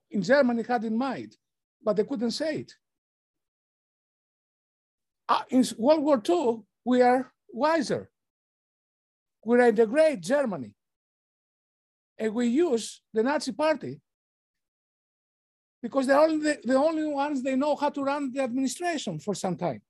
in 0.10 0.22
Germany 0.22 0.64
had 0.64 0.86
in 0.86 0.97
mind, 0.97 1.36
but 1.84 1.97
they 1.97 2.03
couldn't 2.06 2.32
say 2.32 2.60
it. 2.60 2.74
Uh, 5.28 5.42
in 5.50 5.66
World 5.78 6.04
War 6.04 6.22
II, 6.28 6.62
we 6.84 7.02
are 7.02 7.32
wiser. 7.52 8.10
We 9.44 9.62
integrate 9.64 10.22
Germany. 10.22 10.74
And 12.18 12.34
we 12.34 12.48
use 12.48 13.02
the 13.14 13.24
Nazi 13.24 13.52
party 13.52 14.00
because 15.82 16.08
they're 16.08 16.20
only 16.20 16.38
the, 16.38 16.60
the 16.64 16.76
only 16.76 17.06
ones 17.06 17.44
they 17.44 17.56
know 17.56 17.76
how 17.76 17.90
to 17.90 18.04
run 18.04 18.32
the 18.32 18.42
administration 18.42 19.20
for 19.20 19.36
some 19.36 19.56
time. 19.56 19.82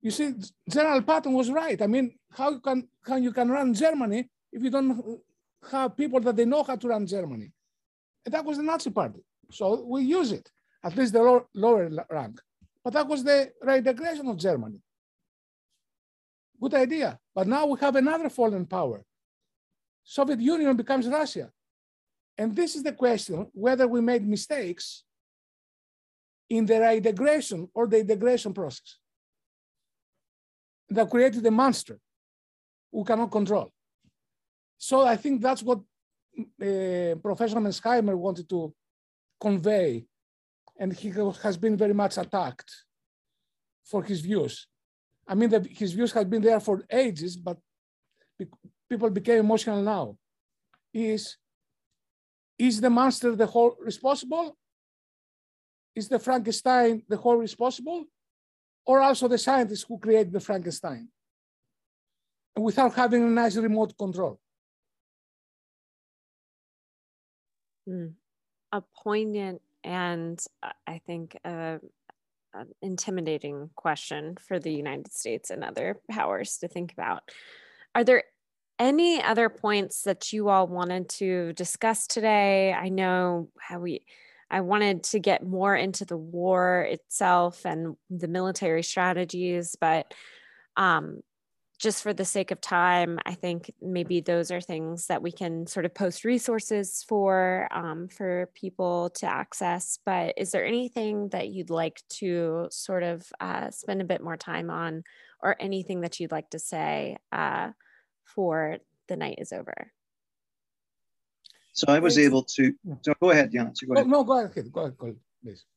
You 0.00 0.10
see, 0.10 0.34
General 0.70 1.02
Patton 1.02 1.32
was 1.32 1.50
right. 1.50 1.80
I 1.80 1.86
mean, 1.86 2.14
how 2.32 2.58
can, 2.58 2.86
can 3.04 3.22
you 3.22 3.32
can 3.32 3.50
run 3.50 3.74
Germany 3.74 4.28
if 4.52 4.62
you 4.62 4.70
don't 4.70 5.20
have 5.70 5.96
people 5.96 6.20
that 6.20 6.36
they 6.36 6.44
know 6.44 6.62
how 6.62 6.76
to 6.76 6.88
run 6.88 7.06
Germany? 7.06 7.50
And 8.24 8.34
that 8.34 8.44
was 8.44 8.58
the 8.58 8.62
Nazi 8.62 8.90
party. 8.90 9.24
So 9.50 9.84
we 9.84 10.02
use 10.02 10.30
it, 10.32 10.48
at 10.84 10.96
least 10.96 11.14
the 11.14 11.22
low, 11.22 11.48
lower 11.54 11.90
rank. 12.10 12.40
But 12.88 12.94
that 12.94 13.06
was 13.06 13.22
the 13.22 13.52
reintegration 13.60 14.26
of 14.28 14.38
Germany. 14.38 14.80
Good 16.58 16.72
idea. 16.72 17.18
But 17.34 17.46
now 17.46 17.66
we 17.66 17.78
have 17.80 17.96
another 17.96 18.30
fallen 18.30 18.64
power. 18.64 19.04
Soviet 20.02 20.40
Union 20.40 20.74
becomes 20.74 21.06
Russia. 21.06 21.50
And 22.38 22.56
this 22.56 22.76
is 22.76 22.82
the 22.82 22.92
question, 22.92 23.46
whether 23.52 23.86
we 23.86 24.00
made 24.00 24.26
mistakes 24.26 25.04
in 26.48 26.64
the 26.64 26.80
reintegration 26.80 27.68
or 27.74 27.86
the 27.86 28.00
integration 28.00 28.54
process 28.54 28.96
that 30.88 31.10
created 31.10 31.44
a 31.44 31.50
monster 31.50 32.00
we 32.90 33.04
cannot 33.04 33.30
control. 33.30 33.70
So 34.78 35.02
I 35.02 35.16
think 35.16 35.42
that's 35.42 35.62
what 35.62 35.80
uh, 35.80 37.16
Professor 37.20 37.56
Mearsheimer 37.56 38.16
wanted 38.16 38.48
to 38.48 38.72
convey, 39.38 40.06
and 40.78 40.92
he 40.92 41.12
has 41.42 41.56
been 41.56 41.76
very 41.76 41.92
much 41.92 42.16
attacked 42.16 42.70
for 43.84 44.02
his 44.02 44.20
views. 44.20 44.66
I 45.26 45.34
mean, 45.34 45.50
his 45.70 45.92
views 45.92 46.12
have 46.12 46.30
been 46.30 46.42
there 46.42 46.60
for 46.60 46.84
ages, 46.90 47.36
but 47.36 47.58
people 48.88 49.10
became 49.10 49.40
emotional 49.40 49.82
now. 49.82 50.16
Is 50.94 51.36
is 52.58 52.80
the 52.80 52.90
monster 52.90 53.36
the 53.36 53.46
whole 53.46 53.76
responsible? 53.80 54.56
Is 55.94 56.08
the 56.08 56.18
Frankenstein 56.18 57.02
the 57.08 57.16
whole 57.16 57.36
responsible? 57.36 58.04
Or 58.86 59.00
also 59.00 59.28
the 59.28 59.38
scientists 59.38 59.84
who 59.86 59.98
create 59.98 60.32
the 60.32 60.40
Frankenstein? 60.40 61.08
Without 62.56 62.94
having 62.94 63.22
a 63.22 63.26
nice 63.26 63.56
remote 63.56 63.96
control. 63.96 64.40
Mm. 67.88 68.14
A 68.72 68.82
poignant 69.02 69.62
and 69.84 70.42
I 70.86 71.00
think 71.06 71.38
uh, 71.44 71.78
an 72.54 72.68
intimidating 72.82 73.70
question 73.76 74.36
for 74.36 74.58
the 74.58 74.72
United 74.72 75.12
States 75.12 75.50
and 75.50 75.62
other 75.62 76.00
powers 76.10 76.58
to 76.58 76.68
think 76.68 76.92
about. 76.92 77.22
Are 77.94 78.04
there 78.04 78.24
any 78.78 79.22
other 79.22 79.48
points 79.48 80.02
that 80.02 80.32
you 80.32 80.48
all 80.48 80.66
wanted 80.66 81.08
to 81.08 81.52
discuss 81.54 82.06
today? 82.06 82.72
I 82.72 82.88
know 82.88 83.48
how 83.60 83.80
we 83.80 84.04
I 84.50 84.62
wanted 84.62 85.04
to 85.04 85.18
get 85.20 85.46
more 85.46 85.76
into 85.76 86.06
the 86.06 86.16
war 86.16 86.80
itself 86.80 87.66
and 87.66 87.96
the 88.08 88.28
military 88.28 88.82
strategies, 88.82 89.76
but 89.78 90.14
um, 90.76 91.20
just 91.78 92.02
for 92.02 92.12
the 92.12 92.24
sake 92.24 92.50
of 92.50 92.60
time, 92.60 93.18
I 93.24 93.34
think 93.34 93.72
maybe 93.80 94.20
those 94.20 94.50
are 94.50 94.60
things 94.60 95.06
that 95.06 95.22
we 95.22 95.30
can 95.30 95.66
sort 95.66 95.86
of 95.86 95.94
post 95.94 96.24
resources 96.24 97.04
for 97.08 97.68
um, 97.70 98.08
for 98.08 98.50
people 98.54 99.10
to 99.10 99.26
access. 99.26 99.98
But 100.04 100.34
is 100.36 100.50
there 100.50 100.64
anything 100.64 101.28
that 101.28 101.48
you'd 101.48 101.70
like 101.70 102.02
to 102.20 102.66
sort 102.70 103.04
of 103.04 103.24
uh, 103.40 103.70
spend 103.70 104.00
a 104.00 104.06
bit 104.06 104.22
more 104.22 104.36
time 104.36 104.70
on, 104.70 105.04
or 105.40 105.56
anything 105.60 106.00
that 106.00 106.18
you'd 106.18 106.32
like 106.32 106.50
to 106.50 106.58
say 106.58 107.16
uh, 107.30 107.70
for 108.24 108.78
the 109.06 109.16
night 109.16 109.38
is 109.38 109.52
over? 109.52 109.92
So 111.72 111.86
I 111.88 112.00
was 112.00 112.18
able 112.18 112.42
to. 112.42 112.74
So 113.02 113.14
go 113.22 113.30
ahead, 113.30 113.52
Jan. 113.52 113.72
Go 113.86 113.94
ahead. 113.94 114.08
no, 114.08 114.24
go 114.24 114.38
ahead. 114.38 114.72
Go 114.72 114.80
ahead. 114.80 114.98
Go 114.98 115.06
ahead 115.06 115.16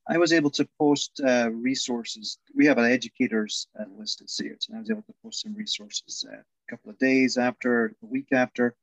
I 0.07 0.18
was 0.18 0.34
able 0.34 0.49
to 0.51 0.68
post 0.80 1.22
uh, 1.26 1.49
resources. 1.51 2.39
We 2.55 2.66
have 2.66 2.78
an 2.78 2.91
educators 2.91 3.68
uh, 3.80 3.86
list 3.97 4.22
at 4.22 4.30
SEERT, 4.30 4.66
and 4.68 4.78
I 4.78 4.80
was 4.80 4.89
able 4.89 5.03
to 5.03 5.14
post 5.24 5.41
some 5.41 5.55
resources 5.55 6.26
uh, 6.28 6.38
a 6.38 6.43
couple 6.70 6.91
of 6.91 6.97
days 6.97 7.38
after, 7.38 7.88
a 8.01 8.05
week 8.05 8.28
after. 8.32 8.76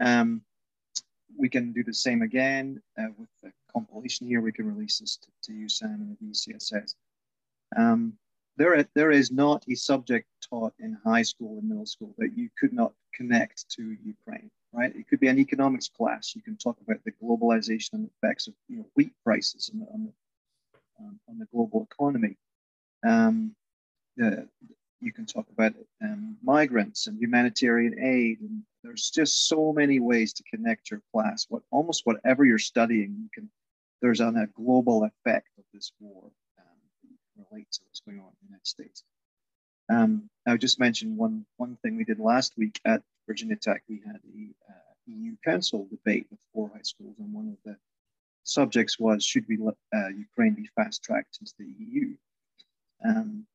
Um, 0.00 0.42
we 1.38 1.48
can 1.48 1.72
do 1.72 1.84
the 1.84 1.94
same 1.94 2.22
again 2.22 2.80
uh, 2.98 3.08
with 3.18 3.28
the 3.42 3.52
compilation 3.72 4.26
here. 4.26 4.40
We 4.40 4.52
can 4.52 4.66
release 4.66 4.98
this 4.98 5.18
to, 5.18 5.52
to 5.52 5.68
Sam, 5.68 5.90
and 5.90 6.16
the 6.18 6.32
VCSS. 6.32 6.94
Um, 7.76 8.14
there, 8.56 8.86
there 8.94 9.10
is 9.10 9.30
not 9.30 9.64
a 9.68 9.74
subject 9.74 10.26
taught 10.48 10.72
in 10.78 10.96
high 11.04 11.22
school 11.22 11.58
and 11.58 11.68
middle 11.68 11.86
school 11.86 12.14
that 12.18 12.36
you 12.36 12.48
could 12.58 12.72
not 12.72 12.92
connect 13.14 13.68
to 13.70 13.96
Ukraine 14.02 14.50
right? 14.76 14.94
It 14.94 15.08
could 15.08 15.20
be 15.20 15.28
an 15.28 15.38
economics 15.38 15.88
class. 15.88 16.36
You 16.36 16.42
can 16.42 16.56
talk 16.56 16.76
about 16.82 17.02
the 17.04 17.12
globalization 17.12 17.94
and 17.94 18.10
effects 18.22 18.46
of 18.46 18.54
you 18.68 18.78
know, 18.78 18.86
wheat 18.94 19.12
prices 19.24 19.70
on 19.72 19.80
the, 19.80 19.86
on 19.86 20.04
the, 20.04 20.12
um, 21.00 21.20
on 21.28 21.38
the 21.38 21.46
global 21.46 21.88
economy. 21.90 22.36
Um, 23.06 23.54
you 25.00 25.12
can 25.12 25.26
talk 25.26 25.46
about 25.50 25.72
um, 26.02 26.36
migrants 26.42 27.06
and 27.06 27.18
humanitarian 27.18 27.98
aid. 28.00 28.40
And 28.40 28.62
there's 28.82 29.10
just 29.10 29.48
so 29.48 29.72
many 29.72 29.98
ways 29.98 30.32
to 30.34 30.42
connect 30.44 30.90
your 30.90 31.02
class. 31.12 31.46
What 31.48 31.62
almost 31.70 32.02
whatever 32.04 32.44
you're 32.44 32.58
studying, 32.58 33.16
you 33.22 33.28
can. 33.34 33.50
There's 34.02 34.20
on 34.20 34.36
a 34.36 34.46
global 34.48 35.04
effect 35.04 35.48
of 35.58 35.64
this 35.72 35.90
war 36.00 36.30
um, 36.58 37.46
relate 37.50 37.66
to 37.72 37.80
what's 37.84 38.00
going 38.00 38.18
on 38.18 38.26
in 38.26 38.36
the 38.42 38.48
United 38.48 38.66
States. 38.66 39.02
Um, 39.88 40.28
I 40.46 40.56
just 40.58 40.78
mentioned 40.78 41.16
one 41.16 41.46
one 41.56 41.76
thing 41.82 41.96
we 41.96 42.04
did 42.04 42.18
last 42.18 42.52
week 42.58 42.78
at 42.84 43.02
Virginia 43.26 43.56
Tech. 43.56 43.82
We 43.88 44.00
had 44.06 44.20
the 44.24 44.48
uh, 44.68 44.94
EU 45.06 45.36
Council 45.44 45.86
debate 45.90 46.26
with 46.30 46.40
four 46.52 46.70
high 46.72 46.82
schools, 46.82 47.16
and 47.18 47.32
one 47.32 47.48
of 47.48 47.56
the 47.64 47.76
subjects 48.44 48.98
was 48.98 49.24
should 49.24 49.44
we 49.48 49.56
let 49.56 49.74
uh, 49.94 50.08
Ukraine 50.08 50.54
be 50.54 50.68
fast 50.74 51.02
tracked 51.02 51.38
into 51.40 51.52
the 51.58 51.66
EU? 51.84 52.14
Um, 53.04 53.46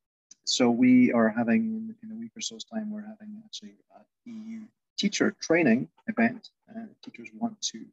so 0.43 0.69
we 0.69 1.13
are 1.13 1.29
having 1.29 1.95
in 2.03 2.11
a 2.11 2.15
week 2.15 2.31
or 2.35 2.41
so's 2.41 2.63
time, 2.63 2.91
we're 2.91 3.01
having 3.01 3.41
actually 3.45 3.75
an 3.95 4.05
EU 4.25 4.61
teacher 4.97 5.35
training 5.39 5.87
event. 6.07 6.49
Uh, 6.69 6.85
teachers 7.03 7.29
want 7.37 7.59
to 7.61 7.85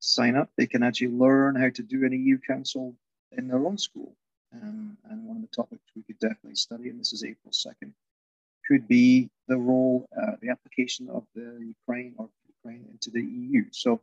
sign 0.00 0.36
up. 0.36 0.50
They 0.56 0.66
can 0.66 0.82
actually 0.82 1.08
learn 1.08 1.56
how 1.56 1.70
to 1.70 1.82
do 1.82 2.04
an 2.04 2.12
EU 2.12 2.38
Council 2.38 2.94
in 3.36 3.48
their 3.48 3.58
own 3.58 3.78
school. 3.78 4.14
Um, 4.54 4.96
and 5.10 5.26
one 5.26 5.36
of 5.36 5.42
the 5.42 5.54
topics 5.54 5.82
we 5.94 6.02
could 6.02 6.18
definitely 6.18 6.54
study, 6.54 6.88
and 6.88 6.98
this 6.98 7.12
is 7.12 7.24
April 7.24 7.52
2nd, 7.52 7.92
could 8.66 8.88
be 8.88 9.28
the 9.48 9.56
role, 9.56 10.06
uh, 10.16 10.32
the 10.40 10.50
application 10.50 11.08
of 11.08 11.24
the 11.34 11.58
Ukraine 11.76 12.14
or 12.18 12.28
Ukraine 12.46 12.86
into 12.90 13.10
the 13.10 13.22
EU. 13.22 13.64
So 13.72 14.00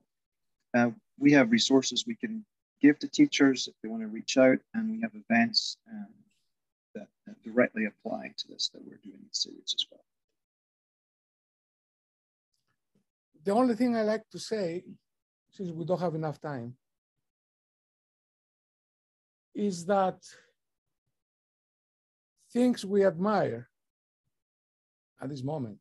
uh, 0.75 0.91
we 1.19 1.31
have 1.31 1.51
resources 1.51 2.05
we 2.05 2.15
can 2.15 2.43
give 2.81 2.99
to 2.99 3.07
teachers 3.07 3.67
if 3.67 3.75
they 3.81 3.89
want 3.89 4.01
to 4.01 4.07
reach 4.07 4.37
out, 4.37 4.59
and 4.73 4.91
we 4.91 5.01
have 5.01 5.11
events 5.15 5.77
um, 5.89 6.07
that, 6.95 7.07
that, 7.25 7.41
directly 7.43 7.85
apply 7.85 8.33
to 8.37 8.47
this 8.49 8.69
that 8.73 8.83
we're 8.83 8.99
doing 9.03 9.19
in 9.21 9.33
series 9.33 9.73
as 9.77 9.85
well. 9.89 10.01
the 13.45 13.53
only 13.53 13.75
thing 13.75 13.95
I 13.95 14.01
like 14.01 14.27
to 14.31 14.39
say, 14.39 14.83
since 15.51 15.71
we 15.71 15.85
don't 15.85 16.01
have 16.01 16.15
enough 16.15 16.41
time, 16.41 16.75
is 19.53 19.85
that 19.85 20.17
things 22.51 22.83
we 22.83 23.05
admire 23.05 23.69
at 25.21 25.29
this 25.29 25.43
moment 25.43 25.79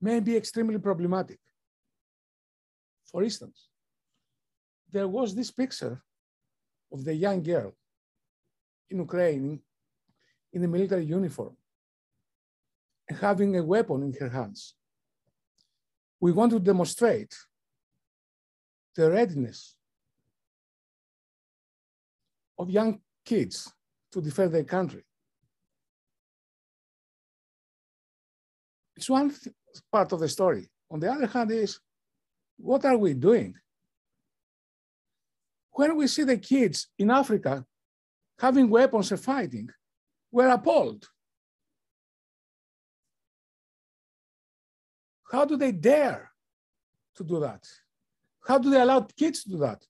may 0.00 0.20
be 0.20 0.36
extremely 0.36 0.78
problematic. 0.78 1.38
For 3.10 3.22
instance, 3.22 3.68
there 4.92 5.08
was 5.08 5.34
this 5.34 5.50
picture 5.50 6.02
of 6.92 7.04
the 7.04 7.14
young 7.14 7.42
girl 7.42 7.74
in 8.90 8.98
Ukraine 8.98 9.60
in 10.52 10.64
a 10.64 10.68
military 10.68 11.04
uniform 11.04 11.56
and 13.08 13.18
having 13.18 13.56
a 13.56 13.62
weapon 13.62 14.02
in 14.02 14.12
her 14.20 14.28
hands. 14.28 14.74
We 16.20 16.32
want 16.32 16.52
to 16.52 16.60
demonstrate 16.60 17.34
the 18.94 19.10
readiness 19.10 19.76
of 22.58 22.70
young 22.70 23.00
kids 23.24 23.72
to 24.12 24.20
defend 24.20 24.52
their 24.52 24.64
country. 24.64 25.05
It's 28.96 29.10
one 29.10 29.34
part 29.92 30.12
of 30.12 30.20
the 30.20 30.28
story. 30.28 30.68
On 30.90 30.98
the 30.98 31.10
other 31.10 31.26
hand 31.26 31.50
is, 31.50 31.78
what 32.56 32.84
are 32.84 32.96
we 32.96 33.12
doing? 33.14 33.54
When 35.72 35.96
we 35.96 36.06
see 36.06 36.24
the 36.24 36.38
kids 36.38 36.88
in 36.98 37.10
Africa 37.10 37.64
having 38.38 38.70
weapons 38.70 39.10
and 39.10 39.20
fighting, 39.20 39.68
we're 40.32 40.48
appalled. 40.48 41.06
How 45.30 45.44
do 45.44 45.56
they 45.56 45.72
dare 45.72 46.30
to 47.16 47.24
do 47.24 47.40
that? 47.40 47.64
How 48.46 48.58
do 48.58 48.70
they 48.70 48.80
allow 48.80 49.00
kids 49.00 49.42
to 49.42 49.50
do 49.50 49.58
that? 49.58 49.84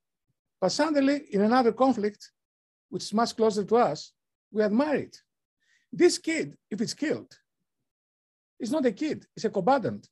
But 0.60 0.70
suddenly, 0.70 1.26
in 1.30 1.42
another 1.42 1.72
conflict, 1.72 2.32
which 2.88 3.04
is 3.04 3.14
much 3.14 3.36
closer 3.36 3.62
to 3.64 3.76
us, 3.76 4.12
we 4.50 4.62
admire 4.62 4.96
it. 4.96 5.20
This 5.92 6.18
kid, 6.18 6.56
if 6.70 6.80
it's 6.80 6.94
killed, 6.94 7.32
it's 8.58 8.70
not 8.70 8.86
a 8.86 8.92
kid, 8.92 9.26
it's 9.34 9.44
a 9.44 9.50
combatant. 9.50 10.08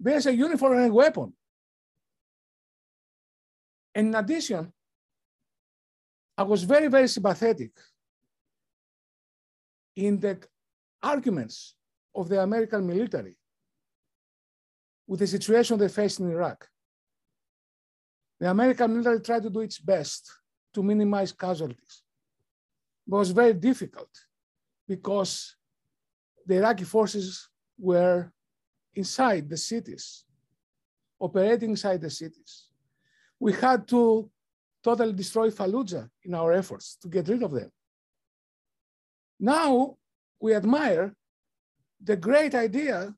Bears 0.00 0.26
a 0.26 0.34
uniform 0.34 0.78
and 0.78 0.90
a 0.90 0.94
weapon. 0.94 1.32
And 3.94 4.08
in 4.08 4.14
addition, 4.14 4.72
I 6.36 6.44
was 6.44 6.62
very, 6.62 6.86
very 6.86 7.08
sympathetic 7.08 7.72
in 9.96 10.20
the 10.20 10.38
arguments 11.02 11.74
of 12.14 12.28
the 12.28 12.40
American 12.40 12.86
military 12.86 13.36
with 15.06 15.20
the 15.20 15.26
situation 15.26 15.78
they 15.78 15.88
faced 15.88 16.20
in 16.20 16.30
Iraq. 16.30 16.68
The 18.38 18.50
American 18.50 18.92
military 18.92 19.20
tried 19.20 19.42
to 19.42 19.50
do 19.50 19.60
its 19.60 19.78
best 19.78 20.30
to 20.74 20.82
minimize 20.82 21.32
casualties. 21.32 22.02
It 23.06 23.10
was 23.10 23.30
very 23.30 23.54
difficult 23.54 24.10
because 24.86 25.56
the 26.48 26.56
Iraqi 26.56 26.84
forces 26.84 27.46
were 27.78 28.32
inside 28.94 29.50
the 29.50 29.56
cities, 29.56 30.24
operating 31.20 31.70
inside 31.70 32.00
the 32.00 32.08
cities. 32.08 32.68
We 33.38 33.52
had 33.52 33.86
to 33.88 34.30
totally 34.82 35.12
destroy 35.12 35.50
Fallujah 35.50 36.08
in 36.24 36.34
our 36.34 36.52
efforts 36.54 36.96
to 37.02 37.08
get 37.08 37.28
rid 37.28 37.42
of 37.42 37.52
them. 37.52 37.70
Now 39.38 39.98
we 40.40 40.54
admire 40.54 41.14
the 42.02 42.16
great 42.16 42.54
idea 42.54 43.14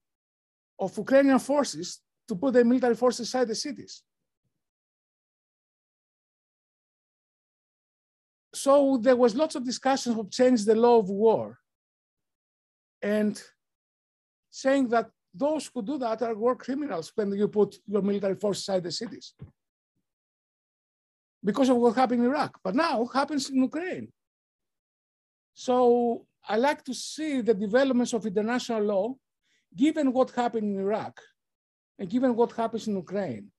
of 0.76 0.98
Ukrainian 0.98 1.38
forces 1.38 2.00
to 2.26 2.34
put 2.34 2.52
their 2.54 2.64
military 2.64 2.96
forces 2.96 3.20
inside 3.20 3.46
the 3.46 3.54
cities. 3.54 4.02
So 8.52 8.98
there 9.00 9.16
was 9.16 9.36
lots 9.36 9.54
of 9.54 9.64
discussions 9.64 10.18
of 10.18 10.30
change 10.32 10.64
the 10.64 10.74
law 10.74 10.98
of 10.98 11.08
war 11.08 11.59
and 13.02 13.40
saying 14.50 14.88
that 14.88 15.10
those 15.34 15.70
who 15.72 15.82
do 15.82 15.98
that 15.98 16.22
are 16.22 16.34
war 16.34 16.56
criminals 16.56 17.12
when 17.14 17.32
you 17.32 17.48
put 17.48 17.76
your 17.86 18.02
military 18.02 18.34
force 18.34 18.58
inside 18.58 18.82
the 18.82 18.92
cities 18.92 19.34
because 21.42 21.68
of 21.68 21.76
what 21.76 21.96
happened 21.96 22.20
in 22.20 22.26
Iraq. 22.26 22.58
But 22.62 22.74
now 22.74 23.06
happens 23.06 23.48
in 23.50 23.62
Ukraine. 23.62 24.08
So 25.54 26.26
I 26.48 26.56
like 26.56 26.84
to 26.84 26.94
see 26.94 27.40
the 27.40 27.54
developments 27.54 28.12
of 28.12 28.26
international 28.26 28.82
law, 28.82 29.14
given 29.76 30.12
what 30.12 30.30
happened 30.32 30.74
in 30.74 30.80
Iraq 30.80 31.20
and 31.98 32.08
given 32.08 32.34
what 32.34 32.52
happens 32.52 32.88
in 32.88 32.96
Ukraine. 32.96 33.50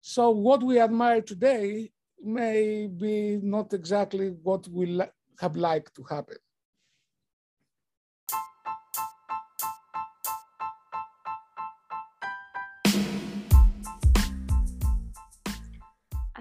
So 0.00 0.30
what 0.30 0.62
we 0.62 0.78
admire 0.78 1.20
today 1.20 1.90
may 2.22 2.86
be 2.86 3.38
not 3.42 3.72
exactly 3.72 4.28
what 4.42 4.68
we 4.68 5.00
have 5.40 5.56
liked 5.56 5.94
to 5.96 6.02
happen. 6.04 6.36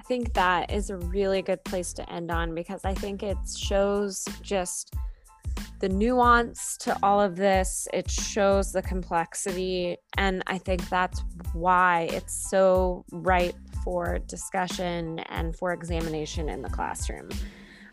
Think 0.07 0.33
that 0.33 0.71
is 0.71 0.89
a 0.89 0.97
really 0.97 1.41
good 1.41 1.63
place 1.63 1.93
to 1.93 2.09
end 2.11 2.31
on 2.31 2.53
because 2.53 2.85
I 2.85 2.93
think 2.93 3.23
it 3.23 3.37
shows 3.57 4.25
just 4.41 4.93
the 5.79 5.89
nuance 5.89 6.77
to 6.77 6.97
all 7.03 7.21
of 7.21 7.35
this. 7.35 7.87
It 7.93 8.09
shows 8.09 8.71
the 8.71 8.81
complexity. 8.81 9.97
And 10.17 10.43
I 10.47 10.57
think 10.57 10.87
that's 10.89 11.23
why 11.53 12.09
it's 12.11 12.49
so 12.49 13.05
ripe 13.11 13.55
for 13.83 14.19
discussion 14.19 15.19
and 15.29 15.55
for 15.55 15.73
examination 15.73 16.49
in 16.49 16.61
the 16.61 16.69
classroom. 16.69 17.29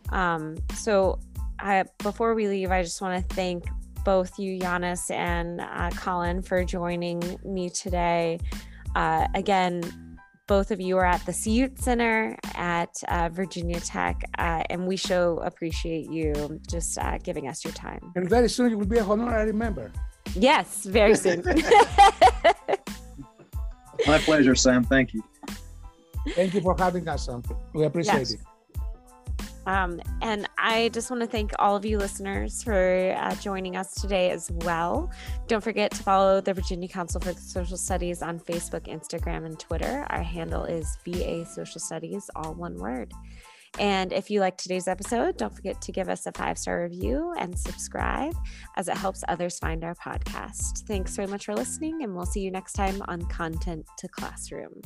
Um, 0.09 0.57
so, 0.75 1.19
I, 1.59 1.85
before 1.99 2.33
we 2.33 2.47
leave, 2.47 2.71
I 2.71 2.83
just 2.83 3.01
want 3.01 3.29
to 3.29 3.35
thank 3.35 3.65
both 4.03 4.37
you, 4.37 4.59
Yanis 4.59 5.09
and 5.11 5.61
uh, 5.61 5.91
Colin, 5.91 6.41
for 6.41 6.63
joining 6.65 7.39
me 7.45 7.69
today. 7.69 8.39
Uh, 8.95 9.27
again, 9.33 9.81
both 10.47 10.71
of 10.71 10.81
you 10.81 10.97
are 10.97 11.05
at 11.05 11.25
the 11.25 11.33
CUTE 11.33 11.79
Center 11.79 12.37
at 12.55 12.89
uh, 13.07 13.29
Virginia 13.31 13.79
Tech, 13.79 14.23
uh, 14.37 14.63
and 14.69 14.85
we 14.85 14.97
show 14.97 15.37
appreciate 15.39 16.11
you 16.11 16.59
just 16.67 16.97
uh, 16.97 17.17
giving 17.19 17.47
us 17.47 17.63
your 17.63 17.73
time. 17.73 18.11
And 18.15 18.29
very 18.29 18.49
soon 18.49 18.71
you 18.71 18.77
will 18.77 18.85
be 18.85 18.97
a 18.97 19.03
honorary 19.03 19.53
member. 19.53 19.91
Yes, 20.35 20.85
very 20.85 21.15
soon. 21.15 21.43
My 24.07 24.17
pleasure, 24.19 24.55
Sam. 24.55 24.83
Thank 24.83 25.13
you. 25.13 25.23
Thank 26.29 26.53
you 26.53 26.61
for 26.61 26.75
having 26.77 27.07
us, 27.07 27.25
Sam. 27.25 27.43
We 27.73 27.85
appreciate 27.85 28.19
yes. 28.19 28.33
it. 28.33 28.39
Um, 29.65 30.01
and 30.21 30.47
I 30.57 30.89
just 30.89 31.09
want 31.09 31.21
to 31.21 31.27
thank 31.27 31.51
all 31.59 31.75
of 31.75 31.85
you 31.85 31.97
listeners 31.97 32.63
for 32.63 33.15
uh, 33.17 33.35
joining 33.35 33.75
us 33.75 33.93
today 33.95 34.31
as 34.31 34.51
well. 34.51 35.11
Don't 35.47 35.63
forget 35.63 35.91
to 35.91 36.03
follow 36.03 36.41
the 36.41 36.53
Virginia 36.53 36.87
Council 36.87 37.21
for 37.21 37.33
Social 37.33 37.77
Studies 37.77 38.21
on 38.21 38.39
Facebook, 38.39 38.87
Instagram, 38.87 39.45
and 39.45 39.59
Twitter. 39.59 40.05
Our 40.09 40.23
handle 40.23 40.65
is 40.65 40.97
VA 41.05 41.45
Social 41.45 41.79
Studies, 41.79 42.29
all 42.35 42.53
one 42.53 42.77
word. 42.77 43.13
And 43.79 44.13
if 44.13 44.29
you 44.29 44.39
like 44.39 44.57
today's 44.57 44.87
episode, 44.87 45.37
don't 45.37 45.53
forget 45.53 45.81
to 45.81 45.91
give 45.91 46.07
us 46.07 46.27
a 46.27 46.31
five 46.31 46.59
star 46.59 46.83
review 46.83 47.33
and 47.39 47.57
subscribe 47.57 48.35
as 48.77 48.87
it 48.87 48.97
helps 48.97 49.23
others 49.27 49.57
find 49.57 49.83
our 49.83 49.95
podcast. 49.95 50.85
Thanks 50.85 51.15
very 51.15 51.27
much 51.27 51.45
for 51.45 51.55
listening, 51.55 52.03
and 52.03 52.15
we'll 52.15 52.25
see 52.25 52.41
you 52.41 52.51
next 52.51 52.73
time 52.73 53.01
on 53.07 53.23
Content 53.23 53.85
to 53.97 54.07
Classroom. 54.07 54.81